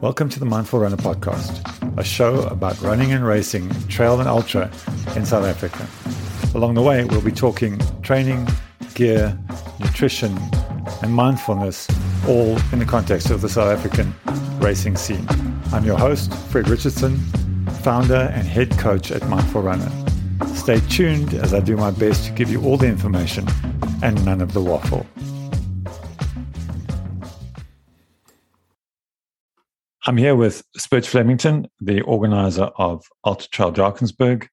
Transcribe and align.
Welcome 0.00 0.30
to 0.30 0.40
the 0.40 0.46
Mindful 0.46 0.80
Runner 0.80 0.96
podcast, 0.96 1.60
a 1.98 2.02
show 2.02 2.44
about 2.44 2.80
running 2.80 3.12
and 3.12 3.22
racing, 3.22 3.68
trail 3.88 4.18
and 4.18 4.26
ultra 4.26 4.70
in 5.14 5.26
South 5.26 5.44
Africa. 5.44 5.86
Along 6.56 6.72
the 6.72 6.80
way, 6.80 7.04
we'll 7.04 7.20
be 7.20 7.30
talking 7.30 7.78
training, 8.00 8.48
gear, 8.94 9.38
nutrition, 9.78 10.38
and 11.02 11.12
mindfulness, 11.12 11.86
all 12.26 12.56
in 12.72 12.78
the 12.78 12.86
context 12.86 13.28
of 13.28 13.42
the 13.42 13.50
South 13.50 13.70
African 13.70 14.14
racing 14.58 14.96
scene. 14.96 15.26
I'm 15.70 15.84
your 15.84 15.98
host, 15.98 16.32
Fred 16.48 16.70
Richardson, 16.70 17.18
founder 17.82 18.32
and 18.34 18.48
head 18.48 18.70
coach 18.78 19.12
at 19.12 19.28
Mindful 19.28 19.60
Runner. 19.60 19.92
Stay 20.54 20.80
tuned 20.88 21.34
as 21.34 21.52
I 21.52 21.60
do 21.60 21.76
my 21.76 21.90
best 21.90 22.24
to 22.24 22.32
give 22.32 22.50
you 22.50 22.62
all 22.62 22.78
the 22.78 22.86
information 22.86 23.46
and 24.02 24.24
none 24.24 24.40
of 24.40 24.54
the 24.54 24.62
waffle. 24.62 25.06
I'm 30.10 30.16
here 30.16 30.34
with 30.34 30.64
Spurge 30.76 31.06
Flemington, 31.06 31.68
the 31.80 32.00
organizer 32.00 32.64
of 32.64 33.06
Ultra 33.24 33.48
Trail 33.50 33.72
Drakensberg, 33.72 34.48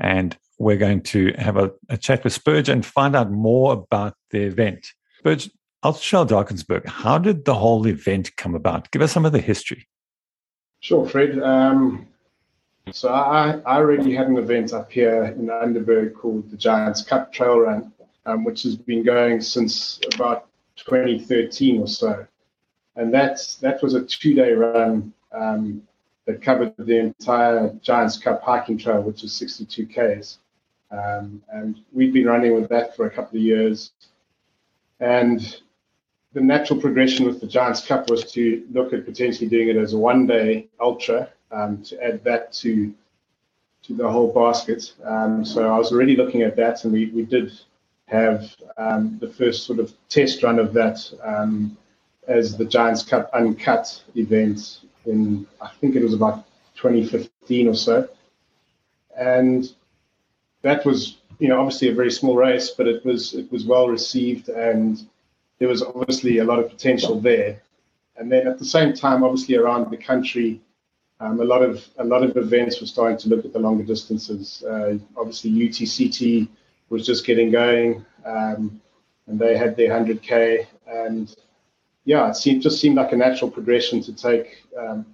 and 0.00 0.34
we're 0.58 0.78
going 0.78 1.02
to 1.02 1.34
have 1.36 1.58
a, 1.58 1.72
a, 1.90 1.98
chat 1.98 2.24
with 2.24 2.32
Spurge 2.32 2.70
and 2.70 2.86
find 2.86 3.14
out 3.14 3.30
more 3.30 3.74
about 3.74 4.14
the 4.30 4.44
event. 4.44 4.86
Spurge, 5.18 5.50
Ultra 5.82 6.02
Trail 6.02 6.26
Drakensberg, 6.26 6.86
how 6.86 7.18
did 7.18 7.44
the 7.44 7.52
whole 7.52 7.86
event 7.86 8.34
come 8.38 8.54
about? 8.54 8.90
Give 8.92 9.02
us 9.02 9.12
some 9.12 9.26
of 9.26 9.32
the 9.32 9.42
history. 9.42 9.86
Sure, 10.80 11.06
Fred. 11.06 11.38
Um, 11.38 12.08
so 12.90 13.10
I, 13.10 13.60
I 13.66 13.76
already 13.76 14.14
had 14.14 14.28
an 14.28 14.38
event 14.38 14.72
up 14.72 14.90
here 14.90 15.24
in 15.24 15.48
Underberg 15.48 16.14
called 16.14 16.50
the 16.50 16.56
Giants 16.56 17.02
Cup 17.02 17.30
Trail 17.30 17.60
Run, 17.60 17.92
um, 18.24 18.42
which 18.42 18.62
has 18.62 18.74
been 18.74 19.04
going 19.04 19.42
since 19.42 20.00
about 20.14 20.46
2013 20.76 21.82
or 21.82 21.88
so 21.88 22.26
and 22.96 23.12
that's 23.12 23.56
that 23.56 23.82
was 23.82 23.94
a 23.94 24.04
two-day 24.04 24.52
run 24.52 25.12
um, 25.32 25.82
that 26.26 26.42
covered 26.42 26.74
the 26.78 26.98
entire 26.98 27.70
Giants 27.82 28.18
Cup 28.18 28.42
hiking 28.42 28.78
trail, 28.78 29.02
which 29.02 29.24
is 29.24 29.32
62 29.32 29.86
k's. 29.86 30.38
Um, 30.90 31.42
and 31.52 31.80
we've 31.92 32.12
been 32.12 32.26
running 32.26 32.54
with 32.54 32.68
that 32.70 32.94
for 32.96 33.06
a 33.06 33.10
couple 33.10 33.38
of 33.38 33.42
years. 33.42 33.90
And 35.00 35.60
the 36.32 36.40
natural 36.40 36.80
progression 36.80 37.26
with 37.26 37.40
the 37.40 37.46
Giants 37.46 37.84
Cup 37.84 38.08
was 38.08 38.30
to 38.32 38.64
look 38.72 38.92
at 38.92 39.04
potentially 39.04 39.48
doing 39.48 39.68
it 39.68 39.76
as 39.76 39.92
a 39.92 39.98
one-day 39.98 40.68
ultra 40.80 41.28
um, 41.50 41.82
to 41.82 42.02
add 42.02 42.22
that 42.24 42.52
to 42.54 42.94
to 43.82 43.94
the 43.94 44.10
whole 44.10 44.32
basket. 44.32 44.94
Um, 45.04 45.44
so 45.44 45.68
I 45.70 45.76
was 45.76 45.92
already 45.92 46.16
looking 46.16 46.40
at 46.40 46.56
that, 46.56 46.84
and 46.84 46.92
we, 46.92 47.06
we 47.06 47.22
did 47.22 47.52
have 48.06 48.54
um, 48.78 49.18
the 49.20 49.28
first 49.28 49.66
sort 49.66 49.78
of 49.78 49.92
test 50.08 50.42
run 50.42 50.58
of 50.58 50.72
that 50.72 50.98
um, 51.22 51.76
as 52.26 52.56
the 52.56 52.64
Giants 52.64 53.02
Cup 53.02 53.30
Uncut 53.32 54.02
event 54.14 54.80
in, 55.06 55.46
I 55.60 55.68
think 55.80 55.96
it 55.96 56.02
was 56.02 56.14
about 56.14 56.44
2015 56.76 57.68
or 57.68 57.74
so. 57.74 58.08
And 59.16 59.70
that 60.62 60.84
was, 60.84 61.18
you 61.38 61.48
know, 61.48 61.60
obviously 61.60 61.88
a 61.88 61.94
very 61.94 62.10
small 62.10 62.36
race, 62.36 62.70
but 62.70 62.88
it 62.88 63.04
was 63.04 63.34
it 63.34 63.50
was 63.52 63.64
well 63.64 63.88
received 63.88 64.48
and 64.48 65.06
there 65.58 65.68
was 65.68 65.82
obviously 65.82 66.38
a 66.38 66.44
lot 66.44 66.58
of 66.58 66.68
potential 66.68 67.20
there. 67.20 67.62
And 68.16 68.30
then 68.30 68.46
at 68.46 68.58
the 68.58 68.64
same 68.64 68.92
time, 68.92 69.22
obviously 69.22 69.56
around 69.56 69.90
the 69.90 69.96
country, 69.96 70.60
um, 71.20 71.40
a 71.40 71.44
lot 71.44 71.62
of 71.62 71.86
a 71.98 72.04
lot 72.04 72.22
of 72.22 72.36
events 72.36 72.80
were 72.80 72.86
starting 72.86 73.18
to 73.18 73.28
look 73.28 73.44
at 73.44 73.52
the 73.52 73.58
longer 73.58 73.84
distances. 73.84 74.62
Uh, 74.64 74.98
obviously, 75.16 75.50
UTCT 75.50 76.48
was 76.90 77.06
just 77.06 77.24
getting 77.24 77.50
going, 77.50 78.04
um, 78.24 78.80
and 79.26 79.38
they 79.38 79.56
had 79.56 79.76
their 79.76 79.90
100k, 79.90 80.66
and 80.86 81.34
yeah, 82.04 82.28
it 82.28 82.36
seemed, 82.36 82.62
just 82.62 82.80
seemed 82.80 82.96
like 82.96 83.12
a 83.12 83.16
natural 83.16 83.50
progression 83.50 84.02
to 84.02 84.12
take 84.12 84.64
um, 84.78 85.06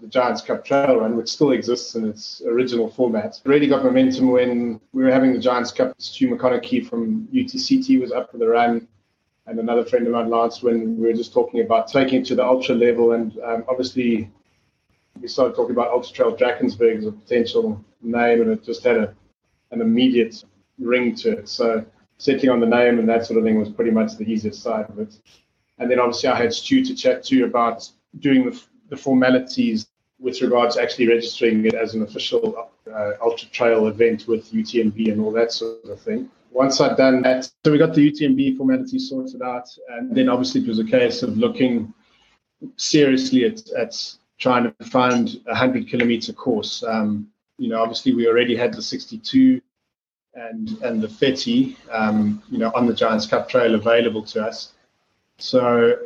the 0.00 0.06
Giants 0.06 0.42
Cup 0.42 0.64
Trail 0.64 0.96
Run, 0.96 1.16
which 1.16 1.28
still 1.28 1.52
exists 1.52 1.94
in 1.94 2.08
its 2.08 2.42
original 2.46 2.90
format. 2.90 3.40
Really 3.44 3.66
got 3.66 3.84
momentum 3.84 4.30
when 4.30 4.80
we 4.92 5.04
were 5.04 5.10
having 5.10 5.32
the 5.32 5.38
Giants 5.38 5.70
Cup. 5.70 5.94
Stu 5.98 6.28
McConnachie 6.28 6.88
from 6.88 7.28
UTCT 7.32 8.00
was 8.00 8.10
up 8.10 8.30
for 8.30 8.38
the 8.38 8.48
run, 8.48 8.88
and 9.46 9.58
another 9.58 9.84
friend 9.84 10.06
of 10.06 10.12
mine, 10.12 10.30
Lance, 10.30 10.62
when 10.62 10.98
we 10.98 11.06
were 11.06 11.12
just 11.12 11.32
talking 11.32 11.60
about 11.60 11.88
taking 11.88 12.22
it 12.22 12.26
to 12.26 12.34
the 12.34 12.44
ultra 12.44 12.74
level. 12.74 13.12
And 13.12 13.38
um, 13.44 13.64
obviously, 13.68 14.30
we 15.20 15.28
started 15.28 15.54
talking 15.54 15.74
about 15.74 15.90
Ultra 15.90 16.14
Trail 16.14 16.36
Drakensberg 16.36 16.98
as 16.98 17.06
a 17.06 17.12
potential 17.12 17.84
name, 18.02 18.40
and 18.40 18.50
it 18.50 18.64
just 18.64 18.82
had 18.82 18.96
a, 18.96 19.14
an 19.70 19.80
immediate 19.80 20.42
ring 20.78 21.14
to 21.16 21.38
it. 21.38 21.48
So 21.48 21.84
settling 22.18 22.50
on 22.50 22.60
the 22.60 22.66
name 22.66 22.98
and 22.98 23.08
that 23.08 23.26
sort 23.26 23.38
of 23.38 23.44
thing 23.44 23.58
was 23.58 23.68
pretty 23.68 23.90
much 23.90 24.16
the 24.16 24.24
easiest 24.24 24.62
side 24.62 24.86
of 24.88 24.98
it. 24.98 25.14
And 25.78 25.90
then 25.90 25.98
obviously 25.98 26.28
I 26.28 26.36
had 26.36 26.52
Stu 26.52 26.84
to 26.84 26.94
chat 26.94 27.24
to 27.24 27.44
about 27.44 27.88
doing 28.20 28.44
the, 28.44 28.60
the 28.90 28.96
formalities 28.96 29.86
with 30.20 30.40
regards 30.40 30.76
to 30.76 30.82
actually 30.82 31.08
registering 31.08 31.64
it 31.66 31.74
as 31.74 31.94
an 31.94 32.02
official 32.02 32.70
uh, 32.92 33.12
ultra 33.20 33.48
trail 33.48 33.88
event 33.88 34.26
with 34.28 34.52
UTMB 34.52 35.12
and 35.12 35.20
all 35.20 35.32
that 35.32 35.52
sort 35.52 35.84
of 35.84 36.00
thing. 36.00 36.30
Once 36.50 36.80
I'd 36.80 36.96
done 36.96 37.22
that, 37.22 37.50
so 37.64 37.72
we 37.72 37.78
got 37.78 37.94
the 37.94 38.10
UTMB 38.12 38.56
formalities 38.56 39.08
sorted 39.08 39.42
out, 39.42 39.68
and 39.90 40.14
then 40.14 40.28
obviously 40.28 40.60
it 40.60 40.68
was 40.68 40.78
a 40.78 40.84
case 40.84 41.24
of 41.24 41.36
looking 41.36 41.92
seriously 42.76 43.44
at, 43.44 43.68
at 43.70 43.94
trying 44.38 44.72
to 44.78 44.84
find 44.84 45.40
a 45.46 45.50
100 45.50 45.88
kilometer 45.88 46.32
course. 46.32 46.84
Um, 46.84 47.28
you 47.58 47.68
know, 47.68 47.82
obviously 47.82 48.14
we 48.14 48.28
already 48.28 48.54
had 48.54 48.72
the 48.72 48.82
62 48.82 49.60
and 50.34 50.70
and 50.82 51.00
the 51.00 51.08
30, 51.08 51.76
um, 51.90 52.42
you 52.50 52.58
know, 52.58 52.70
on 52.74 52.86
the 52.86 52.94
Giants 52.94 53.26
Cup 53.26 53.48
Trail 53.48 53.74
available 53.74 54.22
to 54.26 54.44
us. 54.44 54.72
So, 55.38 55.98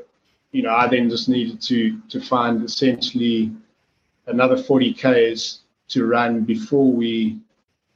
you 0.52 0.62
know, 0.62 0.74
I 0.74 0.88
then 0.88 1.10
just 1.10 1.28
needed 1.28 1.60
to 1.62 2.00
to 2.08 2.20
find 2.20 2.64
essentially 2.64 3.52
another 4.26 4.56
40 4.56 4.94
k's 4.94 5.60
to 5.88 6.06
run 6.06 6.44
before 6.44 6.90
we 6.90 7.38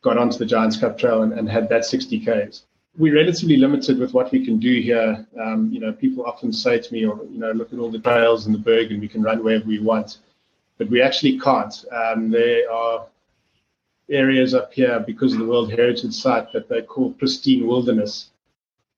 got 0.03 0.19
onto 0.19 0.39
the 0.39 0.47
Giants 0.47 0.77
Cup 0.77 0.99
Trail 0.99 1.23
and, 1.23 1.33
and 1.33 1.49
had 1.49 1.69
that 1.69 1.85
60 1.85 2.21
k's. 2.25 2.65
We're 2.99 3.15
relatively 3.15 3.57
limited 3.57 3.99
with 3.99 4.13
what 4.13 4.33
we 4.33 4.45
can 4.45 4.59
do 4.59 4.81
here. 4.81 5.27
Um, 5.41 5.71
you 5.73 5.81
know, 5.81 5.93
people 5.93 6.27
often 6.27 6.53
say 6.53 6.79
to 6.79 6.93
me, 6.93 7.07
or 7.07 7.15
oh, 7.15 7.29
you 7.31 7.39
know, 7.39 7.53
look 7.53 7.73
at 7.73 7.79
all 7.79 7.91
the 7.91 7.99
trails 7.99 8.47
in 8.47 8.53
the 8.53 8.59
Berg 8.59 8.93
and 8.93 9.01
we 9.01 9.09
can 9.09 9.23
run 9.23 9.43
wherever 9.43 9.65
we 9.65 9.79
want, 9.79 10.19
but 10.77 10.91
we 10.91 11.01
actually 11.01 11.39
can't. 11.39 11.85
Um, 11.91 12.31
there 12.31 12.71
are 12.71 13.07
areas 14.11 14.53
up 14.53 14.75
here 14.75 15.01
because 15.01 15.33
of 15.33 15.39
the 15.39 15.47
World 15.47 15.71
Heritage 15.71 16.13
Site 16.13 16.53
that 16.53 16.69
they 16.69 16.83
call 16.83 17.13
pristine 17.13 17.67
wilderness 17.67 18.32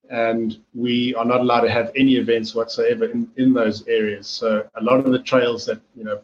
and 0.09 0.57
we 0.73 1.15
are 1.15 1.25
not 1.25 1.41
allowed 1.41 1.61
to 1.61 1.69
have 1.69 1.91
any 1.95 2.15
events 2.15 2.53
whatsoever 2.53 3.05
in, 3.05 3.29
in 3.37 3.53
those 3.53 3.87
areas. 3.87 4.27
So 4.27 4.67
a 4.75 4.83
lot 4.83 4.99
of 4.99 5.11
the 5.11 5.19
trails 5.19 5.65
that 5.65 5.79
you 5.95 6.03
know 6.03 6.19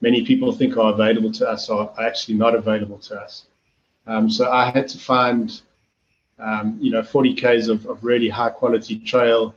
many 0.00 0.24
people 0.24 0.52
think 0.52 0.76
are 0.76 0.92
available 0.92 1.32
to 1.32 1.48
us 1.48 1.68
are 1.70 1.92
actually 2.00 2.34
not 2.34 2.54
available 2.54 2.98
to 2.98 3.20
us. 3.20 3.46
Um, 4.06 4.30
so 4.30 4.50
I 4.50 4.70
had 4.70 4.88
to 4.88 4.98
find 4.98 5.60
um, 6.38 6.78
you 6.80 6.90
know 6.90 7.02
40 7.02 7.34
k's 7.34 7.68
of, 7.68 7.86
of 7.86 8.02
really 8.02 8.28
high 8.28 8.50
quality 8.50 8.98
trail 8.98 9.54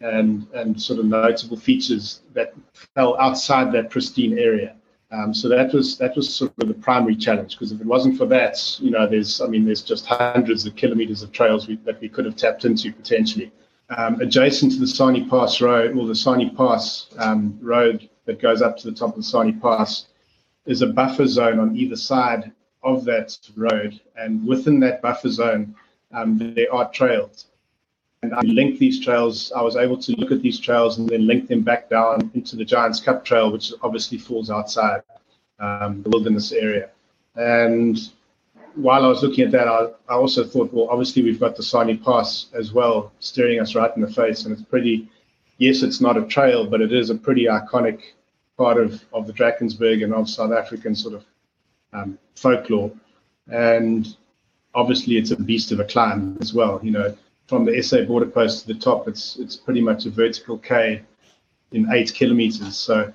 and 0.00 0.46
and 0.52 0.80
sort 0.80 0.98
of 0.98 1.06
notable 1.06 1.56
features 1.56 2.20
that 2.32 2.54
fell 2.94 3.18
outside 3.18 3.72
that 3.72 3.90
pristine 3.90 4.38
area. 4.38 4.76
Um, 5.14 5.32
so 5.32 5.48
that 5.48 5.72
was 5.72 5.96
that 5.98 6.16
was 6.16 6.34
sort 6.34 6.52
of 6.58 6.66
the 6.66 6.74
primary 6.74 7.14
challenge 7.14 7.52
because 7.52 7.70
if 7.70 7.80
it 7.80 7.86
wasn't 7.86 8.18
for 8.18 8.26
that, 8.26 8.58
you 8.80 8.90
know, 8.90 9.06
there's 9.06 9.40
I 9.40 9.46
mean, 9.46 9.64
there's 9.64 9.82
just 9.82 10.06
hundreds 10.06 10.66
of 10.66 10.74
kilometers 10.74 11.22
of 11.22 11.30
trails 11.30 11.68
we, 11.68 11.76
that 11.84 12.00
we 12.00 12.08
could 12.08 12.24
have 12.24 12.36
tapped 12.36 12.64
into 12.64 12.92
potentially. 12.92 13.52
Um, 13.96 14.20
adjacent 14.20 14.72
to 14.72 14.80
the 14.80 14.86
Sani 14.86 15.28
Pass 15.28 15.60
Road, 15.60 15.96
or 15.96 16.06
the 16.06 16.14
Sani 16.14 16.50
Pass 16.50 17.06
um, 17.18 17.56
Road 17.60 18.08
that 18.24 18.40
goes 18.40 18.62
up 18.62 18.76
to 18.78 18.90
the 18.90 18.96
top 18.96 19.10
of 19.10 19.16
the 19.16 19.22
Sani 19.22 19.52
Pass, 19.52 20.06
is 20.66 20.82
a 20.82 20.86
buffer 20.86 21.26
zone 21.26 21.60
on 21.60 21.76
either 21.76 21.96
side 21.96 22.50
of 22.82 23.04
that 23.04 23.38
road, 23.56 24.00
and 24.16 24.44
within 24.46 24.80
that 24.80 25.02
buffer 25.02 25.28
zone, 25.28 25.76
um, 26.12 26.38
there 26.38 26.72
are 26.72 26.90
trails. 26.90 27.46
And 28.24 28.34
I 28.34 28.40
linked 28.40 28.78
these 28.78 29.04
trails. 29.04 29.52
I 29.52 29.60
was 29.60 29.76
able 29.76 29.98
to 29.98 30.12
look 30.12 30.32
at 30.32 30.40
these 30.40 30.58
trails 30.58 30.96
and 30.96 31.06
then 31.06 31.26
link 31.26 31.46
them 31.46 31.60
back 31.60 31.90
down 31.90 32.30
into 32.32 32.56
the 32.56 32.64
Giants 32.64 32.98
Cup 32.98 33.22
Trail, 33.22 33.52
which 33.52 33.70
obviously 33.82 34.16
falls 34.16 34.48
outside 34.50 35.02
um, 35.58 36.02
the 36.02 36.08
wilderness 36.08 36.50
area. 36.50 36.88
And 37.36 37.98
while 38.76 39.04
I 39.04 39.08
was 39.08 39.22
looking 39.22 39.44
at 39.44 39.50
that, 39.50 39.68
I, 39.68 39.88
I, 40.08 40.14
also 40.14 40.42
thought, 40.42 40.72
well, 40.72 40.88
obviously 40.88 41.22
we've 41.22 41.38
got 41.38 41.54
the 41.54 41.62
Sani 41.62 41.98
Pass 41.98 42.46
as 42.54 42.72
well, 42.72 43.12
staring 43.20 43.60
us 43.60 43.74
right 43.74 43.94
in 43.94 44.00
the 44.00 44.10
face, 44.10 44.44
and 44.44 44.54
it's 44.54 44.62
pretty. 44.62 45.06
Yes, 45.58 45.82
it's 45.82 46.00
not 46.00 46.16
a 46.16 46.24
trail, 46.24 46.66
but 46.66 46.80
it 46.80 46.92
is 46.92 47.10
a 47.10 47.14
pretty 47.14 47.44
iconic 47.44 48.00
part 48.56 48.78
of, 48.78 49.04
of 49.12 49.26
the 49.26 49.34
Drakensberg 49.34 50.02
and 50.02 50.14
of 50.14 50.30
South 50.30 50.52
African 50.52 50.94
sort 50.94 51.14
of 51.14 51.24
um, 51.92 52.18
folklore. 52.36 52.90
And 53.52 54.16
obviously, 54.74 55.18
it's 55.18 55.30
a 55.30 55.36
beast 55.36 55.72
of 55.72 55.78
a 55.78 55.84
climb 55.84 56.38
as 56.40 56.54
well. 56.54 56.80
You 56.82 56.90
know, 56.90 57.16
from 57.46 57.64
the 57.64 57.82
SA 57.82 58.04
border 58.04 58.26
post 58.26 58.62
to 58.62 58.72
the 58.72 58.78
top, 58.78 59.08
it's 59.08 59.36
it's 59.36 59.56
pretty 59.56 59.80
much 59.80 60.06
a 60.06 60.10
vertical 60.10 60.58
K 60.58 61.02
in 61.72 61.90
eight 61.92 62.14
kilometers. 62.14 62.76
So 62.76 63.12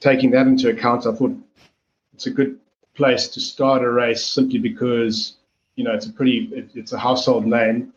taking 0.00 0.30
that 0.32 0.46
into 0.46 0.68
account, 0.70 1.06
I 1.06 1.12
thought 1.12 1.36
it's 2.14 2.26
a 2.26 2.30
good 2.30 2.58
place 2.94 3.28
to 3.28 3.40
start 3.40 3.82
a 3.82 3.90
race 3.90 4.24
simply 4.24 4.58
because 4.58 5.36
you 5.76 5.84
know 5.84 5.92
it's 5.92 6.06
a 6.06 6.12
pretty 6.12 6.50
it, 6.52 6.70
it's 6.74 6.92
a 6.92 6.98
household 6.98 7.46
name. 7.46 7.92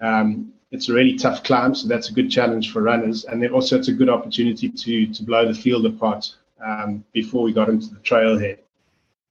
Um, 0.00 0.52
it's 0.70 0.88
a 0.88 0.92
really 0.92 1.16
tough 1.16 1.42
climb, 1.42 1.74
so 1.74 1.88
that's 1.88 2.10
a 2.10 2.12
good 2.12 2.30
challenge 2.30 2.72
for 2.72 2.82
runners, 2.82 3.24
and 3.24 3.42
then 3.42 3.50
also 3.50 3.76
it's 3.76 3.88
a 3.88 3.92
good 3.92 4.08
opportunity 4.08 4.68
to 4.68 5.06
to 5.12 5.22
blow 5.24 5.46
the 5.46 5.54
field 5.54 5.84
apart 5.86 6.32
um, 6.64 7.04
before 7.12 7.42
we 7.42 7.52
got 7.52 7.68
into 7.68 7.88
the 7.88 8.00
trailhead. 8.00 8.58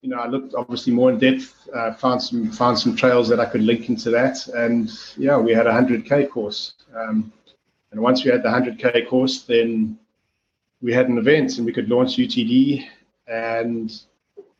You 0.02 0.10
know, 0.10 0.18
I 0.18 0.28
looked 0.28 0.54
obviously 0.56 0.94
more 0.94 1.10
in 1.10 1.20
depth, 1.20 1.68
uh, 1.76 1.94
found 1.94 2.22
some 2.22 2.52
found 2.52 2.80
some 2.80 2.96
trails 2.96 3.28
that 3.30 3.40
I 3.40 3.46
could 3.46 3.62
link 3.62 3.90
into 3.90 4.10
that, 4.12 4.48
and 4.48 4.90
yeah, 5.18 5.38
we 5.38 5.54
had 5.54 5.68
a 5.68 5.72
100k 5.72 6.30
course. 6.30 6.74
Um, 6.96 7.34
and 7.92 8.00
once 8.00 8.24
we 8.24 8.32
had 8.32 8.44
the 8.44 8.50
100k 8.50 9.08
course, 9.08 9.44
then 9.44 9.98
we 10.82 10.94
had 10.94 11.10
an 11.10 11.18
event 11.18 11.58
and 11.58 11.66
we 11.66 11.74
could 11.74 11.90
launch 11.90 12.18
UTD. 12.18 12.86
And 13.28 13.92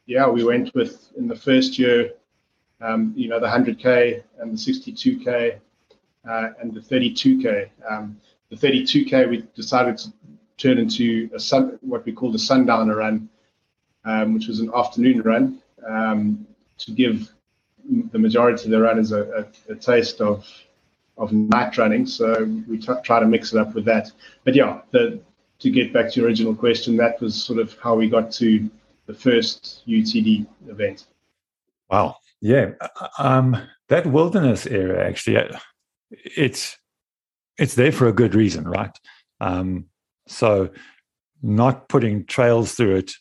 yeah, 0.06 0.28
we 0.28 0.44
went 0.44 0.74
with 0.74 1.12
in 1.18 1.28
the 1.28 1.36
first 1.36 1.78
year, 1.78 2.14
um, 2.82 3.14
you 3.16 3.30
know, 3.30 3.40
the 3.40 3.48
100k 3.48 4.24
and 4.40 4.52
the 4.52 4.58
62k 4.58 5.60
uh, 6.28 6.50
and 6.60 6.74
the 6.74 6.82
32k. 6.82 7.70
Um, 7.90 8.20
the 8.50 8.56
32k 8.56 9.30
we 9.30 9.48
decided 9.56 9.98
to 10.00 10.12
turn 10.58 10.78
into 10.78 11.30
a 11.34 11.40
sun, 11.40 11.78
what 11.82 12.06
we 12.06 12.12
call 12.12 12.32
the 12.32 12.40
sundowner 12.40 12.98
run, 12.98 13.30
um, 14.06 14.34
which 14.34 14.48
was 14.48 14.60
an 14.60 14.72
afternoon 14.76 15.22
run 15.22 15.62
um, 15.88 16.48
to 16.78 16.92
give 16.92 17.32
the 18.12 18.20
majority 18.20 18.66
of 18.66 18.72
the 18.72 18.82
runners 18.82 19.12
a, 19.12 19.48
a, 19.70 19.74
a 19.74 19.76
taste 19.76 20.22
of 20.22 20.48
of 21.18 21.34
night 21.34 21.78
running. 21.78 22.06
So 22.06 22.46
we 22.68 22.78
t- 22.78 22.94
try 23.04 23.20
to 23.20 23.28
mix 23.28 23.54
it 23.54 23.60
up 23.60 23.76
with 23.76 23.86
that. 23.86 24.12
But 24.46 24.56
yeah, 24.56 24.82
the, 24.92 25.20
to 25.60 25.70
get 25.70 25.92
back 25.92 26.12
to 26.12 26.20
your 26.20 26.30
original 26.30 26.56
question, 26.56 26.96
that 26.98 27.22
was 27.22 27.36
sort 27.36 27.60
of 27.60 27.78
how 27.84 27.96
we 27.96 28.10
got 28.10 28.32
to 28.34 28.70
the 29.06 29.14
first 29.14 29.84
UTD 29.88 30.48
event. 30.70 31.06
Wow. 31.90 32.16
Yeah. 32.42 32.72
Um, 33.18 33.58
that 33.90 34.06
wilderness 34.06 34.66
area 34.66 35.06
actually, 35.06 35.38
uh, 35.38 35.60
it's 36.12 36.78
it's 37.58 37.76
there 37.76 37.92
for 37.92 38.08
a 38.08 38.14
good 38.14 38.34
reason, 38.34 38.66
right? 38.66 38.98
Um, 39.42 39.88
so 40.28 40.70
not 41.42 41.90
putting 41.90 42.26
trails 42.26 42.74
through 42.74 42.96
it 42.96 43.12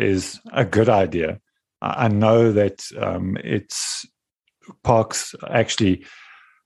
is 0.00 0.40
a 0.52 0.64
good 0.64 0.88
idea. 0.88 1.40
I 1.82 2.08
know 2.08 2.52
that 2.52 2.84
um, 2.98 3.36
it's 3.42 4.06
parks 4.82 5.34
actually 5.50 6.04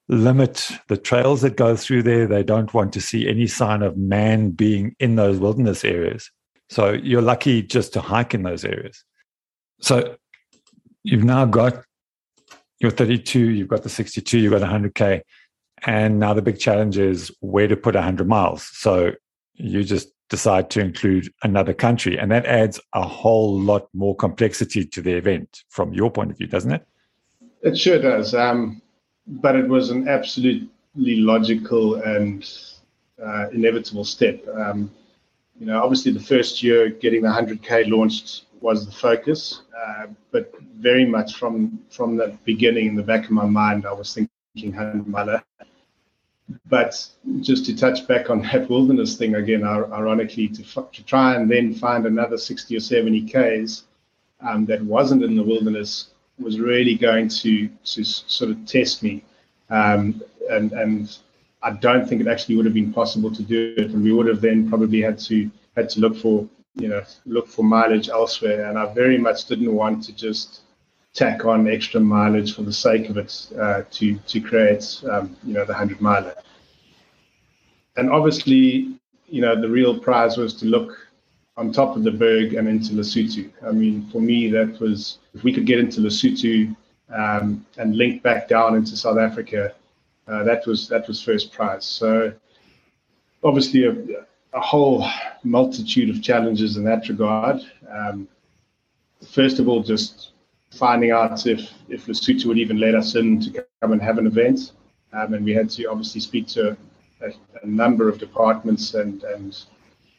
limit 0.08 0.70
the 0.88 0.96
trails 0.96 1.42
that 1.42 1.56
go 1.56 1.76
through 1.76 2.02
there. 2.02 2.26
They 2.26 2.42
don't 2.42 2.72
want 2.74 2.92
to 2.94 3.00
see 3.00 3.28
any 3.28 3.46
sign 3.46 3.82
of 3.82 3.96
man 3.96 4.50
being 4.50 4.94
in 4.98 5.16
those 5.16 5.38
wilderness 5.38 5.84
areas. 5.84 6.30
So 6.68 6.92
you're 6.92 7.22
lucky 7.22 7.62
just 7.62 7.92
to 7.94 8.00
hike 8.00 8.34
in 8.34 8.42
those 8.42 8.64
areas. 8.64 9.04
So 9.80 10.16
you've 11.02 11.24
now 11.24 11.44
got 11.44 11.84
your 12.80 12.90
32, 12.90 13.38
you've 13.50 13.68
got 13.68 13.82
the 13.82 13.88
62, 13.88 14.38
you've 14.38 14.52
got 14.52 14.62
100K. 14.62 15.22
And 15.86 16.18
now 16.18 16.34
the 16.34 16.42
big 16.42 16.58
challenge 16.58 16.98
is 16.98 17.30
where 17.40 17.68
to 17.68 17.76
put 17.76 17.94
100 17.94 18.26
miles. 18.26 18.68
So 18.72 19.12
you 19.54 19.84
just 19.84 20.08
decide 20.30 20.70
to 20.70 20.80
include 20.80 21.32
another 21.42 21.74
country. 21.74 22.18
And 22.18 22.30
that 22.32 22.46
adds 22.46 22.80
a 22.94 23.06
whole 23.06 23.58
lot 23.58 23.88
more 23.94 24.16
complexity 24.16 24.84
to 24.86 25.02
the 25.02 25.12
event 25.12 25.64
from 25.68 25.92
your 25.92 26.10
point 26.10 26.30
of 26.30 26.38
view, 26.38 26.46
doesn't 26.46 26.72
it? 26.72 26.86
It 27.62 27.78
sure 27.78 28.00
does. 28.00 28.34
Um, 28.34 28.82
but 29.26 29.56
it 29.56 29.68
was 29.68 29.90
an 29.90 30.08
absolutely 30.08 30.68
logical 30.96 31.96
and 31.96 32.48
uh, 33.22 33.48
inevitable 33.50 34.04
step. 34.04 34.46
Um, 34.48 34.90
you 35.58 35.66
know, 35.66 35.82
obviously 35.82 36.12
the 36.12 36.20
first 36.20 36.62
year 36.62 36.90
getting 36.90 37.22
the 37.22 37.28
100k 37.28 37.88
launched 37.88 38.46
was 38.60 38.86
the 38.86 38.92
focus, 38.92 39.62
uh, 39.86 40.06
but 40.30 40.52
very 40.78 41.04
much 41.04 41.36
from 41.36 41.78
from 41.90 42.16
the 42.16 42.36
beginning, 42.44 42.86
in 42.88 42.94
the 42.96 43.02
back 43.02 43.24
of 43.24 43.30
my 43.30 43.44
mind, 43.44 43.86
I 43.86 43.92
was 43.92 44.12
thinking 44.14 44.74
100 44.74 45.06
miler. 45.06 45.42
But 46.66 47.06
just 47.40 47.64
to 47.66 47.76
touch 47.76 48.06
back 48.06 48.30
on 48.30 48.42
that 48.42 48.68
wilderness 48.68 49.16
thing 49.16 49.34
again, 49.34 49.64
ironically, 49.64 50.48
to, 50.48 50.62
to 50.62 51.04
try 51.04 51.36
and 51.36 51.50
then 51.50 51.74
find 51.74 52.06
another 52.06 52.36
60 52.36 52.76
or 52.76 52.80
70 52.80 53.22
k's 53.22 53.84
um, 54.40 54.66
that 54.66 54.82
wasn't 54.82 55.22
in 55.22 55.36
the 55.36 55.42
wilderness 55.42 56.08
was 56.38 56.58
really 56.58 56.96
going 56.96 57.28
to 57.28 57.68
to 57.84 58.04
sort 58.04 58.50
of 58.50 58.66
test 58.66 59.02
me, 59.02 59.22
um, 59.70 60.22
and 60.50 60.72
and 60.72 61.18
I 61.62 61.70
don't 61.70 62.08
think 62.08 62.20
it 62.20 62.26
actually 62.26 62.56
would 62.56 62.66
have 62.66 62.74
been 62.74 62.92
possible 62.92 63.34
to 63.34 63.42
do 63.42 63.74
it, 63.76 63.90
and 63.92 64.02
we 64.02 64.12
would 64.12 64.26
have 64.26 64.40
then 64.40 64.68
probably 64.68 65.00
had 65.00 65.18
to 65.20 65.50
had 65.76 65.88
to 65.90 66.00
look 66.00 66.16
for 66.16 66.48
you 66.74 66.88
know 66.88 67.02
look 67.24 67.48
for 67.48 67.62
mileage 67.62 68.08
elsewhere, 68.08 68.68
and 68.68 68.78
I 68.78 68.92
very 68.92 69.16
much 69.16 69.46
didn't 69.46 69.72
want 69.72 70.02
to 70.04 70.12
just 70.12 70.62
tack 71.14 71.44
on 71.44 71.68
extra 71.68 72.00
mileage 72.00 72.54
for 72.54 72.62
the 72.62 72.72
sake 72.72 73.08
of 73.08 73.16
it 73.16 73.46
uh, 73.58 73.82
to 73.90 74.16
to 74.26 74.40
create 74.40 75.02
um, 75.10 75.36
you 75.44 75.54
know 75.54 75.64
the 75.64 75.74
hundred 75.74 76.00
miler, 76.00 76.34
and 77.96 78.10
obviously 78.10 78.98
you 79.26 79.40
know 79.40 79.60
the 79.60 79.68
real 79.68 79.98
prize 79.98 80.36
was 80.36 80.54
to 80.54 80.66
look 80.66 81.08
on 81.56 81.72
top 81.72 81.96
of 81.96 82.02
the 82.02 82.10
Berg 82.10 82.54
and 82.54 82.68
into 82.68 82.94
Lesotho. 82.94 83.48
I 83.64 83.70
mean, 83.70 84.08
for 84.10 84.20
me, 84.20 84.50
that 84.50 84.80
was 84.80 85.18
if 85.34 85.44
we 85.44 85.52
could 85.52 85.66
get 85.66 85.78
into 85.78 86.00
Lesotho 86.00 86.74
um, 87.14 87.64
and 87.78 87.96
link 87.96 88.22
back 88.22 88.48
down 88.48 88.74
into 88.74 88.96
South 88.96 89.18
Africa, 89.18 89.72
uh, 90.26 90.42
that 90.42 90.66
was 90.66 90.88
that 90.88 91.06
was 91.06 91.22
first 91.22 91.52
prize. 91.52 91.84
So 91.84 92.32
obviously 93.44 93.84
a, 93.84 93.94
a 94.52 94.60
whole 94.60 95.06
multitude 95.44 96.10
of 96.10 96.22
challenges 96.22 96.76
in 96.76 96.84
that 96.84 97.08
regard. 97.08 97.60
Um, 97.88 98.26
first 99.28 99.58
of 99.58 99.68
all, 99.68 99.82
just 99.82 100.32
finding 100.78 101.10
out 101.10 101.46
if 101.46 101.70
if 101.88 102.06
Lesotho 102.06 102.46
would 102.46 102.58
even 102.58 102.78
let 102.78 102.94
us 102.94 103.14
in 103.14 103.40
to 103.40 103.64
come 103.80 103.92
and 103.92 104.02
have 104.02 104.18
an 104.18 104.26
event, 104.26 104.72
um, 105.12 105.34
and 105.34 105.44
we 105.44 105.52
had 105.52 105.70
to 105.70 105.84
obviously 105.86 106.20
speak 106.20 106.46
to 106.48 106.76
a, 107.22 107.30
a 107.62 107.66
number 107.66 108.08
of 108.08 108.18
departments 108.18 108.94
and 108.94 109.22
and 109.24 109.64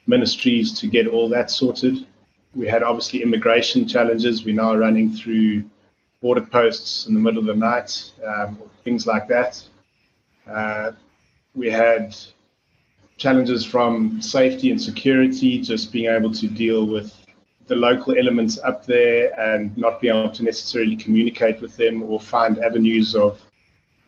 ministries 0.08 0.78
to 0.80 0.88
get 0.88 1.08
all 1.08 1.28
that 1.30 1.50
sorted. 1.52 2.06
We 2.54 2.68
had 2.68 2.84
obviously 2.84 3.22
immigration 3.22 3.88
challenges. 3.88 4.46
We're 4.46 4.56
now 4.56 4.76
running 4.76 5.12
through 5.14 5.66
border 6.22 6.42
posts 6.42 7.08
in 7.08 7.14
the 7.14 7.20
middle 7.20 7.40
of 7.40 7.46
the 7.46 7.56
night, 7.56 8.12
um, 8.26 8.58
things 8.84 9.06
like 9.06 9.28
that. 9.28 9.62
Uh, 10.48 10.92
we 11.54 11.70
had 11.70 12.16
challenges 13.18 13.66
from 13.66 14.22
safety 14.22 14.72
and 14.72 14.82
security, 14.82 15.60
just 15.60 15.92
being 15.92 16.10
able 16.10 16.32
to 16.34 16.48
deal 16.48 16.86
with 16.86 17.25
the 17.68 17.76
local 17.76 18.18
elements 18.18 18.60
up 18.60 18.86
there 18.86 19.38
and 19.40 19.76
not 19.78 20.00
be 20.00 20.08
able 20.08 20.30
to 20.30 20.44
necessarily 20.44 20.96
communicate 20.96 21.62
with 21.62 21.76
them 21.78 22.04
or 22.04 22.20
find 22.20 22.60
avenues 22.60 23.16
of, 23.16 23.42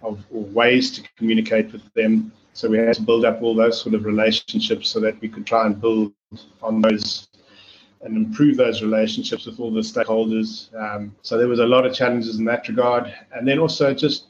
of 0.02 0.24
or 0.32 0.44
ways 0.44 0.92
to 0.92 1.04
communicate 1.18 1.72
with 1.72 1.94
them. 1.94 2.32
So 2.54 2.70
we 2.70 2.78
had 2.78 2.96
to 2.96 3.02
build 3.02 3.26
up 3.26 3.42
all 3.42 3.56
those 3.56 3.82
sort 3.82 3.96
of 3.96 4.06
relationships 4.06 4.90
so 4.90 5.00
that 5.00 5.20
we 5.22 5.28
could 5.28 5.46
try 5.46 5.66
and 5.66 5.80
build 5.80 6.14
on 6.62 6.82
those 6.82 7.28
and 8.02 8.16
improve 8.16 8.58
those 8.58 8.84
relationships 8.84 9.48
with 9.48 9.60
all 9.60 9.72
the 9.72 9.82
stakeholders. 9.82 10.74
Um, 10.76 11.16
so 11.24 11.38
there 11.38 11.48
was 11.48 11.60
a 11.60 11.66
lot 11.66 11.86
of 11.86 11.96
challenges 11.96 12.38
in 12.38 12.46
that 12.46 12.68
regard. 12.68 13.12
And 13.32 13.48
then 13.48 13.58
also 13.58 13.94
just 13.94 14.28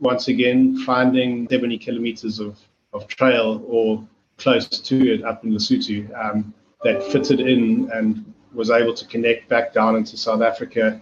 once 0.00 0.26
again 0.26 0.76
finding 0.84 1.48
70 1.48 1.78
kilometers 1.78 2.40
of, 2.40 2.58
of 2.92 3.06
trail 3.06 3.64
or 3.68 4.06
close 4.38 4.68
to 4.68 5.14
it 5.14 5.24
up 5.24 5.44
in 5.44 5.52
Lesotho 5.52 6.10
um, 6.18 6.52
that 6.82 7.02
fitted 7.04 7.40
in 7.40 7.90
and 7.92 8.34
was 8.54 8.70
able 8.70 8.94
to 8.94 9.06
connect 9.06 9.48
back 9.48 9.72
down 9.72 9.96
into 9.96 10.16
South 10.16 10.42
Africa 10.42 11.00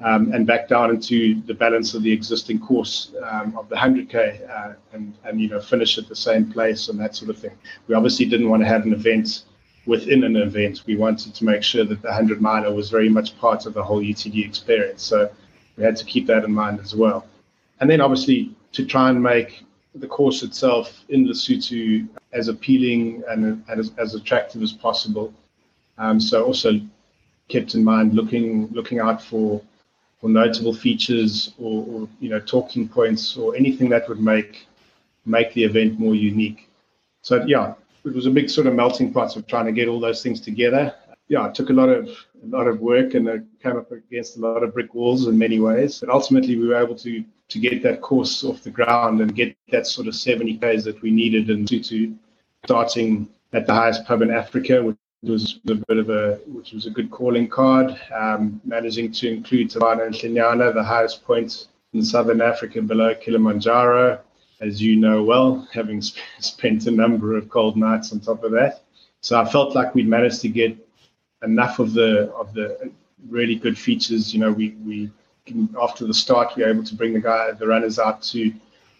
um, 0.00 0.32
and 0.32 0.46
back 0.46 0.68
down 0.68 0.90
into 0.90 1.40
the 1.42 1.54
balance 1.54 1.94
of 1.94 2.02
the 2.02 2.12
existing 2.12 2.58
course 2.58 3.12
um, 3.22 3.56
of 3.56 3.68
the 3.68 3.76
100k 3.76 4.48
uh, 4.50 4.74
and, 4.92 5.14
and 5.24 5.40
you 5.40 5.48
know 5.48 5.60
finish 5.60 5.98
at 5.98 6.08
the 6.08 6.16
same 6.16 6.50
place 6.52 6.88
and 6.88 6.98
that 6.98 7.14
sort 7.14 7.30
of 7.30 7.38
thing. 7.38 7.56
We 7.86 7.94
obviously 7.94 8.26
didn't 8.26 8.48
want 8.48 8.62
to 8.62 8.68
have 8.68 8.84
an 8.84 8.92
event 8.92 9.44
within 9.86 10.24
an 10.24 10.36
event. 10.36 10.82
We 10.86 10.96
wanted 10.96 11.34
to 11.34 11.44
make 11.44 11.62
sure 11.62 11.84
that 11.84 12.02
the 12.02 12.08
100 12.08 12.40
miler 12.40 12.72
was 12.74 12.90
very 12.90 13.08
much 13.08 13.38
part 13.38 13.66
of 13.66 13.74
the 13.74 13.82
whole 13.82 14.00
UTD 14.00 14.44
experience. 14.46 15.02
So 15.02 15.30
we 15.76 15.84
had 15.84 15.96
to 15.96 16.04
keep 16.04 16.26
that 16.26 16.44
in 16.44 16.52
mind 16.52 16.80
as 16.80 16.94
well. 16.94 17.26
And 17.80 17.88
then 17.88 18.00
obviously 18.00 18.54
to 18.72 18.84
try 18.84 19.10
and 19.10 19.22
make 19.22 19.64
the 19.94 20.06
course 20.06 20.42
itself 20.42 21.04
in 21.08 21.26
Lesotho 21.26 22.08
as 22.32 22.48
appealing 22.48 23.22
and, 23.28 23.64
and 23.68 23.80
as, 23.80 23.92
as 23.96 24.14
attractive 24.14 24.62
as 24.62 24.72
possible. 24.72 25.32
Um, 25.98 26.20
so 26.20 26.44
also 26.44 26.80
kept 27.48 27.74
in 27.74 27.84
mind 27.84 28.14
looking 28.14 28.68
looking 28.72 29.00
out 29.00 29.22
for 29.22 29.62
or 30.22 30.30
notable 30.30 30.72
features 30.72 31.52
or, 31.58 31.84
or, 31.86 32.08
you 32.18 32.30
know 32.30 32.40
talking 32.40 32.88
points 32.88 33.36
or 33.36 33.54
anything 33.54 33.90
that 33.90 34.08
would 34.08 34.20
make 34.20 34.66
make 35.26 35.52
the 35.54 35.64
event 35.64 35.98
more 35.98 36.14
unique. 36.14 36.68
So 37.22 37.44
yeah, 37.46 37.74
it 38.04 38.14
was 38.14 38.26
a 38.26 38.30
big 38.30 38.50
sort 38.50 38.66
of 38.66 38.74
melting 38.74 39.12
pot 39.12 39.36
of 39.36 39.46
trying 39.46 39.66
to 39.66 39.72
get 39.72 39.88
all 39.88 40.00
those 40.00 40.22
things 40.22 40.40
together. 40.40 40.94
Yeah, 41.28 41.48
it 41.48 41.54
took 41.54 41.70
a 41.70 41.72
lot 41.72 41.88
of 41.88 42.08
a 42.08 42.46
lot 42.46 42.66
of 42.66 42.80
work 42.80 43.14
and 43.14 43.28
it 43.28 43.44
came 43.62 43.76
up 43.76 43.90
against 43.92 44.36
a 44.36 44.40
lot 44.40 44.62
of 44.62 44.74
brick 44.74 44.94
walls 44.94 45.26
in 45.26 45.38
many 45.38 45.58
ways. 45.60 46.00
But 46.00 46.10
ultimately, 46.10 46.56
we 46.56 46.68
were 46.68 46.82
able 46.82 46.96
to 46.96 47.24
to 47.48 47.58
get 47.58 47.82
that 47.82 48.00
course 48.00 48.42
off 48.44 48.62
the 48.62 48.70
ground 48.70 49.20
and 49.20 49.34
get 49.34 49.56
that 49.70 49.86
sort 49.86 50.06
of 50.08 50.14
70 50.14 50.58
k's 50.58 50.84
that 50.84 51.00
we 51.02 51.10
needed 51.10 51.50
and 51.50 51.68
to, 51.68 51.78
to 51.80 52.16
starting 52.64 53.28
at 53.52 53.66
the 53.66 53.74
highest 53.74 54.06
pub 54.06 54.22
in 54.22 54.30
Africa, 54.30 54.82
which 54.82 54.96
was 55.28 55.60
a 55.68 55.74
bit 55.74 55.98
of 55.98 56.10
a, 56.10 56.36
which 56.46 56.72
was 56.72 56.86
a 56.86 56.90
good 56.90 57.10
calling 57.10 57.48
card. 57.48 57.98
Um, 58.14 58.60
managing 58.64 59.12
to 59.12 59.28
include 59.28 59.70
Thabana 59.70 60.08
Ntlenyana, 60.08 60.74
the 60.74 60.82
highest 60.82 61.24
point 61.24 61.68
in 61.92 62.04
southern 62.04 62.40
Africa 62.40 62.82
below 62.82 63.14
Kilimanjaro, 63.14 64.20
as 64.60 64.82
you 64.82 64.96
know 64.96 65.22
well, 65.22 65.68
having 65.72 66.02
sp- 66.08 66.18
spent 66.40 66.86
a 66.86 66.90
number 66.90 67.36
of 67.36 67.48
cold 67.48 67.76
nights 67.76 68.12
on 68.12 68.20
top 68.20 68.44
of 68.44 68.52
that. 68.52 68.82
So 69.20 69.40
I 69.40 69.44
felt 69.44 69.74
like 69.74 69.94
we'd 69.94 70.08
managed 70.08 70.40
to 70.42 70.48
get 70.48 70.76
enough 71.42 71.78
of 71.78 71.94
the 71.94 72.30
of 72.32 72.52
the 72.54 72.90
really 73.28 73.54
good 73.54 73.78
features. 73.78 74.34
You 74.34 74.40
know, 74.40 74.52
we 74.52 74.70
we 74.84 75.10
after 75.80 76.06
the 76.06 76.14
start 76.14 76.54
we're 76.56 76.68
able 76.68 76.84
to 76.84 76.94
bring 76.94 77.12
the 77.12 77.20
guy 77.20 77.50
the 77.52 77.66
runners 77.66 77.98
out 77.98 78.22
to 78.22 78.52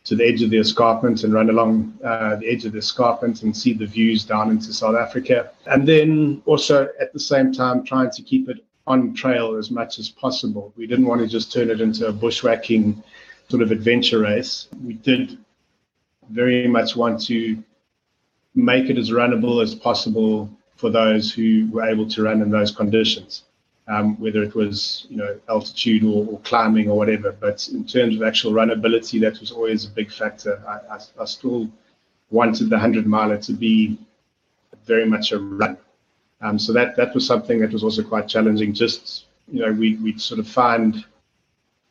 to 0.04 0.14
the 0.14 0.24
edge 0.24 0.42
of 0.42 0.50
the 0.50 0.58
escarpment 0.58 1.24
and 1.24 1.32
run 1.32 1.48
along 1.48 1.98
uh, 2.04 2.36
the 2.36 2.46
edge 2.48 2.66
of 2.66 2.72
the 2.72 2.78
escarpment 2.78 3.42
and 3.42 3.56
see 3.56 3.72
the 3.72 3.86
views 3.86 4.24
down 4.24 4.50
into 4.50 4.72
South 4.72 4.96
Africa. 4.96 5.50
And 5.66 5.88
then 5.88 6.42
also 6.44 6.88
at 7.00 7.12
the 7.12 7.18
same 7.18 7.52
time 7.52 7.84
trying 7.84 8.10
to 8.10 8.22
keep 8.22 8.48
it 8.50 8.62
on 8.86 9.14
trail 9.14 9.56
as 9.56 9.70
much 9.70 9.98
as 9.98 10.10
possible. 10.10 10.74
We 10.76 10.86
didn't 10.86 11.06
want 11.06 11.22
to 11.22 11.26
just 11.26 11.50
turn 11.50 11.70
it 11.70 11.80
into 11.80 12.06
a 12.06 12.12
bushwhacking 12.12 13.02
sort 13.48 13.62
of 13.62 13.70
adventure 13.70 14.20
race. 14.20 14.68
We 14.84 14.94
did 14.94 15.38
very 16.28 16.66
much 16.68 16.96
want 16.96 17.24
to 17.26 17.62
make 18.54 18.90
it 18.90 18.98
as 18.98 19.10
runnable 19.10 19.62
as 19.62 19.74
possible 19.74 20.50
for 20.76 20.90
those 20.90 21.32
who 21.32 21.68
were 21.72 21.84
able 21.84 22.06
to 22.08 22.22
run 22.22 22.42
in 22.42 22.50
those 22.50 22.70
conditions 22.70 23.44
um, 23.86 24.18
whether 24.20 24.42
it 24.42 24.54
was 24.54 25.06
you 25.10 25.16
know 25.16 25.38
altitude 25.48 26.04
or, 26.04 26.26
or, 26.26 26.38
climbing 26.40 26.88
or 26.90 26.96
whatever. 26.96 27.32
But 27.32 27.68
in 27.68 27.84
terms 27.84 28.16
of 28.16 28.22
actual 28.22 28.52
runnability, 28.52 29.20
that 29.20 29.40
was 29.40 29.52
always 29.52 29.84
a 29.84 29.90
big 29.90 30.10
factor. 30.10 30.62
I, 30.66 30.94
I, 30.94 30.98
I 31.22 31.24
still 31.24 31.68
wanted 32.30 32.70
the 32.70 32.78
hundred 32.78 33.06
miler 33.06 33.38
to 33.38 33.52
be 33.52 33.98
very 34.86 35.06
much 35.06 35.32
a 35.32 35.38
run. 35.38 35.76
Um, 36.40 36.58
so 36.58 36.72
that 36.72 36.96
that 36.96 37.14
was 37.14 37.26
something 37.26 37.60
that 37.60 37.72
was 37.72 37.84
also 37.84 38.02
quite 38.02 38.28
challenging. 38.28 38.72
Just 38.72 39.26
you 39.48 39.60
know, 39.60 39.72
we 39.72 39.96
we'd 39.96 40.20
sort 40.20 40.40
of 40.40 40.48
find 40.48 41.04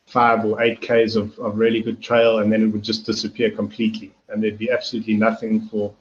five 0.06 0.44
or 0.44 0.62
eight 0.62 0.80
k's 0.80 1.16
of, 1.16 1.38
of 1.38 1.56
really 1.56 1.80
good 1.80 2.02
trail, 2.02 2.38
and 2.38 2.52
then 2.52 2.62
it 2.62 2.66
would 2.66 2.82
just 2.82 3.06
disappear 3.06 3.50
completely, 3.50 4.12
and 4.28 4.42
there'd 4.42 4.58
be 4.58 4.70
absolutely 4.70 5.14
nothing 5.14 5.68
for 5.68 5.94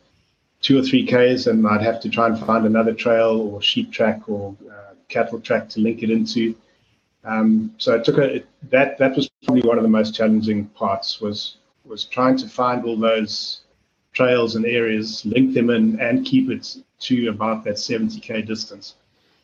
two 0.63 0.79
or 0.79 0.82
three 0.82 1.05
k's, 1.05 1.46
and 1.46 1.67
I'd 1.67 1.82
have 1.82 2.00
to 2.01 2.10
try 2.10 2.25
and 2.27 2.39
find 2.39 2.65
another 2.65 2.93
trail 2.93 3.39
or 3.39 3.62
sheep 3.62 3.91
track 3.91 4.27
or 4.27 4.55
uh, 4.72 4.96
cattle 5.10 5.39
track 5.39 5.70
to 5.70 5.82
link 5.82 6.01
it 6.01 6.10
into. 6.10 6.55
Um, 7.25 7.75
so 7.77 7.96
it 7.96 8.03
took 8.03 8.17
a 8.17 8.38
it, 8.38 8.48
that 8.72 8.98
that 8.98 9.15
was 9.15 9.29
probably 9.46 9.62
one 9.62 9.77
of 9.77 9.84
the 9.84 9.89
most 9.89 10.15
challenging 10.15 10.65
parts 10.70 11.22
was 11.22 11.58
was 11.86 12.05
trying 12.05 12.38
to 12.38 12.48
find 12.48 12.86
all 12.86 12.98
those 12.98 13.62
trails 14.13 14.55
and 14.55 14.65
areas, 14.65 15.25
link 15.25 15.53
them 15.53 15.70
in, 15.70 16.00
and 16.00 16.25
keep 16.25 16.50
it 16.50 16.77
to 17.00 17.27
about 17.27 17.63
that 17.65 17.75
70k 17.75 18.46
distance, 18.46 18.96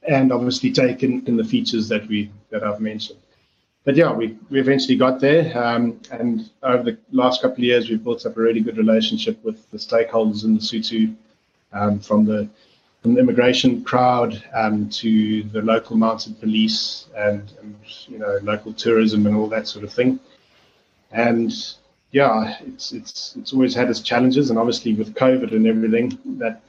and 0.07 0.31
obviously 0.31 0.71
take 0.71 1.03
in, 1.03 1.25
in 1.27 1.35
the 1.35 1.43
features 1.43 1.89
that 1.89 2.07
we 2.07 2.31
that 2.49 2.63
I've 2.63 2.79
mentioned. 2.79 3.19
But 3.89 3.95
yeah, 3.95 4.11
we, 4.11 4.37
we 4.51 4.59
eventually 4.59 4.95
got 4.95 5.19
there, 5.19 5.51
um, 5.57 5.99
and 6.11 6.47
over 6.61 6.83
the 6.83 6.99
last 7.11 7.41
couple 7.41 7.55
of 7.55 7.63
years, 7.63 7.89
we've 7.89 8.03
built 8.03 8.23
up 8.23 8.37
a 8.37 8.39
really 8.39 8.61
good 8.61 8.77
relationship 8.77 9.43
with 9.43 9.67
the 9.71 9.79
stakeholders 9.79 10.43
in 10.43 10.55
Lesotho, 10.59 11.15
um, 11.73 11.99
from 11.99 12.23
the 12.23 12.47
from 13.01 13.15
the 13.15 13.19
immigration 13.19 13.83
crowd 13.83 14.43
um, 14.53 14.89
to 14.89 15.41
the 15.41 15.63
local 15.63 15.97
mounted 15.97 16.39
police 16.39 17.07
and, 17.17 17.51
and, 17.63 17.75
you 18.07 18.19
know 18.19 18.37
local 18.43 18.73
tourism 18.73 19.25
and 19.25 19.35
all 19.35 19.47
that 19.47 19.67
sort 19.67 19.83
of 19.83 19.91
thing. 19.91 20.19
And 21.11 21.51
yeah, 22.11 22.59
it's 22.67 22.91
it's 22.91 23.35
it's 23.37 23.53
always 23.53 23.73
had 23.73 23.89
its 23.89 24.01
challenges, 24.01 24.51
and 24.51 24.59
obviously 24.59 24.93
with 24.93 25.15
COVID 25.15 25.51
and 25.51 25.65
everything, 25.65 26.15
that 26.37 26.61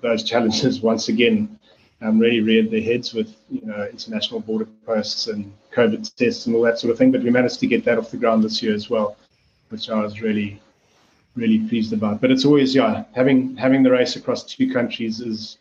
those 0.00 0.24
challenges 0.24 0.80
once 0.90 1.06
again 1.06 1.56
um, 2.04 2.18
really 2.18 2.40
reared 2.40 2.70
their 2.70 2.82
heads 2.82 3.14
with 3.14 3.34
you 3.50 3.62
know 3.64 3.86
international 3.90 4.40
border 4.40 4.68
posts 4.84 5.26
and 5.26 5.52
COVID 5.72 6.14
tests 6.14 6.46
and 6.46 6.54
all 6.54 6.62
that 6.62 6.78
sort 6.78 6.92
of 6.92 6.98
thing. 6.98 7.10
But 7.10 7.22
we 7.22 7.30
managed 7.30 7.60
to 7.60 7.66
get 7.66 7.84
that 7.86 7.98
off 7.98 8.10
the 8.10 8.18
ground 8.18 8.44
this 8.44 8.62
year 8.62 8.74
as 8.74 8.90
well, 8.90 9.16
which 9.70 9.88
I 9.88 10.00
was 10.00 10.20
really 10.20 10.60
really 11.34 11.66
pleased 11.68 11.92
about. 11.92 12.20
But 12.20 12.30
it's 12.30 12.44
always 12.44 12.74
yeah 12.74 13.04
having 13.14 13.56
having 13.56 13.82
the 13.82 13.90
race 13.90 14.16
across 14.16 14.44
two 14.44 14.72
countries 14.72 15.20
is 15.20 15.58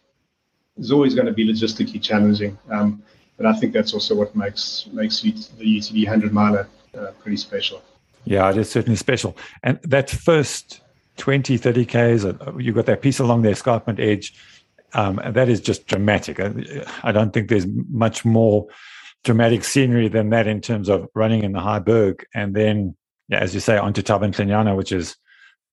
is 0.77 0.91
always 0.91 1.15
going 1.15 1.27
to 1.27 1.33
be 1.33 1.47
logistically 1.47 2.01
challenging. 2.01 2.57
Um, 2.69 3.01
but 3.37 3.45
I 3.45 3.53
think 3.53 3.73
that's 3.73 3.93
also 3.93 4.13
what 4.13 4.35
makes 4.35 4.87
makes 4.91 5.21
the 5.21 5.31
UTD 5.31 6.05
100 6.05 6.33
miler 6.33 6.67
uh, 6.97 7.11
pretty 7.21 7.37
special. 7.37 7.81
Yeah, 8.25 8.49
it 8.49 8.57
is 8.57 8.69
certainly 8.69 8.95
special. 8.95 9.35
And 9.63 9.79
that 9.83 10.09
first 10.09 10.81
20, 11.17 11.57
30 11.57 11.85
Ks, 11.85 12.25
uh, 12.25 12.53
you've 12.57 12.75
got 12.75 12.85
that 12.85 13.01
piece 13.01 13.19
along 13.19 13.41
the 13.41 13.49
escarpment 13.49 13.99
edge. 13.99 14.33
Um, 14.93 15.19
that 15.25 15.49
is 15.49 15.59
just 15.59 15.87
dramatic. 15.87 16.39
I, 16.39 16.53
I, 17.03 17.11
don't 17.11 17.33
think 17.33 17.49
there's 17.49 17.65
much 17.89 18.25
more 18.25 18.67
dramatic 19.23 19.63
scenery 19.63 20.07
than 20.07 20.29
that 20.29 20.47
in 20.47 20.61
terms 20.61 20.89
of 20.89 21.07
running 21.15 21.43
in 21.43 21.53
the 21.53 21.59
high 21.59 21.79
berg 21.79 22.25
and 22.33 22.55
then, 22.55 22.95
yeah, 23.27 23.39
as 23.39 23.53
you 23.53 23.59
say, 23.59 23.77
onto 23.77 24.01
Thabana 24.01 24.33
Ntlenyana, 24.33 24.75
which 24.77 24.91
is 24.91 25.15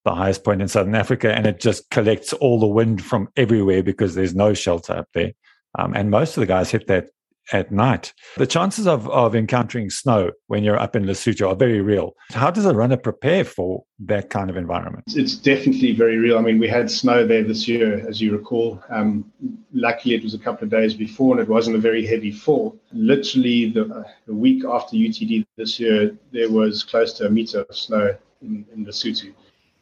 the 0.05 0.15
highest 0.15 0.45
point 0.45 0.63
in 0.63 0.69
southern 0.69 0.95
Africa, 0.95 1.33
and 1.35 1.47
it 1.47 1.61
just 1.61 1.91
collects 1.91 2.33
all 2.35 2.59
the 2.59 2.67
wind 2.67 3.05
from 3.05 3.29
everywhere 3.37 3.83
because 3.83 4.15
there's 4.15 4.35
no 4.35 4.55
shelter 4.55 4.95
up 4.95 5.09
there. 5.13 5.33
Um, 5.79 5.95
and 5.95 6.11
most 6.11 6.37
of 6.37 6.41
the 6.41 6.47
guys 6.47 6.71
hit 6.71 6.87
that 6.87 7.11
at 7.53 7.73
night. 7.73 8.13
The 8.37 8.47
chances 8.47 8.87
of, 8.87 9.09
of 9.09 9.35
encountering 9.35 9.91
snow 9.91 10.31
when 10.47 10.65
you're 10.65 10.79
up 10.79 10.97
in 10.97 11.05
Lesotho 11.05 11.49
are 11.49 11.57
very 11.57 11.81
real. 11.81 12.15
How 12.31 12.51
does 12.51 12.65
a 12.65 12.75
runner 12.75 12.97
prepare 12.97 13.45
for 13.45 13.85
that 14.01 14.31
kind 14.31 14.51
of 14.51 14.57
environment? 14.57 15.05
It's 15.09 15.35
definitely 15.35 15.93
very 15.93 16.17
real. 16.17 16.39
I 16.39 16.43
mean, 16.43 16.59
we 16.59 16.69
had 16.69 16.91
snow 16.91 17.27
there 17.27 17.43
this 17.43 17.67
year, 17.67 18.07
as 18.09 18.21
you 18.21 18.33
recall. 18.33 18.83
Um, 18.89 19.31
luckily, 19.73 20.15
it 20.15 20.23
was 20.23 20.35
a 20.35 20.39
couple 20.39 20.65
of 20.65 20.71
days 20.71 20.95
before 20.95 21.33
and 21.35 21.41
it 21.41 21.49
wasn't 21.49 21.77
a 21.77 21.81
very 21.81 22.07
heavy 22.07 22.31
fall. 22.31 22.79
Literally, 22.93 23.71
the, 23.71 23.85
uh, 23.87 24.05
the 24.27 24.35
week 24.35 24.65
after 24.65 24.97
UTD 24.97 25.47
this 25.57 25.81
year, 25.81 26.17
there 26.33 26.51
was 26.51 26.83
close 26.83 27.13
to 27.15 27.27
a 27.27 27.31
meter 27.31 27.63
of 27.63 27.77
snow 27.77 28.17
in, 28.43 28.65
in 28.73 28.87
Lesotho. 28.87 29.33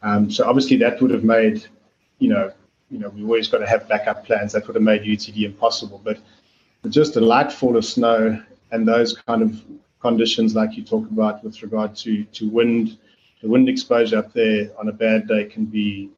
Um, 0.02 0.30
so 0.30 0.48
obviously 0.48 0.76
that 0.78 1.00
would 1.02 1.10
have 1.10 1.24
made, 1.24 1.66
you 2.18 2.28
know, 2.28 2.52
you 2.90 2.98
know, 2.98 3.10
we 3.10 3.22
always 3.22 3.48
got 3.48 3.58
to 3.58 3.66
have 3.66 3.88
backup 3.88 4.24
plans. 4.24 4.52
That 4.52 4.66
would 4.66 4.76
have 4.76 4.82
made 4.82 5.02
UTD 5.02 5.44
impossible. 5.44 6.00
But 6.02 6.18
just 6.88 7.16
a 7.16 7.20
light 7.20 7.52
fall 7.52 7.76
of 7.76 7.84
snow 7.84 8.42
and 8.70 8.86
those 8.86 9.16
kind 9.26 9.42
of 9.42 9.62
conditions, 10.00 10.54
like 10.54 10.76
you 10.76 10.84
talk 10.84 11.08
about 11.10 11.42
with 11.42 11.62
regard 11.62 11.96
to 11.96 12.24
to 12.24 12.48
wind, 12.48 12.98
the 13.42 13.48
wind 13.48 13.68
exposure 13.68 14.18
up 14.18 14.32
there 14.32 14.70
on 14.78 14.88
a 14.88 14.92
bad 14.92 15.26
day 15.26 15.44
can 15.44 15.64
be, 15.64 16.10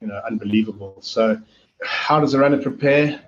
you 0.00 0.06
know, 0.08 0.20
unbelievable. 0.28 0.96
So, 1.00 1.40
how 1.82 2.20
does 2.20 2.34
a 2.34 2.38
runner 2.38 2.60
prepare? 2.60 3.20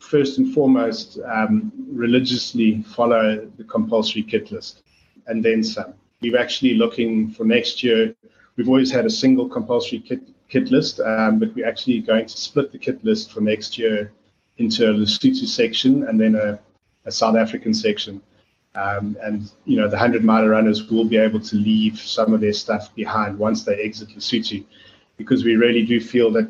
First 0.00 0.38
and 0.38 0.52
foremost, 0.52 1.18
um, 1.24 1.70
religiously 1.88 2.82
follow 2.82 3.48
the 3.56 3.64
compulsory 3.64 4.24
kit 4.24 4.50
list, 4.50 4.82
and 5.26 5.44
then 5.44 5.62
some. 5.62 5.94
We're 6.20 6.38
actually 6.38 6.74
looking 6.74 7.30
for 7.30 7.44
next 7.44 7.82
year 7.82 8.14
We've 8.56 8.68
always 8.68 8.90
had 8.90 9.06
a 9.06 9.10
single 9.10 9.48
compulsory 9.48 10.00
kit, 10.00 10.20
kit 10.48 10.70
list, 10.70 11.00
um, 11.00 11.38
but 11.38 11.54
we're 11.54 11.66
actually 11.66 12.00
going 12.00 12.26
to 12.26 12.36
split 12.36 12.70
the 12.70 12.78
kit 12.78 13.02
list 13.02 13.32
for 13.32 13.40
next 13.40 13.78
year 13.78 14.12
into 14.58 14.88
a 14.88 14.94
Lesotho 14.94 15.46
section 15.46 16.06
and 16.08 16.20
then 16.20 16.34
a, 16.34 16.58
a 17.04 17.12
South 17.12 17.36
African 17.36 17.74
section. 17.74 18.20
Um, 18.74 19.16
and 19.22 19.50
you 19.66 19.76
know 19.76 19.86
the 19.86 19.96
100 19.96 20.24
mile 20.24 20.46
runners 20.46 20.90
will 20.90 21.04
be 21.04 21.18
able 21.18 21.40
to 21.40 21.56
leave 21.56 21.98
some 21.98 22.32
of 22.32 22.40
their 22.40 22.54
stuff 22.54 22.94
behind 22.94 23.38
once 23.38 23.64
they 23.64 23.82
exit 23.82 24.08
Lesotho, 24.10 24.64
because 25.18 25.44
we 25.44 25.56
really 25.56 25.84
do 25.84 26.00
feel 26.00 26.30
that 26.32 26.48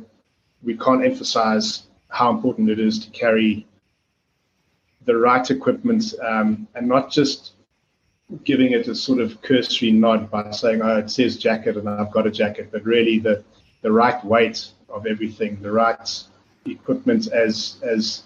we 0.62 0.76
can't 0.76 1.04
emphasize 1.04 1.84
how 2.10 2.30
important 2.30 2.70
it 2.70 2.78
is 2.78 3.04
to 3.04 3.10
carry 3.10 3.66
the 5.04 5.16
right 5.16 5.50
equipment 5.50 6.14
um, 6.22 6.68
and 6.76 6.86
not 6.86 7.10
just 7.10 7.52
giving 8.44 8.72
it 8.72 8.86
a 8.86 8.94
sort 8.94 9.20
of 9.20 9.42
cursory 9.42 9.90
nod 9.90 10.30
by 10.30 10.50
saying, 10.52 10.80
"Oh, 10.80 10.98
it 10.98 11.10
says 11.10 11.36
jacket, 11.36 11.76
and 11.76 11.88
I've 11.88 12.12
got 12.12 12.26
a 12.26 12.30
jacket," 12.30 12.68
but 12.70 12.84
really 12.84 13.18
the 13.18 13.42
the 13.82 13.90
right 13.90 14.24
weight 14.24 14.70
of 14.88 15.06
everything, 15.06 15.60
the 15.60 15.72
right 15.72 16.24
equipment 16.66 17.28
as 17.32 17.76
as 17.82 18.22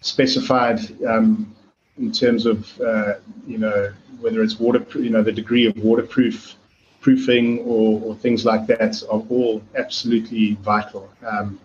specified 0.00 0.80
um, 1.04 1.54
in 1.98 2.10
terms 2.10 2.46
of 2.46 2.80
uh, 2.80 3.14
you 3.46 3.58
know 3.58 3.92
whether 4.20 4.42
it's 4.42 4.58
water, 4.58 4.84
you 4.96 5.10
know, 5.10 5.22
the 5.22 5.32
degree 5.32 5.66
of 5.66 5.76
waterproof 5.78 6.56
proofing 7.00 7.60
or, 7.60 8.00
or 8.02 8.14
things 8.14 8.44
like 8.44 8.66
that 8.66 9.02
are 9.10 9.22
all 9.30 9.62
absolutely 9.74 10.54
vital. 10.56 11.08
Um, 11.26 11.58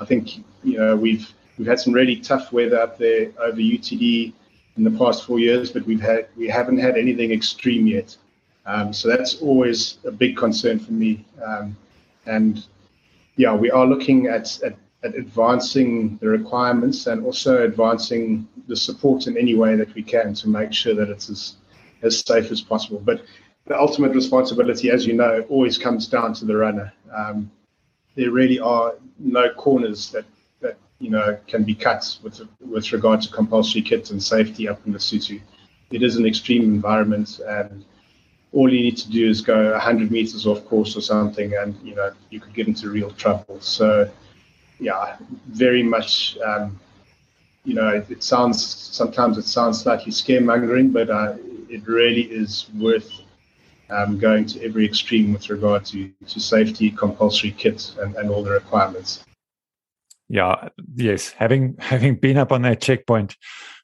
I 0.00 0.04
think 0.06 0.38
you 0.64 0.78
know 0.78 0.96
we've 0.96 1.32
we've 1.58 1.68
had 1.68 1.78
some 1.78 1.92
really 1.92 2.16
tough 2.16 2.52
weather 2.52 2.80
up 2.80 2.98
there 2.98 3.30
over 3.38 3.58
UTD 3.58 4.32
in 4.76 4.84
the 4.84 4.90
past 4.92 5.26
four 5.26 5.38
years, 5.38 5.70
but 5.70 5.84
we've 5.86 6.00
had 6.00 6.28
we 6.36 6.48
haven't 6.48 6.78
had 6.78 6.96
anything 6.96 7.32
extreme 7.32 7.86
yet. 7.86 8.16
Um, 8.66 8.92
so 8.92 9.08
that's 9.08 9.40
always 9.42 9.98
a 10.04 10.10
big 10.10 10.36
concern 10.36 10.78
for 10.78 10.92
me. 10.92 11.24
Um, 11.44 11.76
and 12.26 12.64
yeah, 13.36 13.54
we 13.54 13.70
are 13.70 13.86
looking 13.86 14.26
at, 14.26 14.62
at, 14.62 14.76
at 15.02 15.14
advancing 15.14 16.18
the 16.18 16.28
requirements 16.28 17.06
and 17.06 17.24
also 17.24 17.64
advancing 17.64 18.46
the 18.68 18.76
support 18.76 19.26
in 19.26 19.36
any 19.36 19.54
way 19.54 19.74
that 19.76 19.94
we 19.94 20.02
can 20.02 20.34
to 20.34 20.48
make 20.48 20.72
sure 20.72 20.94
that 20.94 21.08
it's 21.08 21.30
as 21.30 21.56
as 22.02 22.20
safe 22.20 22.50
as 22.50 22.60
possible. 22.60 23.00
But 23.04 23.22
the 23.66 23.78
ultimate 23.78 24.14
responsibility, 24.14 24.90
as 24.90 25.06
you 25.06 25.12
know, 25.12 25.44
always 25.48 25.76
comes 25.76 26.08
down 26.08 26.32
to 26.34 26.44
the 26.44 26.56
runner. 26.56 26.92
Um, 27.14 27.50
there 28.16 28.30
really 28.30 28.58
are 28.58 28.94
no 29.18 29.50
corners 29.54 30.10
that 30.10 30.24
that 30.60 30.76
you 31.00 31.10
know, 31.10 31.38
can 31.46 31.64
be 31.64 31.74
cut 31.74 32.18
with 32.22 32.40
with 32.60 32.92
regard 32.92 33.22
to 33.22 33.30
compulsory 33.30 33.82
kits 33.82 34.10
and 34.10 34.22
safety 34.22 34.68
up 34.68 34.80
in 34.86 34.92
the 34.92 34.98
Lesotho. 34.98 35.40
It 35.90 36.02
is 36.02 36.16
an 36.16 36.26
extreme 36.26 36.62
environment, 36.62 37.40
and 37.48 37.84
all 38.52 38.72
you 38.72 38.80
need 38.80 38.98
to 38.98 39.10
do 39.10 39.28
is 39.28 39.40
go 39.40 39.72
100 39.72 40.10
meters 40.10 40.46
off 40.46 40.64
course 40.66 40.96
or 40.96 41.00
something, 41.00 41.54
and 41.54 41.74
you 41.82 41.94
know 41.94 42.12
you 42.28 42.38
could 42.38 42.54
get 42.54 42.68
into 42.68 42.90
real 42.90 43.10
trouble. 43.12 43.60
So, 43.60 44.10
yeah, 44.80 45.16
very 45.48 45.82
much 45.82 46.38
um, 46.38 46.78
you 47.64 47.74
know, 47.74 47.88
it, 47.88 48.10
it, 48.10 48.22
sounds 48.22 48.64
sometimes 48.64 49.36
it 49.36 49.44
sounds 49.44 49.82
slightly 49.82 50.12
scaremongering, 50.12 50.92
but 50.92 51.10
uh, 51.10 51.34
it 51.68 51.86
really 51.86 52.22
is 52.22 52.68
worth 52.78 53.10
um, 53.90 54.18
going 54.18 54.46
to 54.46 54.64
every 54.64 54.84
extreme 54.84 55.32
with 55.32 55.50
regard 55.50 55.84
to, 55.86 56.10
to 56.26 56.40
safety, 56.40 56.90
compulsory 56.90 57.50
kits, 57.50 57.96
and, 58.00 58.14
and 58.16 58.30
all 58.30 58.42
the 58.42 58.50
requirements. 58.50 59.24
Yeah, 60.28 60.68
yes. 60.94 61.30
Having 61.30 61.76
having 61.78 62.16
been 62.16 62.38
up 62.38 62.52
on 62.52 62.62
that 62.62 62.80
checkpoint 62.80 63.36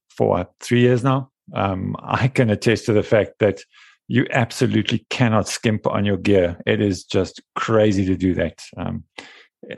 for 0.08 0.48
three 0.60 0.80
years 0.80 1.04
now, 1.04 1.30
um, 1.54 1.96
I 2.00 2.28
can 2.28 2.50
attest 2.50 2.86
to 2.86 2.92
the 2.92 3.02
fact 3.02 3.32
that 3.40 3.60
you 4.08 4.26
absolutely 4.30 5.04
cannot 5.10 5.48
skimp 5.48 5.86
on 5.86 6.04
your 6.04 6.16
gear. 6.16 6.56
It 6.64 6.80
is 6.80 7.04
just 7.04 7.42
crazy 7.56 8.06
to 8.06 8.16
do 8.16 8.34
that. 8.34 8.62
Um, 8.76 9.04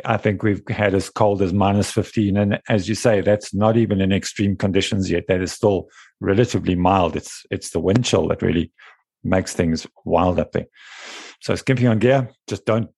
I 0.04 0.16
think 0.16 0.42
we've 0.42 0.66
had 0.68 0.94
as 0.94 1.08
cold 1.08 1.40
as 1.40 1.52
minus 1.52 1.90
15. 1.90 2.37
And 2.37 2.61
as 2.68 2.88
you 2.88 2.94
say, 2.94 3.20
that's 3.20 3.54
not 3.54 3.76
even 3.76 4.00
in 4.00 4.12
extreme 4.12 4.56
conditions 4.56 5.11
yet. 5.11 5.25
That 5.28 5.40
is 5.40 5.52
still 5.52 5.88
relatively 6.20 6.75
mild. 6.75 7.16
It's 7.16 7.47
it's 7.50 7.70
the 7.70 7.80
wind 7.80 8.04
chill 8.04 8.28
that 8.28 8.42
really 8.42 8.73
makes 9.25 9.54
things 9.54 9.87
wild 10.04 10.38
up 10.38 10.52
there. 10.52 10.66
So 11.40 11.54
skimping 11.54 11.87
on 11.87 11.99
gear, 11.99 12.30
just 12.49 12.64
don't. 12.64 12.90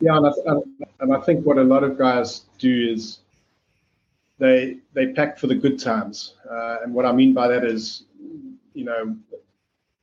Yeah, 0.00 0.16
and 0.16 0.26
I, 0.26 0.32
and 1.00 1.14
I 1.14 1.20
think 1.20 1.44
what 1.44 1.58
a 1.58 1.62
lot 1.62 1.84
of 1.84 1.98
guys 1.98 2.46
do 2.58 2.90
is 2.90 3.18
they 4.38 4.78
they 4.94 5.12
pack 5.12 5.38
for 5.38 5.46
the 5.46 5.54
good 5.54 5.78
times, 5.78 6.34
uh, 6.50 6.78
and 6.82 6.94
what 6.94 7.04
I 7.04 7.12
mean 7.12 7.34
by 7.34 7.48
that 7.48 7.64
is, 7.64 8.04
you 8.72 8.84
know, 8.84 9.14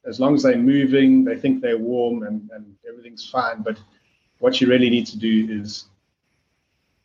as 0.05 0.19
long 0.19 0.35
as 0.35 0.43
they're 0.43 0.57
moving, 0.57 1.25
they 1.25 1.35
think 1.35 1.61
they're 1.61 1.77
warm 1.77 2.23
and, 2.23 2.49
and 2.53 2.75
everything's 2.87 3.27
fine. 3.27 3.63
But 3.63 3.79
what 4.39 4.61
you 4.61 4.67
really 4.67 4.89
need 4.89 5.07
to 5.07 5.17
do 5.17 5.47
is, 5.49 5.85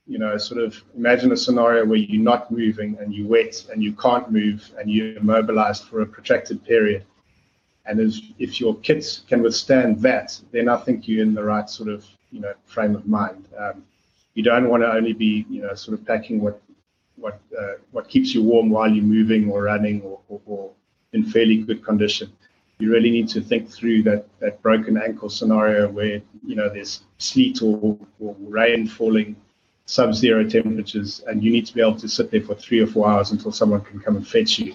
you 0.07 0.19
know, 0.19 0.37
sort 0.37 0.62
of 0.62 0.83
imagine 0.97 1.33
a 1.33 1.37
scenario 1.37 1.85
where 1.85 1.99
you're 1.99 2.23
not 2.23 2.51
moving 2.51 2.97
and 3.01 3.15
you're 3.15 3.29
wet 3.29 3.65
and 3.73 3.83
you 3.83 3.93
can't 3.93 4.31
move 4.31 4.71
and 4.79 4.91
you're 4.91 5.17
immobilized 5.17 5.85
for 5.85 6.03
a 6.03 6.07
protracted 6.07 6.65
period 6.65 7.05
and 7.87 8.01
as, 8.01 8.21
if 8.39 8.61
your 8.61 8.77
kits 8.77 9.23
can 9.29 9.43
withstand 9.43 10.01
that, 10.03 10.39
then 10.53 10.69
I 10.69 10.77
think 10.77 11.09
you're 11.09 11.23
in 11.23 11.35
the 11.35 11.43
right 11.43 11.69
sort 11.69 11.89
of 11.89 12.07
you 12.31 12.41
know 12.41 12.55
frame 12.65 12.95
of 12.95 13.07
mind. 13.07 13.47
Um, 13.59 13.85
you 14.35 14.43
don't 14.43 14.69
want 14.69 14.83
to 14.83 14.93
only 14.93 15.12
be 15.12 15.47
you 15.51 15.62
know 15.62 15.75
sort 15.75 15.99
of 15.99 16.07
packing 16.07 16.41
what 16.41 16.61
what 17.17 17.41
uh, 17.59 17.75
what 17.91 18.09
keeps 18.09 18.35
you 18.35 18.43
warm 18.43 18.71
while 18.71 18.89
you're 18.89 19.05
moving 19.05 19.51
or 19.51 19.65
running 19.65 20.01
or, 20.03 20.21
or, 20.29 20.41
or, 20.47 20.71
in 21.12 21.25
fairly 21.25 21.59
good 21.59 21.85
condition. 21.85 22.33
You 22.83 22.91
really 22.91 23.11
need 23.11 23.29
to 23.31 23.41
think 23.41 23.71
through 23.71 24.03
that 24.09 24.23
that 24.41 24.61
broken 24.62 24.95
ankle 24.97 25.31
scenario 25.39 25.89
where 25.89 26.17
you 26.45 26.57
know 26.57 26.69
there's 26.69 27.03
sleet 27.19 27.62
or, 27.62 27.99
or 28.21 28.37
rain 28.41 28.87
falling, 28.87 29.37
sub-zero 29.87 30.49
temperatures, 30.49 31.23
and 31.27 31.43
you 31.45 31.51
need 31.53 31.67
to 31.67 31.75
be 31.75 31.81
able 31.81 32.01
to 32.05 32.09
sit 32.09 32.31
there 32.33 32.43
for 32.49 32.55
three 32.55 32.81
or 32.81 32.87
four 32.87 33.09
hours 33.09 33.31
until 33.31 33.53
someone 33.53 33.83
can 33.83 34.01
come 34.01 34.17
and 34.17 34.27
fetch 34.27 34.59
you 34.59 34.75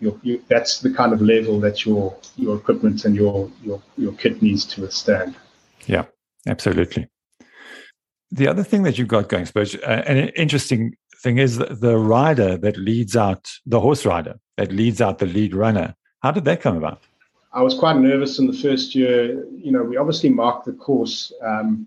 you, 0.00 0.42
that's 0.48 0.80
the 0.80 0.90
kind 0.90 1.12
of 1.12 1.20
level 1.20 1.60
that 1.60 1.84
your 1.84 2.16
your 2.36 2.56
equipment 2.56 3.04
and 3.04 3.14
your 3.14 3.50
your 3.62 3.82
your 3.96 4.12
kit 4.12 4.42
needs 4.42 4.64
to 4.66 4.82
withstand. 4.82 5.36
Yeah, 5.86 6.04
absolutely. 6.46 7.08
The 8.30 8.48
other 8.48 8.62
thing 8.62 8.84
that 8.84 8.96
you've 8.96 9.08
got 9.08 9.28
going, 9.28 9.44
Spurge, 9.46 9.76
uh, 9.76 10.02
an 10.06 10.28
interesting 10.30 10.94
thing 11.22 11.38
is 11.38 11.58
the 11.58 11.98
rider 11.98 12.56
that 12.58 12.76
leads 12.76 13.16
out 13.16 13.50
the 13.66 13.80
horse 13.80 14.06
rider 14.06 14.36
that 14.56 14.72
leads 14.72 15.00
out 15.00 15.18
the 15.18 15.26
lead 15.26 15.54
runner. 15.54 15.94
How 16.22 16.30
did 16.30 16.44
that 16.44 16.60
come 16.60 16.76
about? 16.76 17.02
I 17.52 17.62
was 17.62 17.74
quite 17.74 17.96
nervous 17.96 18.38
in 18.38 18.46
the 18.46 18.52
first 18.52 18.94
year. 18.94 19.44
You 19.46 19.72
know, 19.72 19.82
we 19.82 19.96
obviously 19.96 20.30
marked 20.30 20.66
the 20.66 20.72
course 20.72 21.32
um, 21.42 21.86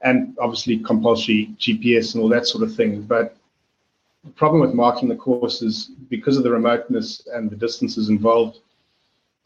and 0.00 0.36
obviously 0.40 0.78
compulsory 0.78 1.54
GPS 1.58 2.14
and 2.14 2.22
all 2.22 2.28
that 2.30 2.46
sort 2.46 2.64
of 2.64 2.74
thing. 2.74 3.02
But 3.02 3.36
the 4.24 4.30
problem 4.30 4.60
with 4.60 4.74
marking 4.74 5.08
the 5.08 5.16
course 5.16 5.62
is 5.62 5.90
because 6.08 6.36
of 6.36 6.42
the 6.42 6.50
remoteness 6.50 7.26
and 7.32 7.48
the 7.48 7.56
distances 7.56 8.08
involved, 8.08 8.58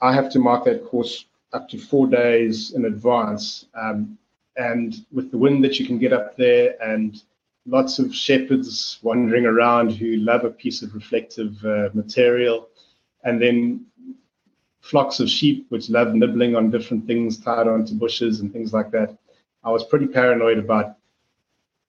I 0.00 0.14
have 0.14 0.30
to 0.30 0.38
mark 0.38 0.64
that 0.64 0.86
course 0.86 1.26
up 1.52 1.68
to 1.70 1.78
four 1.78 2.06
days 2.06 2.72
in 2.72 2.86
advance. 2.86 3.66
Um, 3.74 4.18
and 4.56 5.04
with 5.12 5.30
the 5.30 5.38
wind 5.38 5.62
that 5.64 5.78
you 5.78 5.86
can 5.86 5.98
get 5.98 6.14
up 6.14 6.36
there 6.36 6.80
and 6.82 7.22
lots 7.66 7.98
of 7.98 8.14
shepherds 8.14 8.98
wandering 9.02 9.44
around 9.44 9.90
who 9.92 10.16
love 10.16 10.44
a 10.44 10.50
piece 10.50 10.82
of 10.82 10.94
reflective 10.94 11.62
uh, 11.64 11.90
material, 11.92 12.68
and 13.24 13.42
then 13.42 13.84
flocks 14.90 15.20
of 15.20 15.28
sheep 15.28 15.66
which 15.68 15.90
love 15.90 16.14
nibbling 16.14 16.54
on 16.56 16.70
different 16.70 17.06
things 17.06 17.38
tied 17.38 17.68
onto 17.68 17.94
bushes 17.94 18.40
and 18.40 18.52
things 18.52 18.72
like 18.72 18.90
that. 18.90 19.16
I 19.64 19.70
was 19.70 19.84
pretty 19.84 20.06
paranoid 20.06 20.58
about 20.58 20.96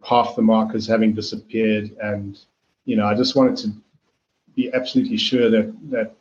half 0.04 0.36
the 0.36 0.42
markers 0.42 0.88
having 0.88 1.14
disappeared 1.14 1.96
and 2.02 2.40
you 2.88 2.96
know, 2.96 3.06
I 3.06 3.16
just 3.16 3.36
wanted 3.36 3.58
to 3.58 3.74
be 4.56 4.74
absolutely 4.74 5.18
sure 5.18 5.50
that 5.50 5.74
that 5.92 6.16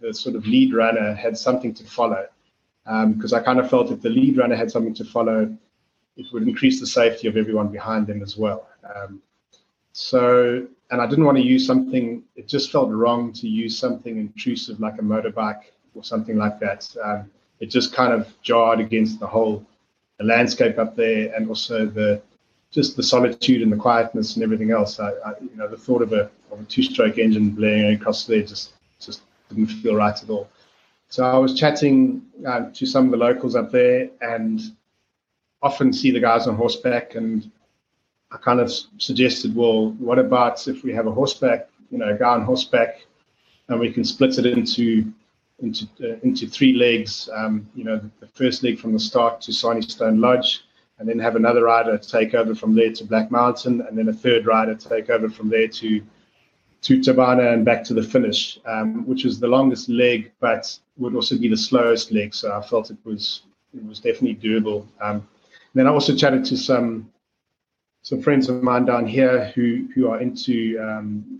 the 0.00 0.12
sort 0.12 0.36
of 0.36 0.46
lead 0.46 0.74
runner 0.74 1.14
had 1.14 1.38
something 1.38 1.72
to 1.74 1.84
follow, 1.84 2.26
because 2.84 3.32
um, 3.32 3.38
I 3.38 3.42
kind 3.42 3.58
of 3.58 3.70
felt 3.70 3.90
if 3.90 4.02
the 4.02 4.10
lead 4.10 4.36
runner 4.36 4.56
had 4.56 4.70
something 4.70 4.94
to 4.94 5.04
follow, 5.04 5.56
it 6.16 6.26
would 6.32 6.42
increase 6.42 6.80
the 6.80 6.86
safety 6.86 7.28
of 7.28 7.36
everyone 7.36 7.68
behind 7.68 8.06
them 8.06 8.22
as 8.22 8.36
well. 8.36 8.68
Um, 8.94 9.22
so, 9.92 10.66
and 10.90 11.00
I 11.00 11.06
didn't 11.06 11.24
want 11.24 11.38
to 11.38 11.44
use 11.44 11.66
something. 11.66 12.22
It 12.36 12.48
just 12.48 12.72
felt 12.72 12.90
wrong 12.90 13.32
to 13.34 13.48
use 13.48 13.78
something 13.78 14.18
intrusive 14.18 14.80
like 14.80 14.94
a 14.98 15.02
motorbike 15.02 15.64
or 15.94 16.02
something 16.02 16.36
like 16.36 16.58
that. 16.60 16.88
Um, 17.02 17.30
it 17.60 17.66
just 17.66 17.92
kind 17.92 18.12
of 18.12 18.28
jarred 18.42 18.80
against 18.80 19.20
the 19.20 19.26
whole 19.26 19.66
the 20.18 20.24
landscape 20.24 20.78
up 20.78 20.96
there 20.96 21.32
and 21.34 21.48
also 21.48 21.86
the 21.86 22.20
just 22.70 22.96
the 22.96 23.02
solitude 23.02 23.62
and 23.62 23.72
the 23.72 23.76
quietness 23.76 24.34
and 24.34 24.42
everything 24.42 24.70
else. 24.70 25.00
I, 25.00 25.10
I 25.10 25.32
you 25.40 25.56
know, 25.56 25.68
the 25.68 25.76
thought 25.76 26.02
of 26.02 26.12
a, 26.12 26.30
of 26.50 26.60
a 26.60 26.64
two-stroke 26.64 27.16
engine 27.18 27.50
blaring 27.50 27.94
across 27.94 28.24
there 28.24 28.42
just 28.42 28.72
just 29.00 29.22
didn't 29.48 29.68
feel 29.68 29.94
right 29.94 30.22
at 30.22 30.28
all. 30.28 30.48
So 31.08 31.24
I 31.24 31.38
was 31.38 31.58
chatting 31.58 32.22
uh, 32.46 32.70
to 32.74 32.84
some 32.84 33.06
of 33.06 33.10
the 33.10 33.16
locals 33.16 33.54
up 33.56 33.70
there, 33.70 34.10
and 34.20 34.60
often 35.62 35.92
see 35.92 36.10
the 36.10 36.20
guys 36.20 36.46
on 36.46 36.56
horseback, 36.56 37.14
and 37.14 37.50
I 38.30 38.36
kind 38.36 38.60
of 38.60 38.70
suggested, 38.98 39.54
well, 39.56 39.92
what 39.92 40.18
about 40.18 40.68
if 40.68 40.82
we 40.82 40.92
have 40.92 41.06
a 41.06 41.10
horseback, 41.10 41.68
you 41.90 41.98
know, 41.98 42.08
a 42.08 42.18
guy 42.18 42.34
on 42.34 42.42
horseback, 42.42 43.06
and 43.68 43.80
we 43.80 43.92
can 43.92 44.04
split 44.04 44.38
it 44.38 44.46
into 44.46 45.12
into 45.60 45.86
uh, 46.02 46.16
into 46.22 46.46
three 46.46 46.74
legs. 46.74 47.28
Um, 47.34 47.68
you 47.74 47.84
know, 47.84 48.00
the 48.20 48.26
first 48.28 48.62
leg 48.62 48.78
from 48.78 48.92
the 48.92 49.00
start 49.00 49.40
to 49.42 49.52
Sani 49.52 49.82
Stone 49.82 50.20
Lodge, 50.20 50.64
and 50.98 51.08
then 51.08 51.18
have 51.18 51.36
another 51.36 51.64
rider 51.64 51.96
take 51.96 52.34
over 52.34 52.54
from 52.54 52.74
there 52.74 52.92
to 52.92 53.04
Black 53.04 53.30
Mountain, 53.30 53.80
and 53.82 53.96
then 53.96 54.08
a 54.08 54.12
third 54.12 54.46
rider 54.46 54.74
take 54.74 55.10
over 55.10 55.28
from 55.30 55.48
there 55.48 55.68
to 55.68 56.02
to 56.80 57.00
Thabana 57.00 57.52
and 57.52 57.64
back 57.64 57.82
to 57.84 57.94
the 57.94 58.02
finish, 58.02 58.60
um, 58.66 59.04
which 59.06 59.24
was 59.24 59.40
the 59.40 59.48
longest 59.48 59.88
leg, 59.88 60.30
but 60.38 60.78
would 60.96 61.14
also 61.14 61.36
be 61.36 61.48
the 61.48 61.56
slowest 61.56 62.12
leg. 62.12 62.34
So 62.34 62.52
I 62.52 62.60
felt 62.60 62.90
it 62.90 62.98
was 63.04 63.42
it 63.74 63.84
was 63.84 64.00
definitely 64.00 64.36
doable. 64.36 64.86
Um, 65.00 65.26
then 65.74 65.86
I 65.86 65.90
also 65.90 66.14
chatted 66.14 66.44
to 66.46 66.56
some 66.56 67.10
some 68.08 68.22
friends 68.22 68.48
of 68.48 68.62
mine 68.62 68.86
down 68.86 69.06
here 69.06 69.52
who 69.54 69.86
who 69.94 70.08
are 70.08 70.18
into 70.18 70.78
um, 70.80 71.38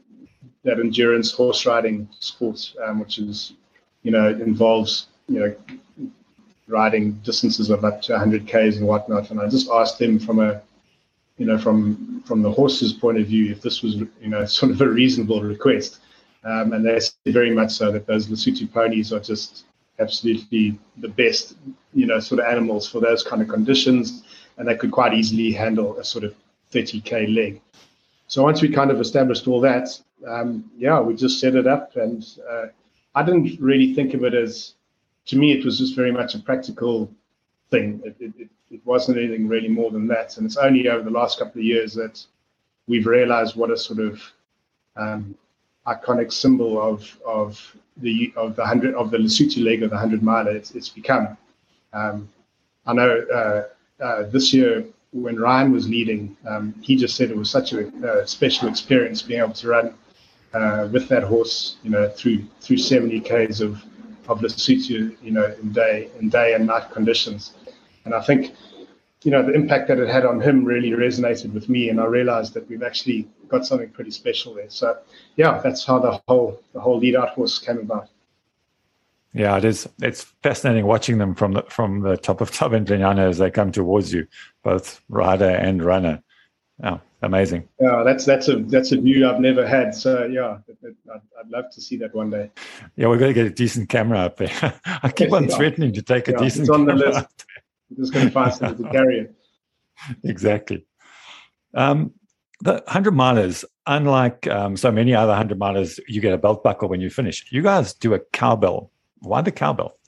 that 0.65 0.79
endurance 0.79 1.33
horse 1.33 1.65
riding 1.65 2.07
sport, 2.21 2.75
um, 2.85 3.01
which 3.01 3.19
is 3.19 3.55
you 4.03 4.11
know 4.11 4.29
involves 4.29 5.07
you 5.29 5.41
know 5.41 5.57
riding 6.67 7.13
distances 7.25 7.71
of 7.71 7.87
up 7.87 8.03
to 8.03 8.13
100 8.13 8.47
k's 8.47 8.77
and 8.77 8.87
whatnot. 8.87 9.31
And 9.31 9.41
I 9.41 9.49
just 9.49 9.71
asked 9.71 9.99
them 9.99 10.19
from 10.19 10.41
a, 10.41 10.61
you 11.39 11.47
know, 11.47 11.57
from 11.57 12.23
from 12.27 12.43
the 12.43 12.53
horse's 12.53 12.93
point 12.93 13.17
of 13.17 13.27
view, 13.27 13.51
if 13.51 13.63
this 13.63 13.83
was, 13.83 13.95
you 13.95 14.29
know, 14.29 14.45
sort 14.61 14.71
of 14.71 14.79
a 14.83 14.89
reasonable 14.91 15.43
request. 15.43 16.01
Um, 16.45 16.75
and 16.75 16.85
they 16.85 17.01
said 17.01 17.15
very 17.29 17.51
much 17.51 17.71
so 17.71 17.91
that 17.93 18.07
those 18.07 18.27
Lesotho 18.27 18.71
ponies 18.71 19.11
are 19.11 19.21
just 19.21 19.65
absolutely 19.99 20.79
the 20.99 21.09
best, 21.09 21.57
you 21.95 22.05
know, 22.05 22.21
sort 22.21 22.41
of 22.41 22.47
animals 22.47 22.87
for 22.87 23.01
those 23.01 23.25
kind 23.25 23.41
of 23.41 23.49
conditions, 23.49 24.25
and 24.59 24.69
they 24.69 24.77
could 24.77 24.91
quite 24.91 25.15
easily 25.15 25.51
handle 25.51 25.97
a 25.97 26.05
sort 26.05 26.25
of 26.25 26.35
30k 26.73 27.35
leg. 27.35 27.61
So 28.27 28.43
once 28.43 28.61
we 28.61 28.69
kind 28.69 28.91
of 28.91 29.01
established 29.01 29.49
all 29.49 29.61
that, 29.63 29.89
um, 30.27 30.71
yeah, 30.77 31.01
we 31.01 31.15
just 31.15 31.41
set 31.41 31.55
it 31.55 31.67
up, 31.67 31.97
and 31.97 32.27
uh, 32.51 32.67
I 33.15 33.23
didn't 33.23 33.59
really 33.61 33.95
think 33.95 34.15
of 34.15 34.25
it 34.25 34.35
as 34.35 34.75
to 35.29 35.37
me, 35.37 35.53
it 35.53 35.65
was 35.65 35.79
just 35.79 35.95
very 35.95 36.11
much 36.11 36.35
a 36.35 36.39
practical 36.39 37.11
thing. 37.71 38.01
It, 38.05 38.17
it, 38.19 38.49
it, 38.71 38.81
wasn't 38.85 39.19
anything 39.19 39.47
really 39.47 39.69
more 39.69 39.91
than 39.91 40.07
that. 40.09 40.37
And 40.37 40.47
it's 40.47 40.57
only 40.57 40.89
over 40.89 41.03
the 41.03 41.11
last 41.11 41.39
couple 41.39 41.61
of 41.61 41.65
years 41.65 41.95
that 41.95 42.25
we've 42.87 43.07
realized 43.07 43.55
what 43.55 43.71
a 43.71 43.77
sort 43.77 43.99
of 44.01 44.23
um, 44.97 45.35
iconic 45.87 46.33
symbol 46.33 46.81
of 46.81 47.19
of 47.27 47.77
the 47.99 48.33
of 48.37 48.57
the 48.57 48.65
hundred 48.65 48.95
of 48.95 49.11
the 49.11 49.19
Lesotho 49.19 49.63
leg 49.63 49.83
of 49.83 49.91
the 49.91 49.99
hundred 49.99 50.23
miler 50.23 50.55
it's, 50.55 50.71
it's 50.73 50.89
become. 50.89 51.37
Um, 51.93 52.29
I 52.87 52.95
know 52.95 53.21
uh, 53.33 54.03
uh, 54.03 54.23
this 54.31 54.55
year 54.55 54.85
when 55.13 55.37
Ryan 55.37 55.73
was 55.73 55.89
leading, 55.89 56.37
um, 56.47 56.75
he 56.83 56.97
just 56.97 57.17
said 57.17 57.31
it 57.31 57.37
was 57.37 57.51
such 57.51 57.73
a, 57.73 57.89
a 58.07 58.27
special 58.27 58.69
experience 58.69 59.23
being 59.23 59.41
able 59.41 59.55
to 59.55 59.69
run 59.69 59.95
uh, 60.53 60.89
with 60.93 61.09
that 61.09 61.23
horse, 61.23 61.77
you 61.83 61.91
know, 61.91 62.09
through 62.11 62.45
through 62.61 62.79
70 62.79 63.21
k's 63.21 63.61
of 63.61 63.83
of 64.29 64.41
Lesotho, 64.41 65.17
you 65.23 65.31
know, 65.31 65.55
in 65.63 65.73
day 65.73 66.11
in 66.21 66.29
day 66.29 66.55
and 66.55 66.67
night 66.67 66.91
conditions. 66.91 67.55
And 68.05 68.15
I 68.15 68.21
think 68.21 68.55
you 69.25 69.33
know, 69.33 69.43
the 69.43 69.53
impact 69.53 69.89
that 69.89 69.99
it 69.99 70.09
had 70.09 70.25
on 70.25 70.41
him 70.41 70.65
really 70.65 70.91
resonated 70.91 71.53
with 71.53 71.69
me, 71.69 71.89
and 71.89 72.01
I 72.01 72.05
realized 72.05 72.55
that 72.55 72.69
we've 72.69 72.85
actually 72.85 73.29
got 73.49 73.67
something 73.67 73.91
pretty 73.91 74.13
special 74.13 74.55
there. 74.55 74.71
So, 74.71 74.99
yeah, 75.37 75.61
that's 75.61 75.85
how 75.85 75.99
the 75.99 76.21
whole 76.29 76.63
the 76.73 76.81
whole 76.81 76.99
lead 76.99 77.17
out 77.17 77.31
horse 77.31 77.59
came 77.59 77.79
about. 77.79 78.09
Yeah, 79.35 79.57
it 79.57 79.65
is. 79.65 79.89
It's 80.01 80.23
fascinating 80.43 80.87
watching 80.87 81.19
them 81.19 81.35
from 81.35 81.53
the 81.53 81.63
from 81.69 82.01
the 82.01 82.17
top 82.17 82.41
of 82.41 82.51
Thabana 82.53 82.87
Ntlenyana 82.87 83.29
as 83.29 83.39
they 83.39 83.51
come 83.51 83.73
towards 83.73 84.13
you, 84.13 84.27
both 84.63 85.01
rider 85.09 85.51
and 85.51 85.83
runner. 85.85 86.23
Oh, 86.83 87.01
amazing. 87.23 87.69
Yeah, 87.81 88.03
that's 88.05 88.25
that's 88.25 88.49
a 88.49 88.57
that's 88.57 88.93
a 88.93 89.01
view 89.01 89.29
I've 89.29 89.41
never 89.41 89.67
had. 89.67 89.95
So 89.95 90.25
yeah, 90.27 90.59
I'd, 90.69 91.21
I'd 91.41 91.51
love 91.51 91.67
to 91.73 91.81
see 91.81 91.97
that 91.99 92.15
one 92.15 92.31
day. 92.31 92.51
Yeah, 92.97 93.09
we're 93.09 93.19
going 93.19 93.31
to 93.31 93.35
get 93.35 93.47
a 93.47 93.55
decent 93.55 93.89
camera 93.89 94.19
up 94.21 94.37
there. 94.37 94.81
I 95.03 95.11
keep 95.11 95.33
on 95.33 95.49
threatening 95.49 95.93
to 95.95 96.03
take 96.03 96.29
a 96.29 96.37
decent. 96.37 96.63
It's 96.63 96.71
on 96.71 96.87
the 96.87 96.95
list. 96.95 97.27
I'm 97.91 97.97
just 97.97 98.13
going 98.13 98.27
to 98.27 98.33
find 98.33 98.53
something 98.53 98.85
to 98.85 98.93
carry 98.93 99.21
it. 99.21 99.35
Exactly. 100.25 100.87
Um, 101.75 102.13
the 102.61 102.75
100 102.75 103.15
milers, 103.15 103.65
unlike 103.87 104.47
um, 104.49 104.77
so 104.77 104.91
many 104.91 105.15
other 105.15 105.31
100 105.31 105.59
milers, 105.59 106.01
you 106.09 106.21
get 106.21 106.33
a 106.33 106.39
belt 106.39 106.63
buckle 106.63 106.89
when 106.89 107.01
you 107.01 107.11
finish. 107.11 107.47
You 107.51 107.63
guys 107.63 107.95
do 107.95 108.15
a 108.15 108.21
cowbell. 108.33 108.91
Why 109.21 109.43
the 109.43 109.53
cowbell? 109.53 109.99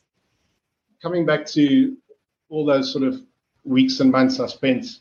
Coming 1.03 1.25
back 1.25 1.47
to 1.47 1.97
all 2.49 2.65
those 2.65 2.93
sort 2.93 3.05
of 3.05 3.23
weeks 3.65 4.01
and 4.01 4.11
months 4.11 4.41
I 4.41 4.47
spent 4.47 5.01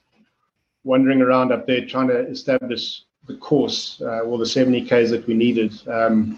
wandering 0.84 1.22
around 1.22 1.52
up 1.52 1.68
there 1.68 1.86
trying 1.86 2.08
to 2.08 2.28
establish 2.28 3.04
the 3.28 3.36
course, 3.36 4.02
uh, 4.02 4.22
all 4.22 4.38
the 4.38 4.46
70 4.46 4.86
Ks 4.86 5.12
that 5.12 5.26
we 5.28 5.34
needed. 5.34 5.74
Um, 5.88 6.38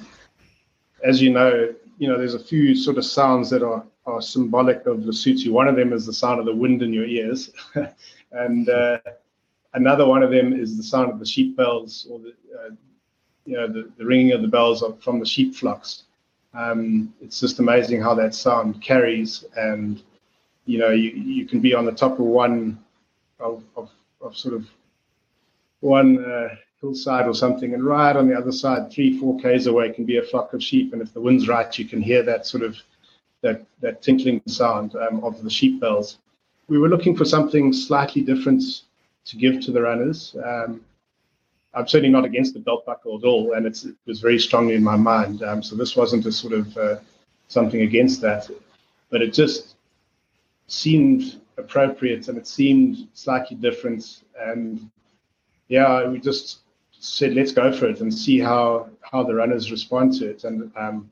as 1.03 1.21
you 1.21 1.31
know, 1.31 1.73
you 1.97 2.07
know, 2.07 2.17
there's 2.17 2.33
a 2.33 2.43
few 2.43 2.75
sort 2.75 2.97
of 2.97 3.05
sounds 3.05 3.49
that 3.51 3.63
are, 3.63 3.83
are 4.05 4.21
symbolic 4.21 4.85
of 4.87 5.05
the 5.05 5.11
Lesotho. 5.11 5.51
One 5.51 5.67
of 5.67 5.75
them 5.75 5.93
is 5.93 6.05
the 6.05 6.13
sound 6.13 6.39
of 6.39 6.45
the 6.45 6.55
wind 6.55 6.81
in 6.81 6.93
your 6.93 7.05
ears. 7.05 7.51
and 8.31 8.69
uh, 8.69 8.97
another 9.73 10.05
one 10.05 10.23
of 10.23 10.31
them 10.31 10.53
is 10.53 10.77
the 10.77 10.83
sound 10.83 11.11
of 11.11 11.19
the 11.19 11.25
sheep 11.25 11.55
bells 11.55 12.07
or 12.09 12.19
the, 12.19 12.29
uh, 12.29 12.69
you 13.45 13.55
know, 13.55 13.67
the, 13.67 13.91
the, 13.97 14.05
ringing 14.05 14.33
of 14.33 14.41
the 14.41 14.47
bells 14.47 14.83
from 15.01 15.19
the 15.19 15.25
sheep 15.25 15.55
flocks. 15.55 16.03
Um, 16.53 17.13
it's 17.21 17.39
just 17.39 17.59
amazing 17.59 18.01
how 18.01 18.13
that 18.15 18.35
sound 18.35 18.81
carries. 18.81 19.45
And, 19.55 20.01
you 20.65 20.79
know, 20.79 20.89
you, 20.89 21.11
you 21.11 21.45
can 21.45 21.61
be 21.61 21.73
on 21.73 21.85
the 21.85 21.91
top 21.91 22.13
of 22.13 22.25
one 22.25 22.79
of, 23.39 23.63
of 23.75 23.89
of 24.21 24.37
sort 24.37 24.53
of 24.53 24.67
one 25.79 26.23
uh, 26.23 26.55
hillside 26.79 27.25
or 27.25 27.33
something, 27.33 27.73
and 27.73 27.83
right 27.83 28.15
on 28.15 28.27
the 28.27 28.37
other 28.37 28.51
side, 28.51 28.91
three, 28.91 29.17
four 29.19 29.39
k's 29.39 29.67
away, 29.67 29.91
can 29.91 30.05
be 30.05 30.17
a 30.17 30.23
flock 30.23 30.53
of 30.53 30.61
sheep. 30.61 30.93
And 30.93 31.01
if 31.01 31.13
the 31.13 31.21
wind's 31.21 31.47
right, 31.47 31.77
you 31.79 31.85
can 31.85 32.01
hear 32.01 32.23
that 32.23 32.45
sort 32.45 32.63
of 32.63 32.77
that 33.41 33.65
that 33.79 34.01
tinkling 34.01 34.41
sound 34.45 34.95
um, 34.95 35.23
of 35.23 35.43
the 35.43 35.49
sheep 35.49 35.79
bells. 35.79 36.19
We 36.67 36.77
were 36.77 36.89
looking 36.89 37.17
for 37.17 37.25
something 37.25 37.73
slightly 37.73 38.21
different 38.21 38.63
to 39.25 39.37
give 39.37 39.61
to 39.61 39.71
the 39.71 39.81
runners. 39.81 40.35
Um, 40.43 40.81
I'm 41.73 41.87
certainly 41.87 42.11
not 42.11 42.25
against 42.25 42.53
the 42.53 42.59
belt 42.59 42.85
buckle 42.85 43.17
at 43.17 43.23
all, 43.23 43.53
and 43.53 43.65
it 43.65 43.83
was 44.05 44.19
very 44.19 44.39
strongly 44.39 44.75
in 44.75 44.83
my 44.83 44.97
mind. 44.97 45.41
Um, 45.41 45.63
so 45.63 45.75
this 45.75 45.95
wasn't 45.95 46.25
a 46.25 46.31
sort 46.31 46.53
of 46.53 46.77
uh, 46.77 46.95
something 47.47 47.81
against 47.81 48.21
that, 48.21 48.49
but 49.09 49.21
it 49.21 49.33
just 49.33 49.75
seemed 50.67 51.41
appropriate 51.57 52.27
and 52.27 52.37
it 52.37 52.47
seemed 52.47 53.07
slightly 53.13 53.55
different. 53.55 54.23
And 54.39 54.89
yeah, 55.67 56.07
we 56.07 56.19
just 56.19 56.59
said, 56.91 57.33
let's 57.33 57.51
go 57.51 57.71
for 57.71 57.87
it 57.87 58.01
and 58.01 58.13
see 58.13 58.39
how, 58.39 58.89
how 59.01 59.23
the 59.23 59.35
runners 59.35 59.71
respond 59.71 60.13
to 60.19 60.29
it. 60.29 60.43
And 60.43 60.71
um, 60.75 61.11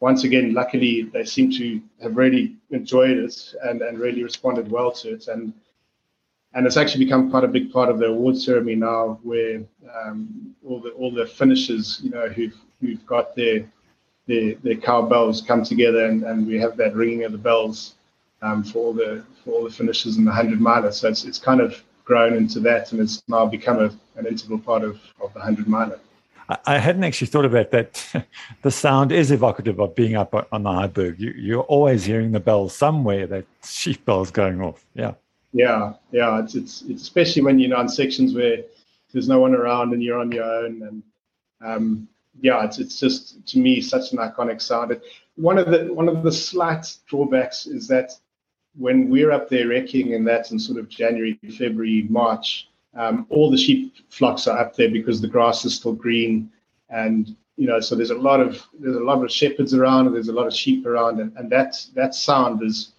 once 0.00 0.24
again, 0.24 0.54
luckily, 0.54 1.02
they 1.12 1.24
seem 1.24 1.50
to 1.52 1.80
have 2.02 2.16
really 2.16 2.56
enjoyed 2.70 3.16
it 3.16 3.54
and, 3.62 3.82
and 3.82 3.98
really 3.98 4.22
responded 4.22 4.70
well 4.70 4.92
to 4.92 5.14
it. 5.14 5.28
And 5.28 5.52
and 6.54 6.66
it's 6.66 6.76
actually 6.76 7.04
become 7.04 7.30
quite 7.30 7.44
a 7.44 7.48
big 7.48 7.72
part 7.72 7.88
of 7.88 7.98
the 7.98 8.06
award 8.06 8.36
ceremony 8.36 8.76
now, 8.76 9.18
where 9.22 9.62
um, 10.04 10.54
all 10.66 10.80
the 10.80 10.90
all 10.90 11.10
the 11.12 11.26
finishers, 11.26 12.00
you 12.02 12.10
know, 12.10 12.28
who've 12.28 12.56
who've 12.80 13.04
got 13.06 13.36
their 13.36 13.64
their, 14.26 14.54
their 14.56 14.76
cowbells 14.76 15.42
come 15.42 15.64
together, 15.64 16.06
and, 16.06 16.24
and 16.24 16.46
we 16.46 16.58
have 16.58 16.76
that 16.76 16.94
ringing 16.94 17.24
of 17.24 17.32
the 17.32 17.38
bells 17.38 17.94
um, 18.42 18.64
for 18.64 18.78
all 18.78 18.92
the 18.92 19.24
for 19.44 19.52
all 19.52 19.64
the 19.64 19.70
finishes 19.70 20.16
in 20.16 20.24
the 20.24 20.32
hundred 20.32 20.60
miler. 20.60 20.92
So 20.92 21.08
it's 21.08 21.24
it's 21.24 21.38
kind 21.38 21.60
of 21.60 21.82
grown 22.04 22.34
into 22.34 22.58
that, 22.60 22.92
and 22.92 23.00
it's 23.00 23.22
now 23.28 23.46
become 23.46 23.78
a, 23.78 23.90
an 24.18 24.26
integral 24.26 24.58
part 24.58 24.82
of 24.82 25.00
of 25.20 25.32
the 25.34 25.40
hundred 25.40 25.68
miler. 25.68 26.00
I 26.66 26.78
hadn't 26.78 27.04
actually 27.04 27.28
thought 27.28 27.44
about 27.44 27.70
that. 27.70 28.26
the 28.62 28.72
sound 28.72 29.12
is 29.12 29.30
evocative 29.30 29.78
of 29.78 29.94
being 29.94 30.16
up 30.16 30.34
on 30.50 30.62
the 30.64 30.72
high 30.72 30.88
berg. 30.88 31.20
You, 31.20 31.30
you're 31.30 31.62
always 31.62 32.04
hearing 32.04 32.32
the 32.32 32.40
bells 32.40 32.74
somewhere, 32.74 33.28
that 33.28 33.46
sheep 33.64 34.04
bells 34.04 34.32
going 34.32 34.60
off. 34.60 34.84
Yeah. 34.94 35.12
Yeah, 35.52 35.94
yeah. 36.12 36.40
It's, 36.40 36.54
it's, 36.54 36.82
it's 36.82 37.02
especially 37.02 37.42
when 37.42 37.58
you're 37.58 37.76
on 37.76 37.88
sections 37.88 38.34
where 38.34 38.58
there's 39.12 39.28
no 39.28 39.40
one 39.40 39.54
around 39.54 39.92
and 39.92 40.02
you're 40.02 40.20
on 40.20 40.32
your 40.32 40.44
own. 40.44 40.82
And 40.82 41.02
um, 41.60 42.08
yeah, 42.40 42.64
it's, 42.64 42.78
it's 42.78 42.98
just 43.00 43.46
to 43.48 43.58
me 43.58 43.80
such 43.80 44.12
an 44.12 44.18
iconic 44.18 44.60
sound. 44.60 45.00
One 45.36 45.58
of 45.58 45.70
the 45.70 45.92
one 45.92 46.08
of 46.08 46.22
the 46.22 46.32
slight 46.32 46.96
drawbacks 47.08 47.66
is 47.66 47.88
that 47.88 48.12
when 48.76 49.10
we're 49.10 49.32
up 49.32 49.48
there 49.48 49.68
wrecking 49.68 50.12
in 50.12 50.24
that 50.24 50.52
in 50.52 50.58
sort 50.58 50.78
of 50.78 50.88
January, 50.88 51.38
February, 51.58 52.06
March, 52.08 52.68
um, 52.94 53.26
all 53.30 53.50
the 53.50 53.58
sheep 53.58 53.94
flocks 54.10 54.46
are 54.46 54.58
up 54.58 54.76
there 54.76 54.90
because 54.90 55.20
the 55.20 55.28
grass 55.28 55.64
is 55.64 55.74
still 55.74 55.92
green, 55.92 56.50
and 56.88 57.36
you 57.56 57.66
know, 57.66 57.80
so 57.80 57.94
there's 57.94 58.10
a 58.10 58.14
lot 58.14 58.40
of 58.40 58.64
there's 58.78 58.96
a 58.96 59.00
lot 59.00 59.22
of 59.22 59.30
shepherds 59.30 59.74
around, 59.74 60.06
and 60.06 60.14
there's 60.14 60.28
a 60.28 60.32
lot 60.32 60.46
of 60.46 60.54
sheep 60.54 60.86
around, 60.86 61.20
and, 61.20 61.36
and 61.36 61.50
that 61.50 61.84
that 61.94 62.14
sound 62.14 62.62
is 62.62 62.92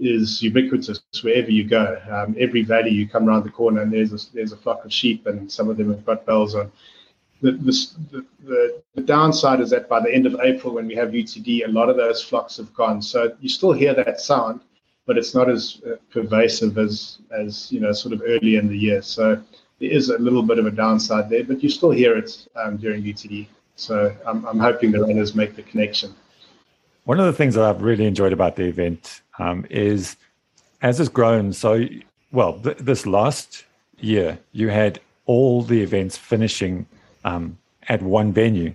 is 0.00 0.42
ubiquitous 0.42 1.02
wherever 1.22 1.50
you 1.50 1.64
go. 1.64 2.00
Um, 2.10 2.34
every 2.38 2.62
valley 2.62 2.90
you 2.90 3.08
come 3.08 3.28
around 3.28 3.44
the 3.44 3.50
corner, 3.50 3.82
and 3.82 3.92
there's 3.92 4.12
a, 4.12 4.32
there's 4.34 4.52
a 4.52 4.56
flock 4.56 4.84
of 4.84 4.92
sheep, 4.92 5.26
and 5.26 5.50
some 5.50 5.68
of 5.68 5.76
them 5.76 5.90
have 5.90 6.04
got 6.04 6.24
bells 6.26 6.54
on. 6.54 6.72
The, 7.42 7.52
the, 7.52 8.24
the, 8.42 8.82
the, 8.94 9.02
downside 9.02 9.60
is 9.60 9.70
that 9.70 9.88
by 9.88 10.00
the 10.00 10.12
end 10.12 10.26
of 10.26 10.38
April, 10.42 10.74
when 10.74 10.86
we 10.86 10.94
have 10.96 11.10
UTD, 11.10 11.66
a 11.66 11.70
lot 11.70 11.88
of 11.88 11.96
those 11.96 12.22
flocks 12.22 12.58
have 12.58 12.74
gone. 12.74 13.00
So 13.00 13.34
you 13.40 13.48
still 13.48 13.72
hear 13.72 13.94
that 13.94 14.20
sound, 14.20 14.60
but 15.06 15.16
it's 15.16 15.34
not 15.34 15.48
as 15.48 15.80
uh, 15.86 15.96
pervasive 16.10 16.76
as 16.76 17.18
as 17.30 17.72
you 17.72 17.80
know 17.80 17.92
sort 17.92 18.12
of 18.12 18.22
early 18.26 18.56
in 18.56 18.68
the 18.68 18.76
year. 18.76 19.00
So 19.00 19.42
there 19.78 19.90
is 19.90 20.10
a 20.10 20.18
little 20.18 20.42
bit 20.42 20.58
of 20.58 20.66
a 20.66 20.70
downside 20.70 21.30
there, 21.30 21.44
but 21.44 21.62
you 21.62 21.70
still 21.70 21.90
hear 21.90 22.16
it 22.16 22.46
um, 22.56 22.76
during 22.76 23.02
UTD. 23.02 23.46
So 23.76 24.14
I'm, 24.26 24.44
I'm 24.46 24.58
hoping 24.58 24.92
the 24.92 25.00
runners 25.00 25.34
make 25.34 25.56
the 25.56 25.62
connection. 25.62 26.14
One 27.04 27.18
of 27.18 27.26
the 27.26 27.32
things 27.32 27.54
that 27.54 27.64
I've 27.64 27.82
really 27.82 28.06
enjoyed 28.06 28.32
about 28.32 28.56
the 28.56 28.64
event 28.64 29.20
um, 29.38 29.66
is 29.70 30.16
as 30.82 31.00
it's 31.00 31.08
grown 31.08 31.52
so 31.52 31.86
well. 32.32 32.58
Th- 32.58 32.76
this 32.78 33.06
last 33.06 33.64
year, 33.98 34.38
you 34.52 34.68
had 34.68 35.00
all 35.26 35.62
the 35.62 35.82
events 35.82 36.16
finishing 36.16 36.86
um, 37.24 37.58
at 37.88 38.02
one 38.02 38.32
venue 38.32 38.74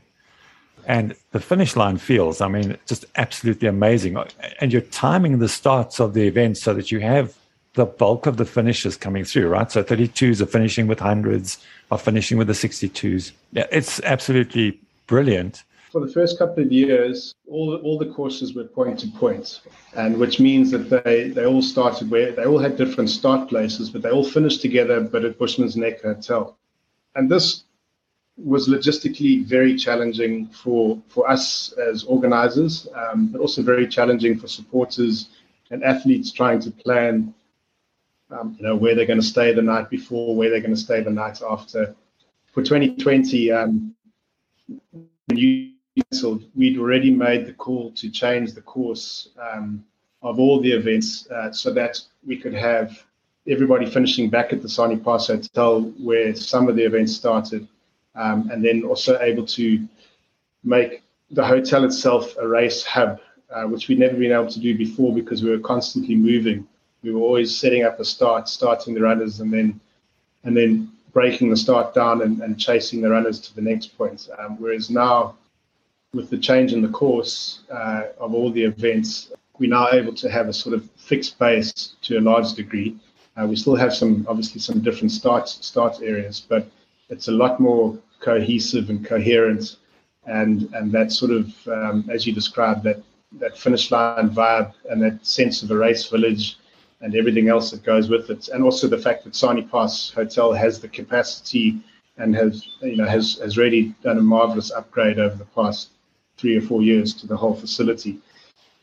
and 0.88 1.15
the 1.31 1.39
finish 1.39 1.75
line 1.75 1.97
feels, 1.97 2.41
I 2.41 2.47
mean, 2.47 2.77
just 2.85 3.05
absolutely 3.15 3.67
amazing. 3.67 4.17
And 4.59 4.71
you're 4.71 4.81
timing 4.81 5.39
the 5.39 5.49
starts 5.49 5.99
of 5.99 6.13
the 6.13 6.27
event 6.27 6.57
so 6.57 6.73
that 6.73 6.91
you 6.91 6.99
have 6.99 7.35
the 7.73 7.85
bulk 7.85 8.25
of 8.25 8.38
the 8.38 8.45
finishes 8.45 8.95
coming 8.95 9.25
through, 9.25 9.47
right? 9.49 9.71
So 9.71 9.83
32s 9.83 10.41
are 10.41 10.45
finishing 10.45 10.88
with 10.88 10.99
hundreds, 10.99 11.57
are 11.91 11.97
finishing 11.97 12.38
with 12.38 12.47
the 12.47 12.53
62s. 12.53 13.31
Yeah, 13.51 13.65
it's 13.71 13.99
absolutely 14.01 14.79
brilliant. 15.07 15.63
For 15.95 16.01
the 16.01 16.12
first 16.12 16.38
couple 16.38 16.62
of 16.62 16.73
years, 16.73 17.34
all 17.47 17.77
all 17.77 17.97
the 17.97 18.12
courses 18.12 18.53
were 18.53 18.65
point 18.65 18.99
to 18.99 19.08
point, 19.08 19.62
and 19.95 20.17
which 20.17 20.41
means 20.41 20.69
that 20.71 20.89
they, 20.89 21.29
they 21.29 21.45
all 21.45 21.62
started 21.62 22.12
where 22.12 22.34
they 22.34 22.43
all 22.43 22.60
had 22.60 22.75
different 22.75 23.10
start 23.10 23.47
places, 23.47 23.89
but 23.91 24.01
they 24.01 24.10
all 24.12 24.25
finished 24.25 24.62
together, 24.62 24.99
but 24.99 25.23
at 25.23 25.38
Bushman's 25.38 25.77
Nek 25.77 26.01
Hotel. 26.01 26.58
And 27.15 27.31
this 27.31 27.63
was 28.36 28.67
logistically 28.67 29.45
very 29.45 29.73
challenging 29.77 30.47
for, 30.47 31.01
for 31.08 31.29
us 31.29 31.71
as 31.77 32.03
organizers, 32.03 32.89
um, 32.93 33.27
but 33.27 33.39
also 33.39 33.62
very 33.62 33.88
challenging 33.88 34.38
for 34.38 34.49
supporters 34.49 35.29
and 35.71 35.81
athletes 35.81 36.29
trying 36.29 36.60
to 36.60 36.71
plan, 36.71 37.34
um, 38.31 38.53
you 38.60 38.67
know, 38.67 38.75
where 38.75 38.95
they're 38.95 39.05
going 39.05 39.21
to 39.21 39.25
stay 39.25 39.53
the 39.53 39.62
night 39.62 39.89
before, 39.89 40.36
where 40.36 40.49
they're 40.49 40.60
going 40.60 40.75
to 40.75 40.86
stay 40.89 41.01
the 41.01 41.10
night 41.10 41.41
after. 41.41 41.95
For 42.51 42.63
2020, 42.63 43.49
um, 43.53 43.95
we'd 46.55 46.77
already 46.77 47.12
made 47.12 47.45
the 47.45 47.53
call 47.53 47.91
to 47.91 48.10
change 48.10 48.53
the 48.53 48.62
course 48.62 49.29
um, 49.39 49.84
of 50.21 50.39
all 50.39 50.60
the 50.60 50.71
events 50.71 51.29
uh, 51.31 51.51
so 51.51 51.73
that 51.73 51.99
we 52.25 52.38
could 52.38 52.53
have 52.53 53.03
everybody 53.47 53.86
finishing 53.86 54.29
back 54.29 54.51
at 54.51 54.62
the 54.62 54.69
Sani 54.69 54.97
Pass 54.97 55.27
Hotel 55.27 55.81
where 55.99 56.36
some 56.36 56.67
of 56.67 56.75
the 56.75 56.84
events 56.84 57.15
started 57.15 57.67
um, 58.15 58.49
and 58.51 58.63
then 58.63 58.84
also 58.84 59.19
able 59.19 59.45
to 59.45 59.88
make 60.63 61.03
the 61.31 61.45
hotel 61.45 61.84
itself 61.84 62.36
a 62.38 62.47
race 62.47 62.84
hub, 62.84 63.19
uh, 63.49 63.63
which 63.63 63.88
we'd 63.88 63.99
never 63.99 64.15
been 64.15 64.31
able 64.31 64.49
to 64.49 64.60
do 64.60 64.77
before 64.77 65.13
because 65.13 65.43
we 65.43 65.49
were 65.49 65.60
constantly 65.60 66.15
moving. 66.15 66.67
We 67.03 67.13
were 67.13 67.21
always 67.21 67.55
setting 67.55 67.84
up 67.84 67.99
a 67.99 68.05
start, 68.05 68.49
starting 68.49 68.93
the 68.93 69.01
runners, 69.01 69.39
and 69.39 69.53
then 69.53 69.79
and 70.43 70.55
then 70.55 70.91
breaking 71.13 71.49
the 71.49 71.58
start 71.58 71.93
down 71.93 72.21
and, 72.21 72.41
and 72.41 72.60
chasing 72.60 73.01
the 73.01 73.10
runners 73.10 73.39
to 73.39 73.55
the 73.55 73.62
next 73.62 73.97
point. 73.97 74.27
Um, 74.38 74.60
whereas 74.60 74.89
now, 74.89 75.36
with 76.15 76.30
the 76.30 76.38
change 76.38 76.71
in 76.71 76.82
the 76.82 76.88
course 76.88 77.60
uh, 77.69 78.04
of 78.17 78.34
all 78.34 78.49
the 78.49 78.63
events, 78.63 79.32
we're 79.60 79.69
now 79.69 79.89
able 79.91 80.13
to 80.13 80.30
have 80.30 80.47
a 80.47 80.54
sort 80.54 80.73
of 80.73 80.89
fixed 80.91 81.38
base 81.38 81.95
to 82.01 82.17
a 82.17 82.21
large 82.21 82.54
degree. 82.54 82.95
Uh, 83.36 83.45
we 83.45 83.56
still 83.56 83.75
have 83.75 83.93
some, 83.93 84.25
obviously, 84.30 84.62
some 84.62 84.80
different 84.80 85.12
start 85.12 85.49
start 85.49 86.01
areas, 86.01 86.45
but 86.47 86.67
it's 87.10 87.28
a 87.28 87.32
lot 87.32 87.60
more 87.60 87.97
cohesive 88.21 88.89
and 88.89 89.06
coherent, 89.06 89.75
and 90.25 90.73
and 90.73 90.91
that 90.91 91.12
sort 91.12 91.32
of, 91.32 91.67
um, 91.67 92.10
as 92.10 92.25
you 92.25 92.34
described, 92.34 92.84
that 92.84 93.04
that 93.34 93.58
finish 93.58 93.91
line 93.91 94.30
vibe 94.30 94.71
and 94.89 95.01
that 95.01 95.25
sense 95.25 95.63
of 95.63 95.71
a 95.71 95.78
race 95.78 96.08
village 96.08 96.58
and 97.01 97.13
everything 97.13 97.49
else 97.49 97.71
that 97.71 97.84
goes 97.84 98.08
with 98.08 98.30
it, 98.30 98.47
and 98.47 98.63
also 98.63 98.88
the 98.88 98.97
fact 98.97 99.25
that 99.25 99.36
Sani 99.36 99.63
Pass 99.63 100.12
Hotel 100.12 100.54
has 100.54 100.80
the 100.80 100.88
capacity 100.88 101.82
and 102.17 102.34
has 102.34 102.65
you 102.82 102.95
know 102.95 103.06
has 103.06 103.38
has 103.39 103.58
really 103.58 103.93
done 104.01 104.17
a 104.17 104.21
marvelous 104.21 104.71
upgrade 104.71 105.19
over 105.19 105.36
the 105.36 105.51
past 105.54 105.89
three 106.38 106.58
or 106.58 106.62
four 106.62 106.82
years 106.82 107.13
to 107.15 107.28
the 107.28 107.38
whole 107.38 107.56
facility. 107.56 108.19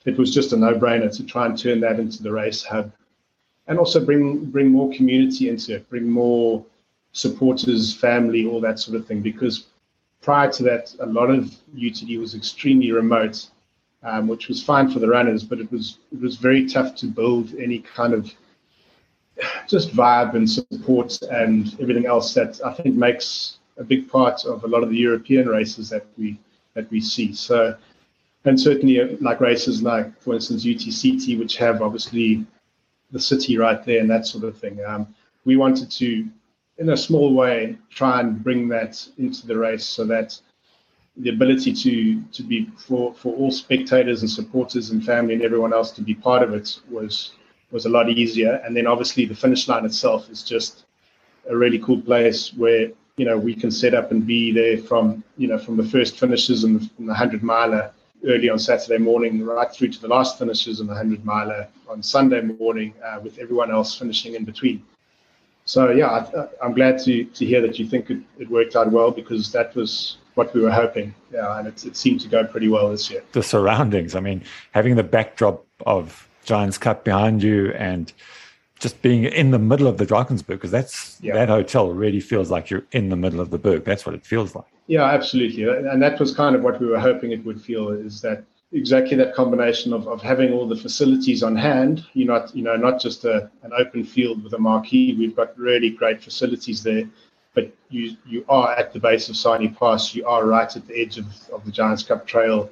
It 0.05 0.19
was 0.19 0.35
just 0.35 0.53
a 0.53 0.57
no-brainer 0.57 1.15
to 1.17 1.25
try 1.25 1.47
and 1.47 1.57
turn 1.57 1.81
that 1.81 2.01
into 2.01 2.23
the 2.23 2.33
race 2.33 2.63
hub, 2.63 2.93
and 3.67 3.79
also 3.79 4.05
bring 4.05 4.47
bring 4.47 4.69
more 4.69 4.93
community 4.93 5.49
into 5.49 5.77
it, 5.77 5.89
bring 5.89 6.09
more 6.09 6.65
supporters, 7.13 7.95
family, 7.95 8.47
all 8.47 8.61
that 8.61 8.79
sort 8.79 8.97
of 8.97 9.07
thing. 9.07 9.21
Because 9.21 9.67
prior 10.21 10.51
to 10.53 10.63
that, 10.65 10.95
a 11.01 11.07
lot 11.07 11.31
of 11.31 11.55
UTD 11.77 12.19
was 12.19 12.35
extremely 12.35 12.91
remote, 12.91 13.49
um, 14.03 14.27
which 14.27 14.49
was 14.49 14.63
fine 14.63 14.91
for 14.91 14.99
the 14.99 15.09
runners, 15.09 15.45
but 15.45 15.61
it 15.61 15.71
was 15.71 15.99
it 16.13 16.21
was 16.21 16.37
very 16.37 16.67
tough 16.67 16.97
to 16.97 17.07
build 17.07 17.55
any 17.55 17.79
kind 17.79 18.15
of 18.15 18.33
just 19.69 19.95
vibe 19.95 20.35
and 20.35 20.51
support 20.51 21.21
and 21.23 21.77
everything 21.81 22.07
else 22.07 22.35
that 22.35 22.61
I 22.65 22.73
think 22.73 22.97
makes 22.97 23.59
a 23.79 23.85
big 23.85 24.11
part 24.11 24.45
of 24.45 24.65
a 24.65 24.67
lot 24.67 24.83
of 24.83 24.91
the 24.91 24.97
European 24.97 25.49
races 25.49 25.89
that 25.91 26.07
we 26.19 26.39
that 26.75 26.91
we 26.91 27.01
see. 27.01 27.33
So, 27.33 27.77
and 28.45 28.61
certainly 28.61 29.01
uh, 29.01 29.17
like 29.21 29.41
races 29.41 29.83
like, 29.83 30.21
for 30.21 30.35
instance, 30.35 30.65
UTCT, 30.65 31.39
which 31.39 31.57
have 31.57 31.83
obviously 31.83 32.45
the 33.11 33.21
city 33.21 33.59
right 33.59 33.85
there 33.85 34.01
and 34.01 34.11
that 34.11 34.27
sort 34.27 34.45
of 34.45 34.57
thing. 34.57 34.85
Um, 34.85 35.15
we 35.45 35.57
wanted 35.57 35.91
to, 35.93 36.27
in 36.79 36.89
a 36.89 36.97
small 36.97 37.35
way, 37.35 37.79
try 37.91 38.21
and 38.21 38.43
bring 38.43 38.69
that 38.69 39.07
into 39.19 39.47
the 39.47 39.57
race 39.57 39.85
so 39.85 40.05
that 40.05 40.39
the 41.19 41.29
ability 41.29 41.75
to 41.75 42.23
to 42.33 42.43
be 42.43 42.71
for 42.79 43.13
for 43.13 43.35
all 43.35 43.51
spectators 43.51 44.23
and 44.23 44.31
supporters 44.31 44.91
and 44.91 45.05
family 45.05 45.35
and 45.35 45.43
everyone 45.43 45.75
else 45.75 45.91
to 45.91 46.01
be 46.01 46.15
part 46.15 46.43
of 46.43 46.55
it 46.55 46.81
was 46.91 47.33
was 47.71 47.87
a 47.87 47.89
lot 47.89 48.09
easier. 48.09 48.63
And 48.65 48.77
then 48.77 48.87
obviously 48.87 49.25
the 49.27 49.35
finish 49.35 49.69
line 49.69 49.85
itself 49.85 50.31
is 50.31 50.43
just 50.43 50.85
a 51.49 51.57
really 51.57 51.79
cool 51.79 52.01
place 52.01 52.53
where 52.55 52.93
you 53.17 53.25
know 53.25 53.37
we 53.37 53.55
can 53.55 53.71
set 53.71 53.95
up 53.95 54.11
and 54.11 54.27
be 54.27 54.53
there 54.53 54.79
from 54.79 55.23
you 55.37 55.49
know 55.49 55.59
from 55.59 55.77
the 55.77 55.85
first 55.85 56.19
finishes 56.19 56.65
in 56.65 56.75
the, 56.75 56.91
the 57.01 57.15
hundred 57.15 57.43
miler 57.43 57.91
early 58.25 58.49
on 58.49 58.59
Saturday 58.59 58.99
morning 58.99 59.45
right 59.45 59.73
through 59.73 59.89
to 59.89 60.01
the 60.01 60.09
last 60.09 60.39
finishes 60.39 60.81
in 60.81 60.87
the 60.87 60.95
hundred 60.95 61.25
miler 61.25 61.69
on 61.89 62.03
Sunday 62.03 62.41
morning 62.41 62.95
uh, 63.05 63.21
with 63.23 63.39
everyone 63.39 63.71
else 63.71 63.99
finishing 63.99 64.35
in 64.35 64.45
between. 64.45 64.83
So 65.65 65.91
yeah, 65.91 66.27
I, 66.61 66.67
am 66.67 66.75
glad 66.75 66.99
to 67.01 67.25
to 67.25 67.45
hear 67.45 67.61
that 67.61 67.79
you 67.79 67.87
think 67.87 68.11
it, 68.11 68.19
it 68.39 68.51
worked 68.51 68.77
out 68.77 68.91
well 68.91 69.11
because 69.11 69.53
that 69.53 69.75
was 69.75 70.17
what 70.35 70.55
we 70.55 70.61
were 70.61 70.71
hoping. 70.71 71.15
Yeah, 71.33 71.59
and 71.59 71.69
it, 71.69 71.85
it 71.85 71.97
seemed 71.97 72.21
to 72.23 72.29
go 72.29 72.45
pretty 72.45 72.69
well 72.69 72.91
this 72.91 73.11
year. 73.11 73.23
The 73.33 73.43
surroundings, 73.43 74.15
I 74.15 74.21
mean, 74.21 74.43
having 74.73 74.97
the 74.97 75.05
backdrop 75.05 75.65
of 75.87 76.29
Giants 76.45 76.79
Cup 76.79 77.05
behind 77.05 77.43
you 77.43 77.73
and 77.73 78.13
just 78.83 79.01
being 79.01 79.25
in 79.25 79.53
the 79.53 79.59
middle 79.61 79.87
of 79.87 79.97
the 79.97 80.05
Drakensberg 80.05 80.49
because 80.49 80.73
that's 80.73 81.17
yeah. 81.23 81.35
that 81.35 81.49
hotel 81.49 81.93
really 81.93 82.19
feels 82.19 82.51
like 82.51 82.69
you're 82.69 82.85
in 82.91 83.09
the 83.11 83.17
middle 83.17 83.41
of 83.41 83.51
the 83.51 83.59
berg. 83.59 83.85
That's 83.85 84.05
what 84.05 84.15
it 84.15 84.27
feels 84.27 84.57
like. 84.57 84.67
Yeah, 84.89 85.05
absolutely, 85.05 85.63
and 85.63 86.03
that 86.03 86.19
was 86.19 86.35
kind 86.35 86.57
of 86.57 86.63
what 86.63 86.81
we 86.81 86.87
were 86.89 86.99
hoping 86.99 87.31
it 87.31 87.45
would 87.45 87.63
feel. 87.63 87.91
Is 87.91 88.21
that 88.23 88.45
exactly 88.73 89.17
that 89.19 89.35
combination 89.35 89.93
of, 89.93 90.09
of 90.09 90.21
having 90.21 90.53
all 90.53 90.67
the 90.67 90.77
facilities 90.77 91.45
on 91.45 91.55
hand? 91.55 92.05
You're 92.15 92.27
not 92.27 92.55
you 92.57 92.65
know 92.65 92.77
not 92.77 93.01
just 93.01 93.25
a, 93.25 93.49
an 93.63 93.71
open 93.79 94.03
field 94.03 94.43
with 94.43 94.53
a 94.55 94.59
marquee. 94.59 95.15
We've 95.17 95.37
got 95.37 95.57
really 95.57 95.91
great 95.91 96.21
facilities 96.21 96.83
there, 96.83 97.05
but 97.55 97.73
you 97.89 98.17
you 98.27 98.45
are 98.49 98.73
at 98.73 98.93
the 98.93 98.99
base 98.99 99.29
of 99.29 99.37
Sani 99.37 99.69
Pass. 99.69 100.13
You 100.13 100.27
are 100.27 100.45
right 100.45 100.77
at 100.77 100.87
the 100.89 101.01
edge 101.01 101.19
of, 101.19 101.27
of 101.53 101.65
the 101.65 101.71
Giants 101.71 102.03
Cup 102.03 102.27
Trail, 102.27 102.69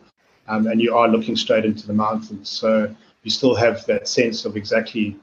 um, 0.48 0.66
and 0.66 0.80
you 0.80 0.96
are 0.96 1.06
looking 1.06 1.36
straight 1.36 1.64
into 1.64 1.86
the 1.86 1.94
mountains. 1.94 2.48
So 2.48 2.92
you 3.22 3.30
still 3.30 3.54
have 3.54 3.86
that 3.86 4.08
sense 4.08 4.44
of 4.44 4.56
exactly 4.56 5.16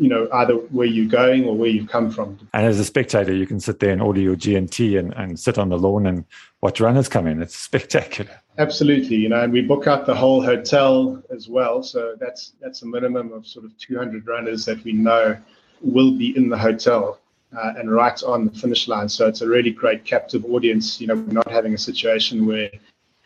you 0.00 0.08
know 0.08 0.26
either 0.32 0.54
where 0.54 0.86
you're 0.86 1.06
going 1.06 1.44
or 1.44 1.54
where 1.54 1.68
you've 1.68 1.88
come 1.88 2.10
from. 2.10 2.38
And 2.54 2.66
as 2.66 2.80
a 2.80 2.84
spectator 2.84 3.34
you 3.34 3.46
can 3.46 3.60
sit 3.60 3.80
there 3.80 3.90
and 3.90 4.00
order 4.00 4.20
your 4.20 4.34
gnt 4.34 4.98
and, 4.98 5.12
and 5.14 5.38
sit 5.38 5.58
on 5.58 5.68
the 5.68 5.76
lawn 5.76 6.06
and 6.06 6.24
watch 6.62 6.80
runners 6.80 7.06
come 7.08 7.26
in. 7.26 7.42
It's 7.42 7.54
spectacular. 7.68 8.40
Absolutely 8.56 9.16
you 9.16 9.28
know 9.28 9.42
and 9.42 9.52
we 9.52 9.60
book 9.60 9.86
out 9.86 10.06
the 10.06 10.14
whole 10.14 10.42
hotel 10.42 11.22
as 11.30 11.48
well. 11.48 11.82
So 11.82 12.16
that's 12.18 12.54
that's 12.60 12.80
a 12.82 12.86
minimum 12.86 13.32
of 13.32 13.46
sort 13.46 13.66
of 13.66 13.76
200 13.76 14.26
runners 14.26 14.64
that 14.64 14.82
we 14.84 14.92
know 14.94 15.36
will 15.82 16.12
be 16.12 16.34
in 16.34 16.48
the 16.48 16.58
hotel 16.58 17.20
uh, 17.56 17.74
and 17.76 17.92
right 17.92 18.22
on 18.22 18.46
the 18.46 18.52
finish 18.52 18.88
line. 18.88 19.08
So 19.08 19.26
it's 19.28 19.42
a 19.42 19.48
really 19.48 19.70
great 19.70 20.04
captive 20.04 20.46
audience 20.46 20.98
you 20.98 21.08
know 21.08 21.14
we're 21.14 21.34
not 21.34 21.50
having 21.50 21.74
a 21.74 21.78
situation 21.78 22.46
where 22.46 22.70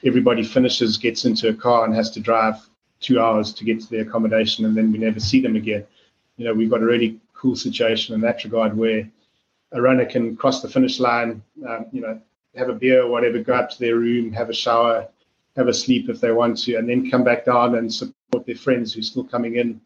everybody 0.05 0.43
finishes 0.43 0.99
gets 0.99 1.25
into 1.25 1.49
a 1.49 1.55
car 1.55 1.85
and 1.85 1.95
has 1.95 2.11
to 2.11 2.21
drive 2.21 2.57
two 2.99 3.21
hours 3.21 3.53
to 3.53 3.65
get 3.65 3.81
to 3.81 3.89
the 3.91 4.01
accommodation 4.01 4.65
and 4.65 4.77
then 4.77 4.91
we 4.91 4.99
never 4.99 5.21
see 5.21 5.41
them 5.41 5.55
again. 5.55 5.87
You 6.37 6.47
know, 6.47 6.55
we've 6.55 6.71
got 6.71 6.83
a 6.83 6.87
really 6.87 7.21
cool 7.33 7.57
situation 7.57 8.15
in 8.15 8.21
that 8.23 8.43
regard 8.45 8.77
where 8.77 9.09
a 9.73 9.81
runner 9.81 10.05
can 10.05 10.37
cross 10.37 10.63
the 10.63 10.69
finish 10.69 11.01
line, 11.01 11.43
um, 11.69 11.87
you 11.93 12.01
know, 12.01 12.21
have 12.57 12.69
a 12.69 12.73
beer 12.73 13.03
or 13.03 13.11
whatever, 13.11 13.39
go 13.39 13.55
up 13.55 13.71
to 13.71 13.79
their 13.79 13.97
room, 13.97 14.33
have 14.33 14.49
a 14.49 14.55
shower, 14.55 15.09
have 15.57 15.69
a 15.69 15.75
sleep 15.75 16.09
if 16.09 16.21
they 16.21 16.33
want 16.33 16.57
to, 16.59 16.77
and 16.77 16.89
then 16.89 17.11
come 17.11 17.25
back 17.25 17.45
down 17.45 17.75
and 17.77 17.93
support 17.93 18.47
their 18.47 18.55
friends 18.55 18.93
who's 18.93 19.09
still 19.09 19.25
coming 19.25 19.57
in, 19.57 19.81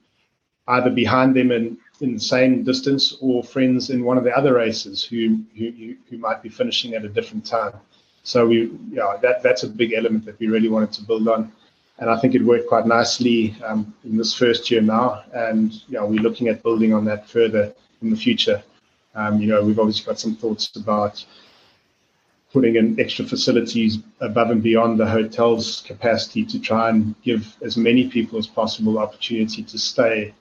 either 0.69 0.91
behind 0.91 1.35
them 1.35 1.51
in, 1.51 1.79
in 2.01 2.15
the 2.15 2.21
same 2.21 2.65
distance 2.65 3.17
or 3.21 3.43
friends 3.43 3.91
in 3.91 4.05
one 4.05 4.19
of 4.19 4.25
the 4.25 4.37
other 4.37 4.55
races 4.55 5.03
who, 5.03 5.39
who, 5.57 5.95
who 6.09 6.19
might 6.19 6.43
be 6.43 6.49
finishing 6.49 6.95
at 6.95 7.05
a 7.05 7.09
different 7.09 7.45
time. 7.47 7.73
So 8.23 8.47
we, 8.47 8.71
yeah, 8.91 9.17
that, 9.23 9.43
that's 9.43 9.63
a 9.63 9.69
big 9.69 9.95
element 9.95 10.27
that 10.27 10.39
we 10.39 10.49
really 10.49 10.69
wanted 10.69 10.93
to 10.93 11.03
build 11.03 11.29
on 11.29 11.53
and 11.99 12.11
I 12.11 12.19
think 12.19 12.35
it 12.35 12.43
worked 12.43 12.69
quite 12.69 12.87
nicely 12.87 13.57
um, 13.65 13.93
in 14.05 14.17
this 14.17 14.33
first 14.33 14.71
year 14.71 14.81
now. 14.81 15.25
And 15.33 15.73
know, 15.91 16.07
we're 16.07 16.23
looking 16.23 16.49
at 16.49 16.63
building 16.63 16.95
on 16.95 17.05
that 17.07 17.29
further 17.29 17.75
in 18.03 18.11
the 18.11 18.17
future. 18.17 18.63
Um, 19.15 19.41
you 19.41 19.49
know, 19.49 19.65
we've 19.65 19.79
obviously 19.79 20.07
got 20.07 20.21
some 20.21 20.37
thoughts 20.37 20.75
about 20.77 21.25
putting 22.53 22.77
in 22.77 22.99
extra 23.01 23.25
facilities 23.25 23.99
above 24.21 24.51
and 24.51 24.63
beyond 24.63 24.99
the 24.99 25.07
hotel's 25.07 25.83
capacity 25.87 26.45
to 26.47 26.59
try 26.59 26.89
and 26.89 27.15
give 27.23 27.57
as 27.63 27.77
many 27.77 28.09
people 28.09 28.39
as 28.39 28.47
possible 28.47 28.99
opportunity 28.99 29.63
to 29.63 29.79
stay 29.79 30.33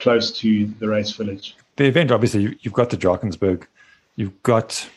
close 0.00 0.36
to 0.38 0.66
the 0.78 0.88
race 0.88 1.12
village. 1.12 1.56
The 1.76 1.84
event, 1.84 2.10
obviously, 2.10 2.58
you've 2.62 2.72
got 2.72 2.90
the 2.90 2.96
Drakensberg, 2.96 3.66
you've 4.16 4.42
got 4.42 4.88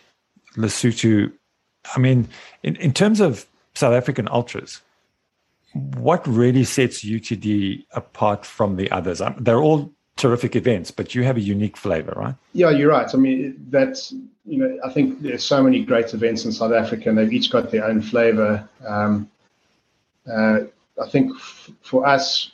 Lesotho. 0.55 1.31
I 1.95 1.99
mean, 1.99 2.27
in, 2.63 2.75
in 2.77 2.93
terms 2.93 3.19
of 3.19 3.45
South 3.75 3.93
African 3.93 4.27
ultras, 4.29 4.81
what 5.97 6.25
really 6.27 6.63
sets 6.63 7.03
UTD 7.03 7.85
apart 7.91 8.45
from 8.45 8.75
the 8.75 8.89
others? 8.91 9.21
Um, 9.21 9.35
they're 9.39 9.61
all 9.61 9.91
terrific 10.15 10.55
events, 10.55 10.91
but 10.91 11.15
you 11.15 11.23
have 11.23 11.37
a 11.37 11.41
unique 11.41 11.77
flavor, 11.77 12.13
right? 12.15 12.35
Yeah, 12.53 12.71
you're 12.71 12.89
right. 12.89 13.13
I 13.13 13.17
mean, 13.17 13.55
that's 13.69 14.13
you 14.45 14.57
know, 14.59 14.79
I 14.83 14.89
think 14.89 15.21
there's 15.21 15.43
so 15.43 15.61
many 15.61 15.83
great 15.83 16.13
events 16.13 16.45
in 16.45 16.51
South 16.51 16.71
Africa, 16.71 17.09
and 17.09 17.17
they've 17.17 17.31
each 17.31 17.51
got 17.51 17.69
their 17.69 17.85
own 17.85 18.01
flavor. 18.01 18.67
Um, 18.85 19.29
uh, 20.29 20.59
I 21.01 21.09
think 21.09 21.35
f- 21.35 21.69
for 21.81 22.05
us, 22.05 22.51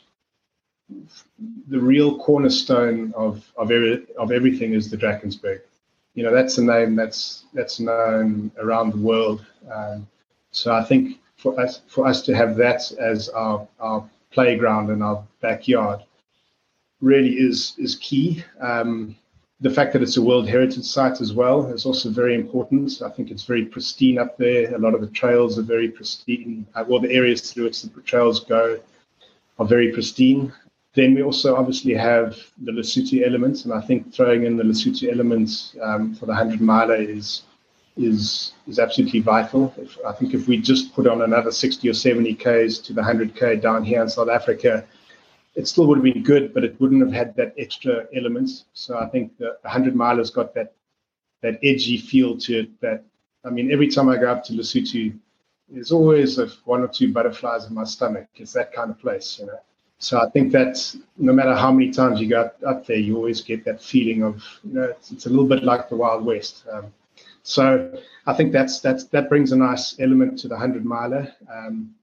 the 1.68 1.80
real 1.80 2.18
cornerstone 2.18 3.12
of 3.16 3.50
of, 3.56 3.70
every, 3.70 4.06
of 4.18 4.32
everything 4.32 4.74
is 4.74 4.90
the 4.90 4.96
Drakensberg. 4.96 5.60
You 6.14 6.24
know, 6.24 6.32
that's 6.32 6.58
a 6.58 6.64
name 6.64 6.96
that's 6.96 7.44
that's 7.54 7.80
known 7.80 8.50
around 8.58 8.92
the 8.92 8.98
world. 8.98 9.44
Um, 9.72 10.06
so 10.50 10.72
I 10.72 10.84
think 10.84 11.18
for 11.44 11.60
us 11.60 11.82
for 11.86 12.06
us 12.06 12.22
to 12.22 12.34
have 12.34 12.56
that 12.56 12.90
as 12.98 13.28
our, 13.28 13.68
our 13.78 14.08
playground 14.32 14.90
and 14.90 15.02
our 15.02 15.22
backyard 15.42 16.00
really 17.02 17.34
is 17.34 17.74
is 17.78 17.96
key. 17.96 18.42
Um, 18.60 19.14
the 19.60 19.70
fact 19.70 19.92
that 19.92 20.02
it's 20.02 20.16
a 20.16 20.22
World 20.22 20.48
Heritage 20.48 20.84
Site 20.84 21.20
as 21.20 21.32
well 21.32 21.66
is 21.66 21.86
also 21.86 22.10
very 22.10 22.34
important. 22.34 23.02
I 23.02 23.10
think 23.10 23.30
it's 23.30 23.44
very 23.44 23.64
pristine 23.66 24.18
up 24.18 24.36
there. 24.36 24.74
A 24.74 24.78
lot 24.78 24.94
of 24.94 25.00
the 25.00 25.12
trails 25.20 25.58
are 25.58 25.68
very 25.76 25.88
pristine. 25.88 26.66
Uh, 26.74 26.84
well, 26.88 27.00
the 27.00 27.12
areas 27.12 27.40
through 27.52 27.64
which 27.64 27.82
the 27.82 28.00
trails 28.00 28.40
go 28.40 28.80
are 29.58 29.66
very 29.66 29.92
pristine. 29.92 30.52
Then 30.94 31.14
we 31.14 31.22
also 31.22 31.56
obviously 31.56 31.94
have 31.94 32.38
the 32.66 32.72
Lesotho 32.72 33.26
elements, 33.26 33.64
and 33.64 33.74
I 33.74 33.80
think 33.80 34.14
throwing 34.14 34.44
in 34.44 34.56
the 34.56 34.64
Lesotho 34.64 35.12
elements 35.12 35.76
um, 35.82 36.14
for 36.14 36.26
the 36.26 36.32
100 36.32 36.60
miler 36.60 36.96
is 36.96 37.42
is 37.96 38.52
is 38.66 38.78
absolutely 38.78 39.20
vital. 39.20 39.72
If, 39.76 39.98
I 40.06 40.12
think 40.12 40.34
if 40.34 40.48
we 40.48 40.58
just 40.58 40.94
put 40.94 41.06
on 41.06 41.22
another 41.22 41.52
60 41.52 41.88
or 41.88 41.94
70 41.94 42.34
Ks 42.34 42.78
to 42.78 42.92
the 42.92 43.02
100K 43.02 43.60
down 43.60 43.84
here 43.84 44.02
in 44.02 44.08
South 44.08 44.28
Africa, 44.28 44.84
it 45.54 45.68
still 45.68 45.86
would 45.86 45.98
have 45.98 46.04
been 46.04 46.22
good, 46.22 46.52
but 46.52 46.64
it 46.64 46.80
wouldn't 46.80 47.02
have 47.02 47.12
had 47.12 47.36
that 47.36 47.54
extra 47.56 48.06
element. 48.14 48.64
So 48.72 48.98
I 48.98 49.06
think 49.06 49.36
the 49.38 49.56
100 49.62 49.94
milers 49.94 50.32
got 50.32 50.54
that 50.54 50.74
that 51.42 51.58
edgy 51.62 51.98
feel 51.98 52.36
to 52.38 52.60
it. 52.60 52.80
That 52.80 53.04
I 53.44 53.50
mean, 53.50 53.70
every 53.70 53.88
time 53.88 54.08
I 54.08 54.16
go 54.16 54.30
up 54.30 54.44
to 54.44 54.52
Lesotho, 54.52 55.16
there's 55.68 55.92
always 55.92 56.38
a, 56.38 56.48
one 56.64 56.82
or 56.82 56.88
two 56.88 57.12
butterflies 57.12 57.66
in 57.66 57.74
my 57.74 57.84
stomach. 57.84 58.28
It's 58.36 58.52
that 58.54 58.72
kind 58.72 58.90
of 58.90 58.98
place, 58.98 59.38
you 59.38 59.46
know. 59.46 59.60
So 59.98 60.20
I 60.20 60.28
think 60.30 60.52
that 60.52 60.94
no 61.16 61.32
matter 61.32 61.54
how 61.54 61.70
many 61.70 61.90
times 61.90 62.20
you 62.20 62.28
go 62.28 62.42
up, 62.42 62.58
up 62.66 62.86
there, 62.86 62.96
you 62.96 63.16
always 63.16 63.40
get 63.40 63.64
that 63.64 63.80
feeling 63.80 64.22
of, 64.22 64.42
you 64.64 64.74
know, 64.74 64.82
it's, 64.82 65.12
it's 65.12 65.26
a 65.26 65.30
little 65.30 65.46
bit 65.46 65.62
like 65.62 65.88
the 65.88 65.96
Wild 65.96 66.24
West. 66.24 66.64
Um, 66.70 66.92
so 67.44 67.92
I 68.26 68.32
think 68.32 68.52
that's 68.52 68.80
that's 68.80 69.04
that 69.08 69.28
brings 69.28 69.52
a 69.52 69.56
nice 69.56 70.00
element 70.00 70.38
to 70.40 70.48
the 70.48 70.56
hundred 70.56 70.84
miler. 70.84 71.32
Um, 71.52 71.94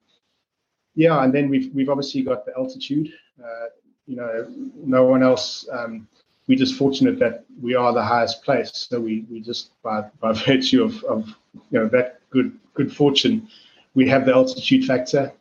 yeah, 0.96 1.24
and 1.24 1.34
then 1.34 1.50
we've 1.50 1.74
we've 1.74 1.90
obviously 1.90 2.22
got 2.22 2.46
the 2.46 2.54
altitude. 2.56 3.12
Uh, 3.44 3.66
you 4.06 4.16
know, 4.16 4.48
no 4.76 5.06
one 5.06 5.24
else. 5.24 5.68
Um, 5.72 6.08
we're 6.48 6.58
just 6.58 6.76
fortunate 6.76 7.18
that 7.20 7.46
we 7.60 7.76
are 7.76 7.92
the 7.92 8.04
highest 8.04 8.44
place. 8.44 8.88
So 8.90 9.00
we 9.00 9.26
we 9.32 9.42
just 9.42 9.72
by 9.82 10.06
by 10.20 10.32
virtue 10.48 10.84
of 10.84 11.04
of 11.06 11.28
you 11.72 11.80
know 11.80 11.88
that 11.88 12.22
good 12.30 12.58
good 12.76 12.96
fortune, 12.96 13.48
we 13.96 14.08
have 14.10 14.28
the 14.28 14.34
altitude 14.34 14.86
factor, 14.86 15.34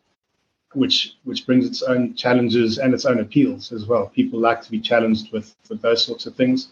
which 0.73 1.17
which 1.25 1.45
brings 1.45 1.67
its 1.67 1.83
own 1.83 2.15
challenges 2.15 2.79
and 2.79 2.91
its 2.95 3.05
own 3.05 3.19
appeals 3.19 3.71
as 3.71 3.85
well. 3.85 4.07
People 4.07 4.39
like 4.39 4.63
to 4.63 4.71
be 4.71 4.79
challenged 4.79 5.31
with 5.31 5.55
with 5.69 5.79
those 5.83 6.03
sorts 6.03 6.25
of 6.25 6.35
things. 6.35 6.69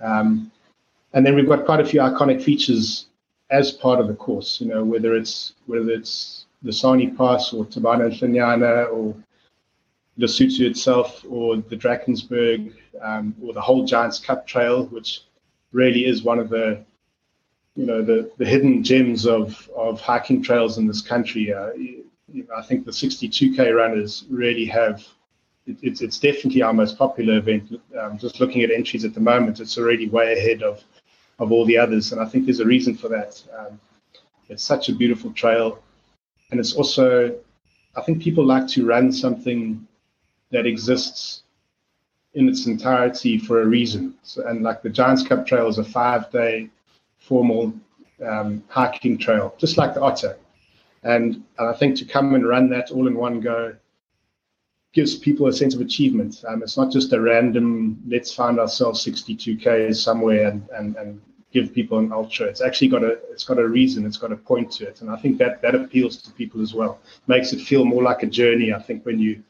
Um, 0.00 0.50
and 1.16 1.24
then 1.24 1.34
we've 1.34 1.48
got 1.48 1.64
quite 1.64 1.80
a 1.80 1.84
few 1.84 2.00
iconic 2.00 2.42
features 2.42 3.06
as 3.48 3.72
part 3.72 4.00
of 4.00 4.06
the 4.06 4.14
course. 4.14 4.60
You 4.60 4.68
know, 4.68 4.84
whether 4.84 5.16
it's 5.16 5.54
whether 5.64 5.88
it's 5.88 6.44
the 6.62 6.72
Sani 6.72 7.08
Pass 7.08 7.54
or 7.54 7.64
Thabana 7.64 8.10
Ntlenyana 8.10 8.92
or 8.92 9.16
the 10.18 10.26
Lesotho 10.26 10.60
itself 10.60 11.24
or 11.26 11.56
the 11.56 11.76
Drakensberg 11.76 12.74
um, 13.02 13.34
or 13.42 13.54
the 13.54 13.60
whole 13.62 13.86
Giants 13.86 14.18
Cup 14.18 14.46
Trail, 14.46 14.84
which 14.88 15.22
really 15.72 16.04
is 16.04 16.22
one 16.22 16.38
of 16.38 16.50
the 16.50 16.84
you 17.76 17.86
know 17.86 18.02
the, 18.02 18.30
the 18.36 18.44
hidden 18.44 18.84
gems 18.84 19.26
of, 19.26 19.70
of 19.74 20.02
hiking 20.02 20.42
trails 20.42 20.76
in 20.76 20.86
this 20.86 21.00
country. 21.00 21.50
Uh, 21.50 21.72
you 21.72 22.04
know, 22.30 22.54
I 22.54 22.60
think 22.60 22.84
the 22.84 22.90
62k 22.90 23.74
runners 23.74 24.26
really 24.28 24.66
have 24.66 25.02
it, 25.64 25.78
it's 25.80 26.02
it's 26.02 26.18
definitely 26.18 26.60
our 26.60 26.74
most 26.74 26.98
popular 26.98 27.38
event. 27.38 27.80
Um, 27.98 28.18
just 28.18 28.38
looking 28.38 28.60
at 28.62 28.70
entries 28.70 29.06
at 29.06 29.14
the 29.14 29.20
moment, 29.20 29.60
it's 29.60 29.78
already 29.78 30.10
way 30.10 30.36
ahead 30.36 30.62
of 30.62 30.84
of 31.38 31.52
all 31.52 31.64
the 31.64 31.78
others. 31.78 32.12
And 32.12 32.20
I 32.20 32.24
think 32.24 32.46
there's 32.46 32.60
a 32.60 32.66
reason 32.66 32.94
for 32.94 33.08
that. 33.08 33.42
Um, 33.56 33.80
it's 34.48 34.62
such 34.62 34.88
a 34.88 34.94
beautiful 34.94 35.32
trail. 35.32 35.82
And 36.50 36.60
it's 36.60 36.74
also, 36.74 37.36
I 37.96 38.02
think 38.02 38.22
people 38.22 38.44
like 38.44 38.68
to 38.68 38.86
run 38.86 39.12
something 39.12 39.86
that 40.50 40.66
exists 40.66 41.42
in 42.34 42.48
its 42.48 42.66
entirety 42.66 43.38
for 43.38 43.62
a 43.62 43.66
reason. 43.66 44.14
So, 44.22 44.46
and 44.46 44.62
like 44.62 44.82
the 44.82 44.90
Giants 44.90 45.22
Cup 45.22 45.46
Trail 45.46 45.68
is 45.68 45.78
a 45.78 45.84
five 45.84 46.30
day 46.30 46.70
formal 47.18 47.74
um, 48.24 48.62
hiking 48.68 49.18
trail, 49.18 49.54
just 49.58 49.76
like 49.76 49.94
the 49.94 50.00
Otter. 50.00 50.38
And, 51.02 51.42
and 51.58 51.68
I 51.68 51.72
think 51.72 51.96
to 51.98 52.04
come 52.04 52.34
and 52.34 52.46
run 52.46 52.68
that 52.70 52.90
all 52.90 53.08
in 53.08 53.16
one 53.16 53.40
go 53.40 53.74
gives 54.92 55.14
people 55.14 55.46
a 55.46 55.52
sense 55.52 55.74
of 55.74 55.80
achievement. 55.80 56.42
Um, 56.48 56.62
it's 56.62 56.76
not 56.76 56.90
just 56.90 57.12
a 57.12 57.20
random, 57.20 58.02
let's 58.08 58.32
find 58.32 58.58
ourselves 58.58 59.04
62K 59.04 59.94
somewhere 59.94 60.48
and, 60.48 60.66
and, 60.70 60.96
and 60.96 61.20
give 61.52 61.72
people 61.74 61.98
an 61.98 62.12
ultra. 62.12 62.46
It's 62.46 62.60
actually 62.60 62.88
got 62.88 63.02
a 63.02 63.18
it's 63.30 63.44
got 63.44 63.58
a 63.58 63.66
reason, 63.66 64.06
it's 64.06 64.16
got 64.18 64.32
a 64.32 64.36
point 64.36 64.70
to 64.72 64.88
it. 64.88 65.00
And 65.00 65.10
I 65.10 65.16
think 65.16 65.38
that 65.38 65.62
that 65.62 65.74
appeals 65.74 66.16
to 66.22 66.32
people 66.32 66.60
as 66.62 66.74
well. 66.74 66.98
Makes 67.26 67.52
it 67.52 67.60
feel 67.60 67.84
more 67.84 68.02
like 68.02 68.22
a 68.22 68.26
journey, 68.26 68.72
I 68.72 68.80
think, 68.80 69.04
when 69.06 69.18
you 69.18 69.42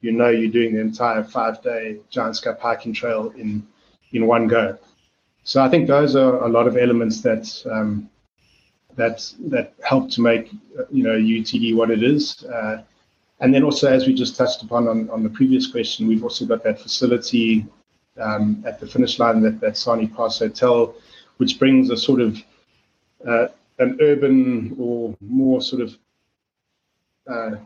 you 0.00 0.12
know 0.12 0.28
you're 0.28 0.50
doing 0.50 0.74
the 0.74 0.80
entire 0.80 1.24
five 1.24 1.62
day 1.62 2.00
Giants 2.10 2.40
Cup 2.40 2.60
hiking 2.60 2.92
trail 2.92 3.32
in 3.36 3.66
in 4.12 4.26
one 4.26 4.46
go. 4.46 4.78
So 5.44 5.62
I 5.62 5.68
think 5.68 5.86
those 5.86 6.16
are 6.16 6.42
a 6.44 6.48
lot 6.48 6.66
of 6.66 6.76
elements 6.76 7.20
that 7.22 7.44
um, 7.70 8.10
that 8.96 9.32
that 9.52 9.74
help 9.82 10.10
to 10.10 10.20
make 10.20 10.52
you 10.90 11.02
know 11.02 11.16
UTD 11.16 11.74
what 11.74 11.90
it 11.90 12.02
is. 12.02 12.44
Uh, 12.44 12.82
and 13.40 13.52
then 13.52 13.62
also, 13.62 13.90
as 13.90 14.06
we 14.06 14.14
just 14.14 14.36
touched 14.36 14.62
upon 14.62 14.88
on, 14.88 15.10
on 15.10 15.22
the 15.22 15.28
previous 15.28 15.66
question, 15.66 16.06
we've 16.06 16.22
also 16.22 16.46
got 16.46 16.62
that 16.64 16.80
facility 16.80 17.66
um, 18.20 18.62
at 18.66 18.78
the 18.80 18.86
finish 18.86 19.18
line, 19.18 19.40
that, 19.42 19.60
that 19.60 19.76
Sani 19.76 20.06
Pass 20.06 20.38
Hotel, 20.38 20.94
which 21.38 21.58
brings 21.58 21.90
a 21.90 21.96
sort 21.96 22.20
of 22.20 22.38
uh, 23.26 23.48
an 23.78 23.98
urban 24.00 24.76
or 24.78 25.14
more 25.20 25.60
sort 25.60 25.82
of 25.82 25.96
uh, 27.28 27.56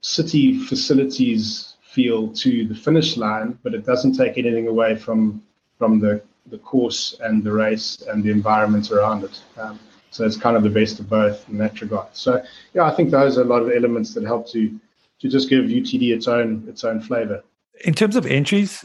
city 0.00 0.58
facilities 0.58 1.74
feel 1.82 2.28
to 2.28 2.66
the 2.66 2.74
finish 2.74 3.16
line, 3.16 3.58
but 3.62 3.72
it 3.72 3.86
doesn't 3.86 4.12
take 4.12 4.36
anything 4.36 4.68
away 4.68 4.96
from 4.96 5.42
from 5.78 5.98
the, 5.98 6.22
the 6.46 6.58
course 6.58 7.16
and 7.20 7.44
the 7.44 7.52
race 7.52 8.02
and 8.08 8.24
the 8.24 8.30
environment 8.30 8.90
around 8.90 9.24
it. 9.24 9.42
Um, 9.58 9.78
so 10.10 10.24
it's 10.24 10.36
kind 10.36 10.56
of 10.56 10.62
the 10.62 10.70
best 10.70 11.00
of 11.00 11.08
both 11.08 11.46
in 11.50 11.58
that 11.58 11.80
regard. 11.82 12.08
So 12.12 12.42
yeah, 12.72 12.84
I 12.84 12.94
think 12.94 13.10
those 13.10 13.36
are 13.36 13.42
a 13.42 13.44
lot 13.44 13.62
of 13.62 13.70
elements 13.70 14.14
that 14.14 14.24
help 14.24 14.48
to 14.52 14.78
to 15.20 15.28
just 15.28 15.48
give 15.48 15.64
UTD 15.64 16.14
its 16.14 16.28
own 16.28 16.64
its 16.68 16.84
own 16.84 17.00
flavor. 17.00 17.42
In 17.84 17.94
terms 17.94 18.16
of 18.16 18.26
entries, 18.26 18.84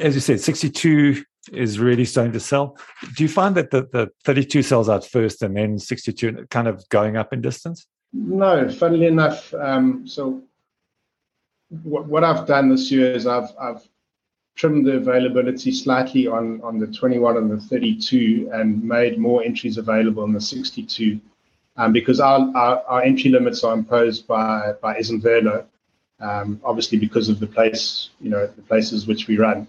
as 0.00 0.14
you 0.14 0.20
said, 0.20 0.40
62 0.40 1.22
is 1.52 1.78
really 1.78 2.04
starting 2.04 2.32
to 2.32 2.40
sell. 2.40 2.78
Do 3.16 3.22
you 3.22 3.28
find 3.28 3.54
that 3.56 3.70
the, 3.70 3.88
the 3.92 4.10
32 4.24 4.62
sells 4.62 4.88
out 4.88 5.06
first 5.06 5.42
and 5.42 5.56
then 5.56 5.78
62 5.78 6.46
kind 6.50 6.68
of 6.68 6.86
going 6.88 7.16
up 7.16 7.32
in 7.32 7.40
distance? 7.40 7.86
No, 8.12 8.68
funnily 8.70 9.06
enough. 9.06 9.52
Um, 9.54 10.06
so 10.06 10.42
what, 11.82 12.06
what 12.06 12.24
I've 12.24 12.46
done 12.46 12.68
this 12.68 12.90
year 12.90 13.12
is 13.12 13.26
I've 13.26 13.50
I've 13.60 13.86
trimmed 14.56 14.86
the 14.86 14.96
availability 14.96 15.72
slightly 15.72 16.26
on 16.26 16.60
on 16.62 16.78
the 16.78 16.86
21 16.86 17.36
and 17.36 17.50
the 17.50 17.60
32 17.60 18.50
and 18.52 18.82
made 18.82 19.18
more 19.18 19.42
entries 19.42 19.78
available 19.78 20.24
in 20.24 20.32
the 20.32 20.40
62 20.40 21.20
um, 21.80 21.92
because 21.92 22.20
our, 22.20 22.38
our, 22.54 22.82
our, 22.86 23.02
entry 23.02 23.30
limits 23.30 23.64
are 23.64 23.74
imposed 23.74 24.26
by 24.26 24.72
by 24.82 24.98
Ezemvelo 24.98 25.64
um, 26.20 26.60
obviously 26.64 26.98
because 26.98 27.28
of 27.28 27.40
the 27.40 27.46
place, 27.46 28.10
you 28.20 28.30
know, 28.30 28.46
the 28.46 28.62
places 28.62 29.06
which 29.06 29.26
we 29.26 29.38
run. 29.38 29.66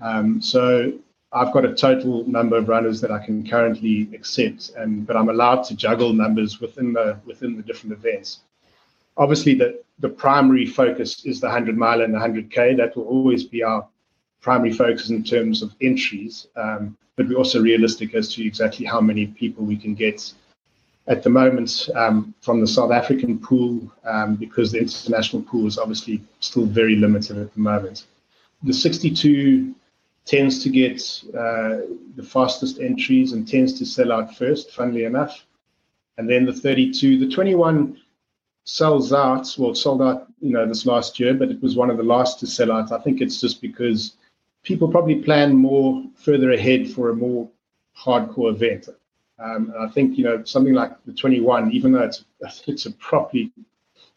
Um, 0.00 0.42
so 0.42 0.92
I've 1.32 1.52
got 1.52 1.64
a 1.64 1.74
total 1.74 2.24
number 2.28 2.56
of 2.56 2.68
runners 2.68 3.00
that 3.00 3.10
I 3.10 3.24
can 3.24 3.48
currently 3.48 4.08
accept, 4.14 4.72
and 4.76 5.06
but 5.06 5.16
I'm 5.16 5.28
allowed 5.28 5.62
to 5.64 5.76
juggle 5.76 6.12
numbers 6.12 6.60
within 6.60 6.92
the 6.92 7.18
within 7.24 7.56
the 7.56 7.62
different 7.62 7.94
events. 7.94 8.40
Obviously, 9.16 9.54
the 9.54 9.82
the 9.98 10.08
primary 10.08 10.66
focus 10.66 11.24
is 11.24 11.40
the 11.40 11.46
100 11.46 11.76
mile 11.76 12.02
and 12.02 12.12
the 12.12 12.18
100k. 12.18 12.76
That 12.76 12.96
will 12.96 13.04
always 13.04 13.44
be 13.44 13.62
our 13.62 13.88
primary 14.42 14.72
focus 14.72 15.08
in 15.08 15.24
terms 15.24 15.62
of 15.62 15.74
entries, 15.80 16.46
um, 16.56 16.96
but 17.16 17.26
we're 17.26 17.38
also 17.38 17.60
realistic 17.62 18.14
as 18.14 18.34
to 18.34 18.46
exactly 18.46 18.84
how 18.84 19.00
many 19.00 19.26
people 19.26 19.64
we 19.64 19.76
can 19.76 19.94
get 19.94 20.32
at 21.08 21.22
the 21.22 21.30
moment 21.30 21.88
um, 21.94 22.34
from 22.40 22.60
the 22.60 22.66
South 22.66 22.90
African 22.90 23.38
pool 23.38 23.92
um, 24.04 24.36
because 24.36 24.72
the 24.72 24.78
international 24.78 25.42
pool 25.42 25.66
is 25.66 25.78
obviously 25.78 26.20
still 26.40 26.66
very 26.66 26.96
limited 26.96 27.38
at 27.38 27.52
the 27.54 27.60
moment. 27.60 28.06
The 28.62 28.74
62 28.74 29.74
tends 30.24 30.62
to 30.64 30.68
get 30.68 31.00
uh, 31.28 31.86
the 32.16 32.22
fastest 32.24 32.80
entries 32.80 33.32
and 33.32 33.46
tends 33.46 33.78
to 33.78 33.86
sell 33.86 34.10
out 34.10 34.36
first, 34.36 34.72
funnily 34.72 35.04
enough. 35.04 35.46
And 36.18 36.28
then 36.28 36.44
the 36.44 36.52
32, 36.52 37.18
the 37.18 37.32
21 37.32 38.00
sells 38.64 39.12
out, 39.12 39.54
well, 39.58 39.74
sold 39.74 40.02
out, 40.02 40.26
you 40.40 40.50
know, 40.50 40.66
this 40.66 40.86
last 40.86 41.20
year, 41.20 41.34
but 41.34 41.50
it 41.50 41.62
was 41.62 41.76
one 41.76 41.90
of 41.90 41.98
the 41.98 42.02
last 42.02 42.40
to 42.40 42.46
sell 42.46 42.72
out. 42.72 42.90
I 42.90 42.98
think 42.98 43.20
it's 43.20 43.40
just 43.40 43.62
because 43.62 44.16
people 44.64 44.88
probably 44.88 45.22
plan 45.22 45.54
more 45.54 46.02
further 46.16 46.50
ahead 46.50 46.90
for 46.90 47.10
a 47.10 47.14
more 47.14 47.48
hardcore 47.96 48.50
event. 48.50 48.88
Um, 49.38 49.72
and 49.74 49.88
I 49.88 49.88
think 49.92 50.16
you 50.16 50.24
know 50.24 50.42
something 50.44 50.74
like 50.74 50.92
the 51.04 51.12
21, 51.12 51.72
even 51.72 51.92
though 51.92 52.02
it's 52.02 52.24
it's 52.66 52.86
a 52.86 52.92
properly 52.92 53.52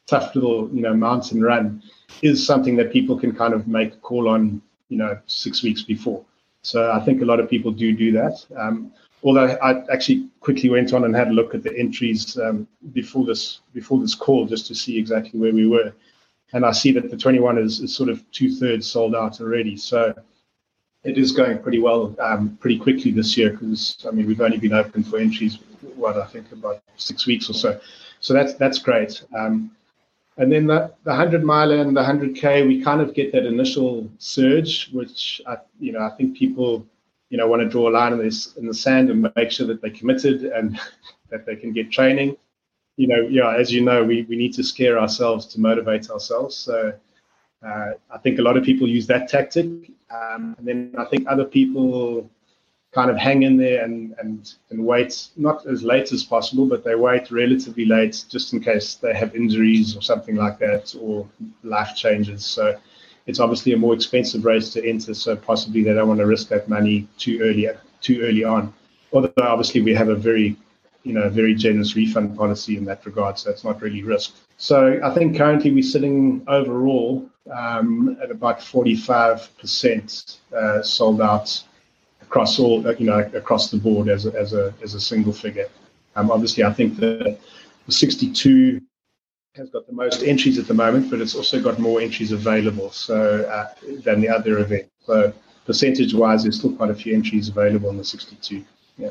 tough 0.08 0.34
little 0.36 0.69
you 0.73 0.82
know 0.82 0.93
mountain 0.93 1.41
run, 1.41 1.84
is 2.21 2.45
something 2.45 2.75
that 2.77 2.91
people 2.91 3.17
can 3.17 3.36
kind 3.36 3.53
of 3.53 3.67
make 3.67 3.93
a 3.93 3.97
call 3.97 4.29
on 4.29 4.62
you 4.89 4.97
know 4.97 5.19
six 5.27 5.63
weeks 5.63 5.82
before. 5.82 6.23
So 6.62 6.91
I 6.91 6.99
think 6.99 7.21
a 7.21 7.25
lot 7.25 7.39
of 7.39 7.49
people 7.49 7.71
do 7.71 7.95
do 7.95 8.12
that. 8.13 8.45
Um, 8.58 8.91
although 9.23 9.58
I 9.62 9.84
actually 9.91 10.27
quickly 10.39 10.69
went 10.69 10.93
on 10.93 11.03
and 11.05 11.15
had 11.15 11.29
a 11.29 11.32
look 11.32 11.53
at 11.53 11.63
the 11.63 11.77
entries 11.77 12.38
um, 12.38 12.67
before 12.93 13.25
this 13.25 13.60
before 13.73 13.99
this 13.99 14.15
call 14.15 14.45
just 14.45 14.67
to 14.67 14.75
see 14.75 14.97
exactly 14.97 15.39
where 15.39 15.53
we 15.53 15.67
were, 15.67 15.93
and 16.53 16.65
I 16.65 16.71
see 16.71 16.91
that 16.93 17.12
the 17.12 17.17
21 17.17 17.58
is, 17.58 17.79
is 17.79 17.95
sort 17.95 18.10
of 18.10 18.29
two 18.32 18.53
thirds 18.55 18.88
sold 18.88 19.15
out 19.15 19.39
already. 19.41 19.77
So 19.77 20.13
it 21.04 21.18
is 21.18 21.32
going 21.32 21.60
pretty 21.60 21.80
well, 21.80 22.16
um, 22.20 22.58
pretty 22.60 22.78
quickly 22.78 23.12
this 23.12 23.38
year 23.38 23.52
because 23.52 24.06
I 24.08 24.12
mean 24.12 24.28
we've 24.28 24.41
only 24.41 24.58
been 24.58 24.74
open 24.74 25.04
for 25.04 25.18
entries, 25.18 25.60
what 25.95 26.18
I 26.18 26.26
think 26.26 26.52
about 26.52 26.82
six 26.97 27.26
weeks 27.26 27.50
or 27.50 27.54
so. 27.54 27.80
So 28.20 28.34
that's 28.34 28.54
that's 28.56 28.80
great. 28.80 29.24
Um, 29.38 29.72
and 30.38 30.52
then 30.52 30.68
the, 30.68 30.93
the 31.04 31.10
100 31.10 31.43
mile 31.43 31.72
and 31.72 31.95
the 31.95 32.02
100k, 32.02 32.66
we 32.66 32.82
kind 32.82 33.02
of 33.02 33.14
get 33.14 33.34
that 33.34 33.45
initial 33.45 34.10
surge, 34.20 34.89
which 34.91 35.41
I, 35.47 35.58
you 35.80 35.91
know 35.91 36.02
I 36.02 36.12
think 36.12 36.38
people 36.38 36.86
you 37.30 37.38
know 37.38 37.47
want 37.47 37.62
to 37.62 37.70
draw 37.70 37.89
a 37.89 37.91
line 37.91 38.14
in 38.14 38.20
this 38.20 38.56
in 38.56 38.66
the 38.68 38.74
sand 38.74 39.10
and 39.10 39.30
make 39.36 39.52
sure 39.52 39.68
that 39.68 39.82
they're 39.82 39.91
committed 39.91 40.43
and 40.43 40.80
that 41.30 41.45
they 41.45 41.56
can 41.56 41.72
get 41.72 41.91
training. 41.91 42.36
You 42.97 43.08
know, 43.08 43.22
yeah, 43.22 43.56
as 43.56 43.72
you 43.72 43.80
know, 43.80 44.04
we, 44.04 44.24
we 44.24 44.36
need 44.36 44.54
to 44.56 44.64
scare 44.64 45.00
ourselves 45.00 45.45
to 45.47 45.62
motivate 45.62 46.10
ourselves. 46.10 46.58
So 46.58 46.91
uh, 47.66 47.91
I 48.12 48.18
think 48.18 48.39
a 48.39 48.41
lot 48.41 48.58
of 48.58 48.66
people 48.66 48.89
use 48.89 49.08
that 49.08 49.30
tactic, 49.30 49.89
um, 50.12 50.55
and 50.57 50.68
then 50.68 50.95
I 50.97 51.05
think 51.05 51.28
other 51.28 51.45
people 51.45 52.30
kind 52.91 53.12
of 53.12 53.18
hang 53.18 53.43
in 53.43 53.55
there 53.55 53.84
and, 53.84 54.16
and 54.20 54.53
and 54.72 54.84
wait 54.84 55.30
not 55.38 55.66
as 55.68 55.84
late 55.84 56.12
as 56.12 56.24
possible, 56.24 56.66
but 56.66 56.84
they 56.84 56.95
wait 56.95 57.32
relatively 57.32 57.86
late 57.86 58.26
just 58.30 58.53
in 58.53 58.60
case 58.60 58.95
they 58.95 59.14
have 59.14 59.36
injuries 59.36 59.95
or 59.95 60.01
something 60.01 60.36
like 60.36 60.57
that 60.60 60.95
or 60.99 61.28
life 61.64 61.95
changes. 61.95 62.43
So 62.45 62.76
it's 63.28 63.39
obviously 63.39 63.74
a 63.74 63.78
more 63.78 63.93
expensive 63.93 64.43
race 64.43 64.72
to 64.74 64.88
enter, 64.88 65.14
so 65.14 65.36
possibly 65.36 65.84
they 65.84 65.93
don't 65.93 66.07
want 66.07 66.20
to 66.20 66.26
risk 66.26 66.47
that 66.49 66.68
money 66.68 67.07
too 67.18 67.39
early 67.41 67.70
too 68.01 68.22
early 68.22 68.43
on. 68.43 68.74
Although 69.14 69.34
obviously 69.38 69.82
we 69.82 69.93
have 69.93 70.10
a 70.10 70.16
very 70.16 70.55
you 71.03 71.14
know 71.14 71.30
very 71.30 71.53
generous 71.53 71.95
refund 71.95 72.36
policy 72.36 72.76
in 72.78 72.86
that 72.86 73.05
regard, 73.05 73.38
so 73.38 73.51
it's 73.51 73.64
not 73.64 73.82
really 73.82 74.01
risk. 74.01 74.34
So 74.57 74.99
I 75.03 75.14
think 75.14 75.38
currently 75.38 75.72
we're 75.72 75.84
sitting 75.84 76.43
overall 76.47 77.30
um, 77.52 78.18
at 78.22 78.32
about 78.32 78.60
45% 78.60 80.38
uh, 80.54 80.82
sold 80.84 81.22
out 81.22 81.64
across 82.22 82.60
all 82.60 82.82
you 82.93 83.08
know 83.08 83.20
across 83.34 83.72
the 83.72 83.78
board 83.78 84.08
as 84.08 84.26
a, 84.26 84.34
as 84.34 84.54
a 84.54 84.74
as 84.84 84.93
a 84.93 85.00
single 85.00 85.34
figure. 85.34 85.68
Um, 86.16 86.32
obviously, 86.32 86.64
I 86.64 86.74
think 86.74 86.97
the, 86.97 87.38
the 87.86 87.91
62 87.91 88.82
has 89.56 89.70
got 89.70 89.88
the 89.88 89.93
most 89.93 90.24
entries 90.24 90.58
at 90.60 90.68
the 90.68 90.74
moment, 90.74 91.10
but 91.10 91.22
it's 91.22 91.36
also 91.36 91.62
got 91.62 91.80
more 91.80 92.02
entries 92.02 92.32
available 92.32 92.91
so 92.91 93.43
uh, 93.43 93.74
than 94.04 94.22
the 94.22 94.30
other 94.30 94.60
event. 94.60 94.89
So 95.06 95.34
percentage-wise, 95.66 96.43
there's 96.43 96.60
still 96.60 96.74
quite 96.74 96.91
a 96.91 96.95
few 96.95 97.14
entries 97.14 97.50
available 97.50 97.89
in 97.89 97.97
the 97.97 98.04
62. 98.04 98.64
Yeah. 98.97 99.10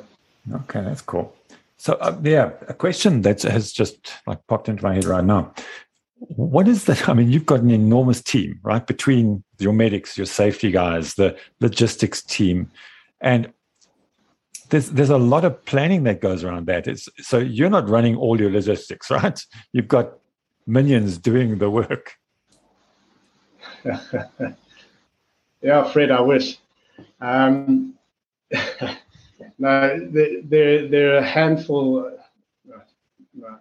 Okay, 0.53 0.82
that's 0.82 1.03
cool. 1.03 1.34
So 1.76 1.95
uh, 1.95 2.18
yeah, 2.22 2.51
a 2.68 2.74
question 2.74 3.22
that 3.22 3.43
has 3.43 3.72
just 3.72 4.12
like 4.26 4.45
popped 4.49 4.68
into 4.68 4.82
my 4.82 4.95
head 4.95 5.05
right 5.05 5.24
now. 5.24 5.55
What 6.20 6.66
is 6.66 6.84
that? 6.84 7.08
I 7.08 7.14
mean, 7.14 7.30
you've 7.30 7.46
got 7.46 7.60
an 7.60 7.70
enormous 7.70 8.20
team, 8.20 8.58
right? 8.62 8.84
Between 8.84 9.44
your 9.58 9.72
medics, 9.72 10.16
your 10.16 10.26
safety 10.26 10.70
guys, 10.70 11.14
the 11.14 11.36
logistics 11.60 12.22
team, 12.22 12.70
and 13.20 13.52
there's 14.70 14.90
there's 14.90 15.10
a 15.10 15.18
lot 15.18 15.44
of 15.44 15.64
planning 15.64 16.02
that 16.04 16.20
goes 16.20 16.42
around 16.42 16.66
that. 16.66 16.88
It's, 16.88 17.08
so 17.18 17.38
you're 17.38 17.70
not 17.70 17.88
running 17.88 18.16
all 18.16 18.40
your 18.40 18.50
logistics, 18.50 19.10
right? 19.12 19.40
You've 19.72 19.88
got 19.88 20.14
minions 20.66 21.18
doing 21.18 21.58
the 21.58 21.70
work. 21.70 22.14
yeah, 25.62 25.84
Fred, 25.92 26.10
I 26.10 26.20
wish. 26.20 26.58
Um, 27.20 27.94
no, 29.58 30.08
there, 30.10 30.88
there 30.88 31.14
are 31.14 31.18
a 31.18 31.26
handful. 31.26 32.10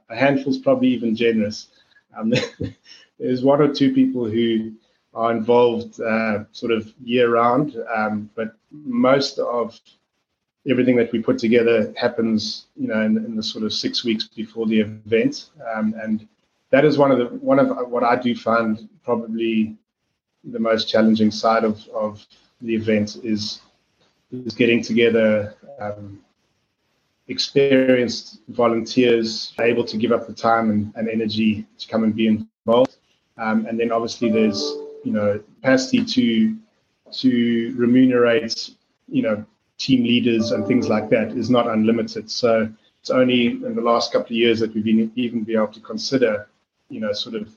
A 0.09 0.15
handful 0.15 0.51
is 0.51 0.57
probably 0.57 0.87
even 0.87 1.15
generous. 1.15 1.67
Um, 2.17 2.33
there's 3.19 3.43
one 3.43 3.61
or 3.61 3.73
two 3.73 3.93
people 3.93 4.25
who 4.25 4.73
are 5.13 5.31
involved 5.31 5.99
uh, 6.01 6.43
sort 6.51 6.71
of 6.71 6.93
year 7.03 7.31
round, 7.31 7.75
um, 7.95 8.29
but 8.35 8.55
most 8.71 9.39
of 9.39 9.79
everything 10.69 10.95
that 10.97 11.11
we 11.11 11.21
put 11.21 11.37
together 11.37 11.93
happens, 11.97 12.67
you 12.75 12.87
know, 12.87 13.01
in, 13.01 13.17
in 13.17 13.35
the 13.35 13.43
sort 13.43 13.63
of 13.63 13.73
six 13.73 14.03
weeks 14.03 14.25
before 14.25 14.67
the 14.67 14.79
event, 14.81 15.49
um, 15.73 15.95
and 16.01 16.27
that 16.69 16.85
is 16.85 16.97
one 16.97 17.11
of 17.11 17.17
the 17.17 17.25
one 17.37 17.59
of 17.59 17.69
what 17.89 18.03
I 18.03 18.15
do 18.15 18.35
find 18.35 18.87
probably 19.03 19.75
the 20.43 20.59
most 20.59 20.89
challenging 20.89 21.31
side 21.31 21.63
of, 21.63 21.87
of 21.89 22.25
the 22.61 22.75
event 22.75 23.17
is 23.23 23.61
is 24.31 24.53
getting 24.53 24.83
together 24.83 25.55
um, 25.79 26.19
experienced 27.27 28.41
volunteers 28.49 29.53
able 29.59 29.83
to 29.83 29.97
give 29.97 30.11
up 30.11 30.27
the 30.27 30.33
time 30.33 30.69
and, 30.69 30.93
and 30.95 31.09
energy 31.09 31.65
to 31.77 31.87
come 31.87 32.03
and 32.03 32.15
be 32.15 32.27
involved. 32.27 32.97
Um, 33.37 33.65
and 33.65 33.79
then 33.79 33.91
obviously 33.91 34.31
there's 34.31 34.61
you 35.03 35.11
know 35.13 35.39
capacity 35.55 36.03
to 36.03 36.55
to 37.11 37.73
remunerate 37.77 38.71
you 39.07 39.21
know 39.21 39.45
team 39.77 40.03
leaders 40.03 40.51
and 40.51 40.65
things 40.67 40.89
like 40.89 41.09
that 41.09 41.31
is 41.31 41.49
not 41.49 41.67
unlimited. 41.67 42.31
So 42.31 42.69
it's 42.99 43.11
only 43.11 43.47
in 43.47 43.75
the 43.75 43.81
last 43.81 44.11
couple 44.11 44.27
of 44.27 44.31
years 44.31 44.59
that 44.59 44.73
we've 44.73 44.83
been 44.83 45.11
even 45.15 45.43
be 45.43 45.55
able 45.55 45.67
to 45.67 45.79
consider 45.79 46.47
you 46.89 46.99
know, 46.99 47.13
sort 47.13 47.35
of 47.35 47.49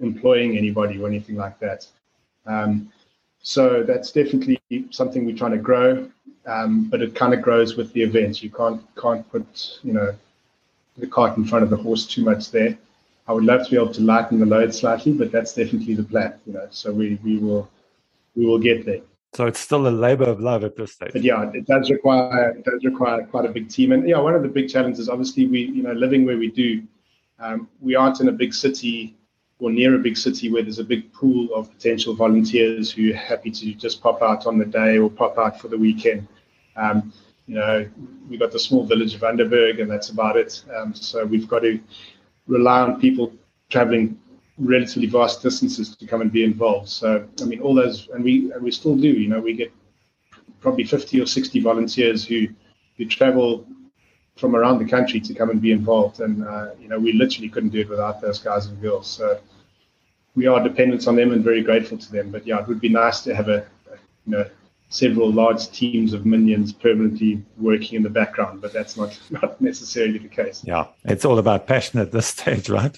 employing 0.00 0.56
anybody 0.56 1.00
or 1.00 1.06
anything 1.06 1.36
like 1.36 1.58
that. 1.60 1.86
Um, 2.46 2.92
so 3.44 3.82
that's 3.82 4.10
definitely 4.10 4.58
something 4.90 5.26
we're 5.26 5.36
trying 5.36 5.52
to 5.52 5.58
grow, 5.58 6.10
um, 6.46 6.88
but 6.88 7.02
it 7.02 7.14
kind 7.14 7.34
of 7.34 7.42
grows 7.42 7.76
with 7.76 7.92
the 7.92 8.02
events. 8.02 8.42
You 8.42 8.50
can't 8.50 8.82
can't 8.96 9.30
put 9.30 9.78
you 9.82 9.92
know 9.92 10.14
the 10.96 11.06
cart 11.06 11.36
in 11.36 11.44
front 11.44 11.62
of 11.62 11.68
the 11.68 11.76
horse 11.76 12.06
too 12.06 12.24
much 12.24 12.50
there. 12.50 12.76
I 13.28 13.32
would 13.34 13.44
love 13.44 13.64
to 13.64 13.70
be 13.70 13.76
able 13.76 13.92
to 13.92 14.00
lighten 14.00 14.40
the 14.40 14.46
load 14.46 14.74
slightly, 14.74 15.12
but 15.12 15.30
that's 15.30 15.52
definitely 15.52 15.92
the 15.92 16.04
plan. 16.04 16.34
You 16.46 16.54
know, 16.54 16.68
so 16.70 16.90
we 16.90 17.18
we 17.22 17.36
will 17.36 17.70
we 18.34 18.46
will 18.46 18.58
get 18.58 18.86
there. 18.86 19.02
So 19.34 19.46
it's 19.46 19.60
still 19.60 19.88
a 19.88 19.90
labor 19.90 20.24
of 20.24 20.40
love 20.40 20.64
at 20.64 20.74
this 20.76 20.92
stage. 20.92 21.12
But 21.12 21.22
yeah, 21.22 21.50
it 21.52 21.66
does 21.66 21.90
require 21.90 22.48
it 22.50 22.64
does 22.64 22.82
require 22.82 23.24
quite 23.24 23.44
a 23.44 23.50
big 23.50 23.68
team. 23.68 23.92
And 23.92 24.08
yeah, 24.08 24.20
one 24.20 24.34
of 24.34 24.40
the 24.40 24.48
big 24.48 24.70
challenges, 24.70 25.10
obviously, 25.10 25.46
we 25.46 25.64
you 25.64 25.82
know 25.82 25.92
living 25.92 26.24
where 26.24 26.38
we 26.38 26.50
do, 26.50 26.82
um, 27.38 27.68
we 27.82 27.94
aren't 27.94 28.20
in 28.20 28.28
a 28.28 28.32
big 28.32 28.54
city 28.54 29.14
or 29.64 29.70
near 29.70 29.94
a 29.94 29.98
big 29.98 30.14
city 30.14 30.50
where 30.52 30.62
there's 30.62 30.78
a 30.78 30.84
big 30.84 31.10
pool 31.14 31.48
of 31.54 31.70
potential 31.70 32.14
volunteers 32.14 32.90
who 32.90 33.12
are 33.12 33.16
happy 33.16 33.50
to 33.50 33.72
just 33.72 34.02
pop 34.02 34.20
out 34.20 34.46
on 34.46 34.58
the 34.58 34.64
day 34.66 34.98
or 34.98 35.08
pop 35.08 35.38
out 35.38 35.58
for 35.58 35.68
the 35.68 35.78
weekend. 35.78 36.28
Um, 36.76 37.14
you 37.46 37.54
know, 37.54 37.88
we've 38.28 38.38
got 38.40 38.52
the 38.52 38.58
small 38.58 38.84
village 38.84 39.14
of 39.14 39.22
Underberg, 39.22 39.80
and 39.80 39.90
that's 39.90 40.10
about 40.10 40.36
it. 40.36 40.62
Um, 40.76 40.94
so 40.94 41.24
we've 41.24 41.48
got 41.48 41.60
to 41.60 41.80
rely 42.46 42.80
on 42.80 43.00
people 43.00 43.32
traveling 43.70 44.20
relatively 44.58 45.08
vast 45.08 45.42
distances 45.42 45.96
to 45.96 46.06
come 46.06 46.20
and 46.20 46.30
be 46.30 46.44
involved. 46.44 46.90
So, 46.90 47.26
I 47.40 47.44
mean, 47.44 47.60
all 47.60 47.74
those, 47.74 48.08
and 48.12 48.22
we 48.22 48.52
and 48.52 48.62
we 48.62 48.70
still 48.70 48.96
do. 48.96 49.08
You 49.08 49.28
know, 49.28 49.40
we 49.40 49.54
get 49.54 49.72
probably 50.60 50.84
50 50.84 51.22
or 51.22 51.26
60 51.26 51.60
volunteers 51.60 52.22
who 52.26 52.48
who 52.98 53.06
travel 53.06 53.66
from 54.36 54.54
around 54.56 54.78
the 54.78 54.84
country 54.84 55.20
to 55.20 55.32
come 55.32 55.48
and 55.48 55.62
be 55.62 55.72
involved. 55.72 56.20
And 56.20 56.46
uh, 56.46 56.70
you 56.78 56.88
know, 56.88 56.98
we 56.98 57.14
literally 57.14 57.48
couldn't 57.48 57.70
do 57.70 57.80
it 57.80 57.88
without 57.88 58.20
those 58.20 58.38
guys 58.38 58.66
and 58.66 58.78
girls. 58.82 59.06
So 59.06 59.40
we 60.34 60.46
are 60.46 60.62
dependent 60.62 61.06
on 61.06 61.16
them 61.16 61.32
and 61.32 61.44
very 61.44 61.62
grateful 61.62 61.98
to 61.98 62.12
them. 62.12 62.30
But 62.30 62.46
yeah, 62.46 62.60
it 62.60 62.68
would 62.68 62.80
be 62.80 62.88
nice 62.88 63.20
to 63.22 63.34
have 63.34 63.48
a, 63.48 63.58
a 63.90 63.96
you 64.26 64.32
know 64.32 64.46
several 64.88 65.32
large 65.32 65.70
teams 65.70 66.12
of 66.12 66.24
minions 66.24 66.72
permanently 66.72 67.42
working 67.58 67.96
in 67.96 68.02
the 68.02 68.10
background, 68.10 68.60
but 68.60 68.72
that's 68.72 68.96
not 68.96 69.18
not 69.30 69.60
necessarily 69.60 70.18
the 70.18 70.28
case. 70.28 70.62
Yeah, 70.64 70.86
it's 71.04 71.24
all 71.24 71.38
about 71.38 71.66
passion 71.66 72.00
at 72.00 72.12
this 72.12 72.26
stage, 72.34 72.68
right? 72.68 72.96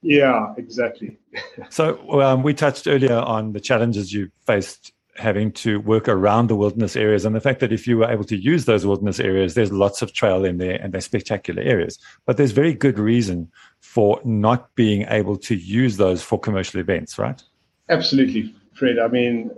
Yeah, 0.00 0.54
exactly. 0.56 1.18
so 1.70 2.22
um, 2.22 2.42
we 2.42 2.54
touched 2.54 2.86
earlier 2.86 3.16
on 3.18 3.52
the 3.52 3.60
challenges 3.60 4.12
you 4.12 4.30
faced 4.46 4.92
having 5.18 5.52
to 5.52 5.80
work 5.80 6.08
around 6.08 6.48
the 6.48 6.56
wilderness 6.56 6.96
areas 6.96 7.24
and 7.24 7.34
the 7.34 7.40
fact 7.40 7.60
that 7.60 7.72
if 7.72 7.86
you 7.86 7.98
were 7.98 8.10
able 8.10 8.24
to 8.24 8.36
use 8.36 8.64
those 8.64 8.86
wilderness 8.86 9.20
areas 9.20 9.54
there's 9.54 9.72
lots 9.72 10.02
of 10.02 10.12
trail 10.12 10.44
in 10.44 10.58
there 10.58 10.76
and 10.80 10.92
they're 10.92 11.00
spectacular 11.00 11.62
areas. 11.62 11.98
But 12.26 12.36
there's 12.36 12.52
very 12.52 12.74
good 12.74 12.98
reason 12.98 13.50
for 13.80 14.20
not 14.24 14.74
being 14.74 15.06
able 15.08 15.36
to 15.38 15.54
use 15.56 15.96
those 15.96 16.22
for 16.22 16.38
commercial 16.38 16.80
events 16.80 17.18
right? 17.18 17.42
Absolutely 17.88 18.54
fred. 18.74 18.98
I 18.98 19.08
mean 19.08 19.50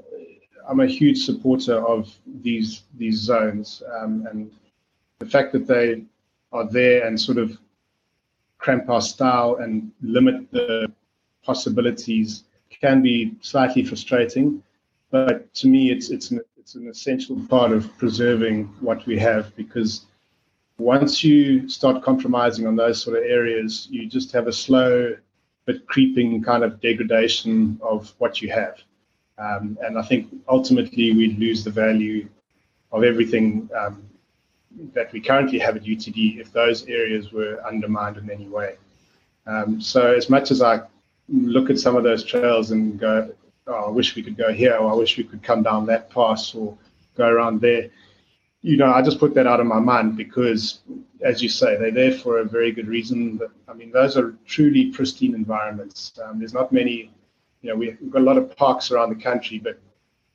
i'm 0.68 0.80
a 0.80 0.86
huge 0.86 1.24
supporter 1.24 1.84
of 1.86 2.08
these 2.42 2.84
these 2.96 3.18
zones 3.18 3.82
um, 3.98 4.26
and 4.30 4.50
the 5.18 5.26
fact 5.26 5.52
that 5.52 5.66
they 5.66 6.04
are 6.52 6.66
there 6.68 7.06
and 7.06 7.20
sort 7.20 7.38
of 7.38 7.58
cramp 8.58 8.88
our 8.88 9.00
style 9.00 9.56
and 9.56 9.90
limit 10.02 10.50
the 10.50 10.90
possibilities 11.42 12.44
can 12.80 13.02
be 13.02 13.34
slightly 13.40 13.84
frustrating 13.84 14.62
but 15.10 15.52
to 15.54 15.68
me, 15.68 15.90
it's 15.90 16.10
it's 16.10 16.30
an, 16.30 16.40
it's 16.56 16.74
an 16.74 16.88
essential 16.88 17.40
part 17.48 17.72
of 17.72 17.96
preserving 17.98 18.66
what 18.80 19.06
we 19.06 19.18
have 19.18 19.54
because 19.56 20.06
once 20.78 21.22
you 21.22 21.68
start 21.68 22.02
compromising 22.02 22.66
on 22.66 22.76
those 22.76 23.02
sort 23.02 23.16
of 23.16 23.24
areas, 23.24 23.86
you 23.90 24.06
just 24.06 24.32
have 24.32 24.46
a 24.46 24.52
slow 24.52 25.14
but 25.66 25.86
creeping 25.86 26.42
kind 26.42 26.64
of 26.64 26.80
degradation 26.80 27.78
of 27.82 28.12
what 28.18 28.40
you 28.40 28.50
have. 28.50 28.78
Um, 29.38 29.78
and 29.82 29.98
I 29.98 30.02
think 30.02 30.28
ultimately 30.48 31.12
we'd 31.12 31.38
lose 31.38 31.64
the 31.64 31.70
value 31.70 32.28
of 32.92 33.04
everything 33.04 33.68
um, 33.78 34.02
that 34.94 35.12
we 35.12 35.20
currently 35.20 35.58
have 35.58 35.76
at 35.76 35.84
UTD 35.84 36.40
if 36.40 36.52
those 36.52 36.86
areas 36.86 37.32
were 37.32 37.60
undermined 37.66 38.16
in 38.16 38.30
any 38.30 38.48
way. 38.48 38.76
Um, 39.46 39.80
so 39.80 40.14
as 40.14 40.28
much 40.28 40.50
as 40.50 40.62
I 40.62 40.82
look 41.28 41.70
at 41.70 41.78
some 41.78 41.96
of 41.96 42.04
those 42.04 42.24
trails 42.24 42.70
and 42.70 42.98
go, 42.98 43.32
oh, 43.70 43.86
I 43.86 43.90
wish 43.90 44.16
we 44.16 44.22
could 44.22 44.36
go 44.36 44.52
here, 44.52 44.76
or 44.76 44.90
I 44.90 44.94
wish 44.94 45.16
we 45.16 45.24
could 45.24 45.42
come 45.42 45.62
down 45.62 45.86
that 45.86 46.10
pass 46.10 46.54
or 46.54 46.76
go 47.16 47.26
around 47.28 47.60
there. 47.60 47.90
You 48.62 48.76
know, 48.76 48.92
I 48.92 49.00
just 49.02 49.18
put 49.18 49.34
that 49.34 49.46
out 49.46 49.60
of 49.60 49.66
my 49.66 49.80
mind 49.80 50.16
because, 50.16 50.80
as 51.22 51.42
you 51.42 51.48
say, 51.48 51.76
they're 51.76 51.90
there 51.90 52.12
for 52.12 52.38
a 52.38 52.44
very 52.44 52.72
good 52.72 52.88
reason. 52.88 53.36
But, 53.36 53.52
I 53.68 53.72
mean, 53.72 53.90
those 53.90 54.16
are 54.18 54.34
truly 54.46 54.90
pristine 54.90 55.34
environments. 55.34 56.18
Um, 56.22 56.38
there's 56.38 56.52
not 56.52 56.70
many, 56.72 57.10
you 57.62 57.70
know, 57.70 57.76
we've 57.76 57.98
got 58.10 58.20
a 58.20 58.24
lot 58.24 58.36
of 58.36 58.54
parks 58.56 58.90
around 58.90 59.10
the 59.10 59.22
country, 59.22 59.58
but 59.58 59.78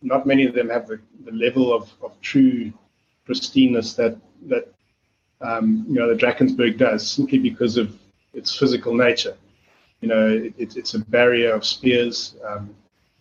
not 0.02 0.26
many 0.26 0.46
of 0.46 0.56
them 0.56 0.70
have 0.70 0.88
the, 0.88 1.00
the 1.26 1.32
level 1.32 1.74
of, 1.74 1.92
of 2.02 2.20
true 2.22 2.74
pristineness 3.28 3.96
that 3.96 4.18
that 4.48 4.72
um, 5.42 5.86
you 5.88 5.96
know 5.96 6.14
the 6.14 6.16
Drakensberg 6.16 6.78
does, 6.78 7.08
simply 7.08 7.40
because 7.40 7.78
of 7.78 7.98
its 8.34 8.56
physical 8.58 8.94
nature. 8.94 9.36
You 10.02 10.10
know, 10.10 10.28
it, 10.28 10.78
it's 10.78 10.94
a 10.94 11.00
barrier 11.00 11.54
of 11.54 11.66
spears. 11.66 12.36
Um, 12.48 12.76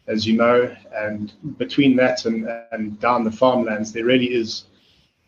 as 0.07 0.27
you 0.27 0.37
know, 0.37 0.75
and 0.95 1.33
between 1.59 1.97
that 1.97 2.27
and, 2.27 2.49
and 2.73 3.01
down 3.01 3.25
the 3.25 3.31
farmlands, 3.31 3.93
there 3.93 4.05
really 4.05 4.33
is, 4.35 4.65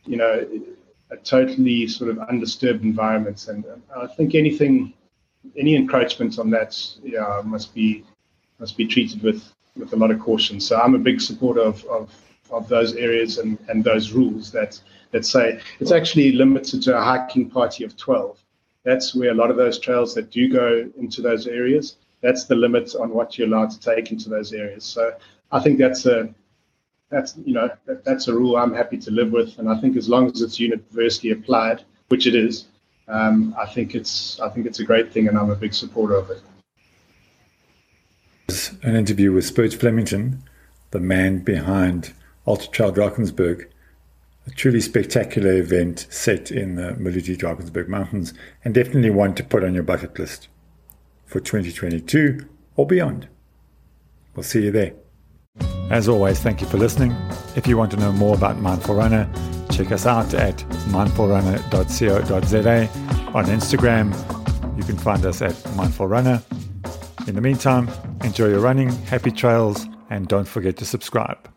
you 0.04 0.16
know, 0.16 0.46
a 1.10 1.16
totally 1.16 1.86
sort 1.86 2.10
of 2.10 2.18
undisturbed 2.18 2.82
environment. 2.82 3.48
And 3.48 3.64
I 3.96 4.06
think 4.06 4.34
anything, 4.34 4.92
any 5.56 5.76
encroachment 5.76 6.38
on 6.38 6.50
that, 6.50 6.78
yeah, 7.02 7.40
must 7.44 7.74
be 7.74 8.04
must 8.58 8.76
be 8.76 8.86
treated 8.86 9.22
with 9.22 9.52
with 9.76 9.92
a 9.92 9.96
lot 9.96 10.10
of 10.10 10.18
caution. 10.18 10.60
So 10.60 10.78
I'm 10.80 10.94
a 10.94 10.98
big 10.98 11.20
supporter 11.20 11.60
of, 11.60 11.84
of, 11.86 12.14
of 12.50 12.68
those 12.68 12.94
areas 12.94 13.38
and, 13.38 13.58
and 13.68 13.84
those 13.84 14.12
rules 14.12 14.50
that 14.52 14.80
that 15.12 15.24
say 15.24 15.60
it's 15.80 15.92
actually 15.92 16.32
limited 16.32 16.82
to 16.82 16.96
a 16.96 17.00
hiking 17.00 17.48
party 17.48 17.84
of 17.84 17.96
12. 17.96 18.42
That's 18.84 19.14
where 19.14 19.30
a 19.30 19.34
lot 19.34 19.50
of 19.50 19.56
those 19.56 19.78
trails 19.78 20.14
that 20.14 20.30
do 20.30 20.48
go 20.48 20.90
into 20.98 21.22
those 21.22 21.46
areas, 21.46 21.96
that's 22.26 22.44
the 22.44 22.56
limit 22.56 22.92
on 22.96 23.10
what 23.10 23.38
you're 23.38 23.46
allowed 23.46 23.70
to 23.70 23.78
take 23.78 24.10
into 24.10 24.28
those 24.28 24.52
areas. 24.52 24.82
So 24.82 25.14
I 25.52 25.60
think 25.60 25.78
that's 25.78 26.06
a 26.06 26.34
that's 27.08 27.36
you 27.44 27.54
know 27.54 27.70
that, 27.86 28.04
that's 28.04 28.26
a 28.26 28.34
rule 28.34 28.56
I'm 28.56 28.74
happy 28.74 28.98
to 28.98 29.10
live 29.12 29.30
with, 29.30 29.58
and 29.58 29.68
I 29.68 29.80
think 29.80 29.96
as 29.96 30.08
long 30.08 30.26
as 30.26 30.42
it's 30.42 30.58
universally 30.58 31.30
applied, 31.30 31.84
which 32.08 32.26
it 32.26 32.34
is, 32.34 32.66
um, 33.06 33.54
I 33.56 33.66
think 33.66 33.94
it's 33.94 34.40
I 34.40 34.48
think 34.48 34.66
it's 34.66 34.80
a 34.80 34.84
great 34.84 35.12
thing, 35.12 35.28
and 35.28 35.38
I'm 35.38 35.50
a 35.50 35.54
big 35.54 35.72
supporter 35.72 36.16
of 36.16 36.30
it. 36.30 36.42
An 38.82 38.96
interview 38.96 39.32
with 39.32 39.44
Spurge 39.44 39.76
Flemington, 39.76 40.42
the 40.90 41.00
man 41.00 41.38
behind 41.38 42.12
Trail 42.72 42.92
Drakensberg, 42.92 43.68
a 44.48 44.50
truly 44.50 44.80
spectacular 44.80 45.52
event 45.52 46.08
set 46.10 46.50
in 46.50 46.74
the 46.74 46.92
Maluti 46.94 47.36
Drakensberg 47.36 47.86
Mountains, 47.86 48.34
and 48.64 48.74
definitely 48.74 49.10
one 49.10 49.34
to 49.36 49.44
put 49.44 49.62
on 49.62 49.74
your 49.74 49.84
bucket 49.84 50.18
list 50.18 50.48
for 51.26 51.40
2022 51.40 52.46
or 52.76 52.86
beyond. 52.86 53.28
We'll 54.34 54.42
see 54.42 54.64
you 54.64 54.70
there. 54.70 54.94
As 55.90 56.08
always, 56.08 56.40
thank 56.40 56.60
you 56.60 56.66
for 56.66 56.78
listening. 56.78 57.12
If 57.54 57.66
you 57.66 57.76
want 57.76 57.90
to 57.92 57.96
know 57.96 58.12
more 58.12 58.34
about 58.34 58.58
Mindful 58.58 58.94
Runner, 58.94 59.30
check 59.70 59.92
us 59.92 60.06
out 60.06 60.34
at 60.34 60.56
mindfulrunner.co.za. 60.88 62.88
On 63.34 63.44
Instagram, 63.44 64.76
you 64.76 64.84
can 64.84 64.96
find 64.96 65.24
us 65.24 65.42
at 65.42 65.76
Mindful 65.76 66.08
Runner. 66.08 66.42
In 67.26 67.34
the 67.34 67.40
meantime, 67.40 67.88
enjoy 68.22 68.48
your 68.48 68.60
running, 68.60 68.90
happy 69.04 69.30
trails, 69.30 69.86
and 70.10 70.28
don't 70.28 70.46
forget 70.46 70.76
to 70.78 70.84
subscribe. 70.84 71.48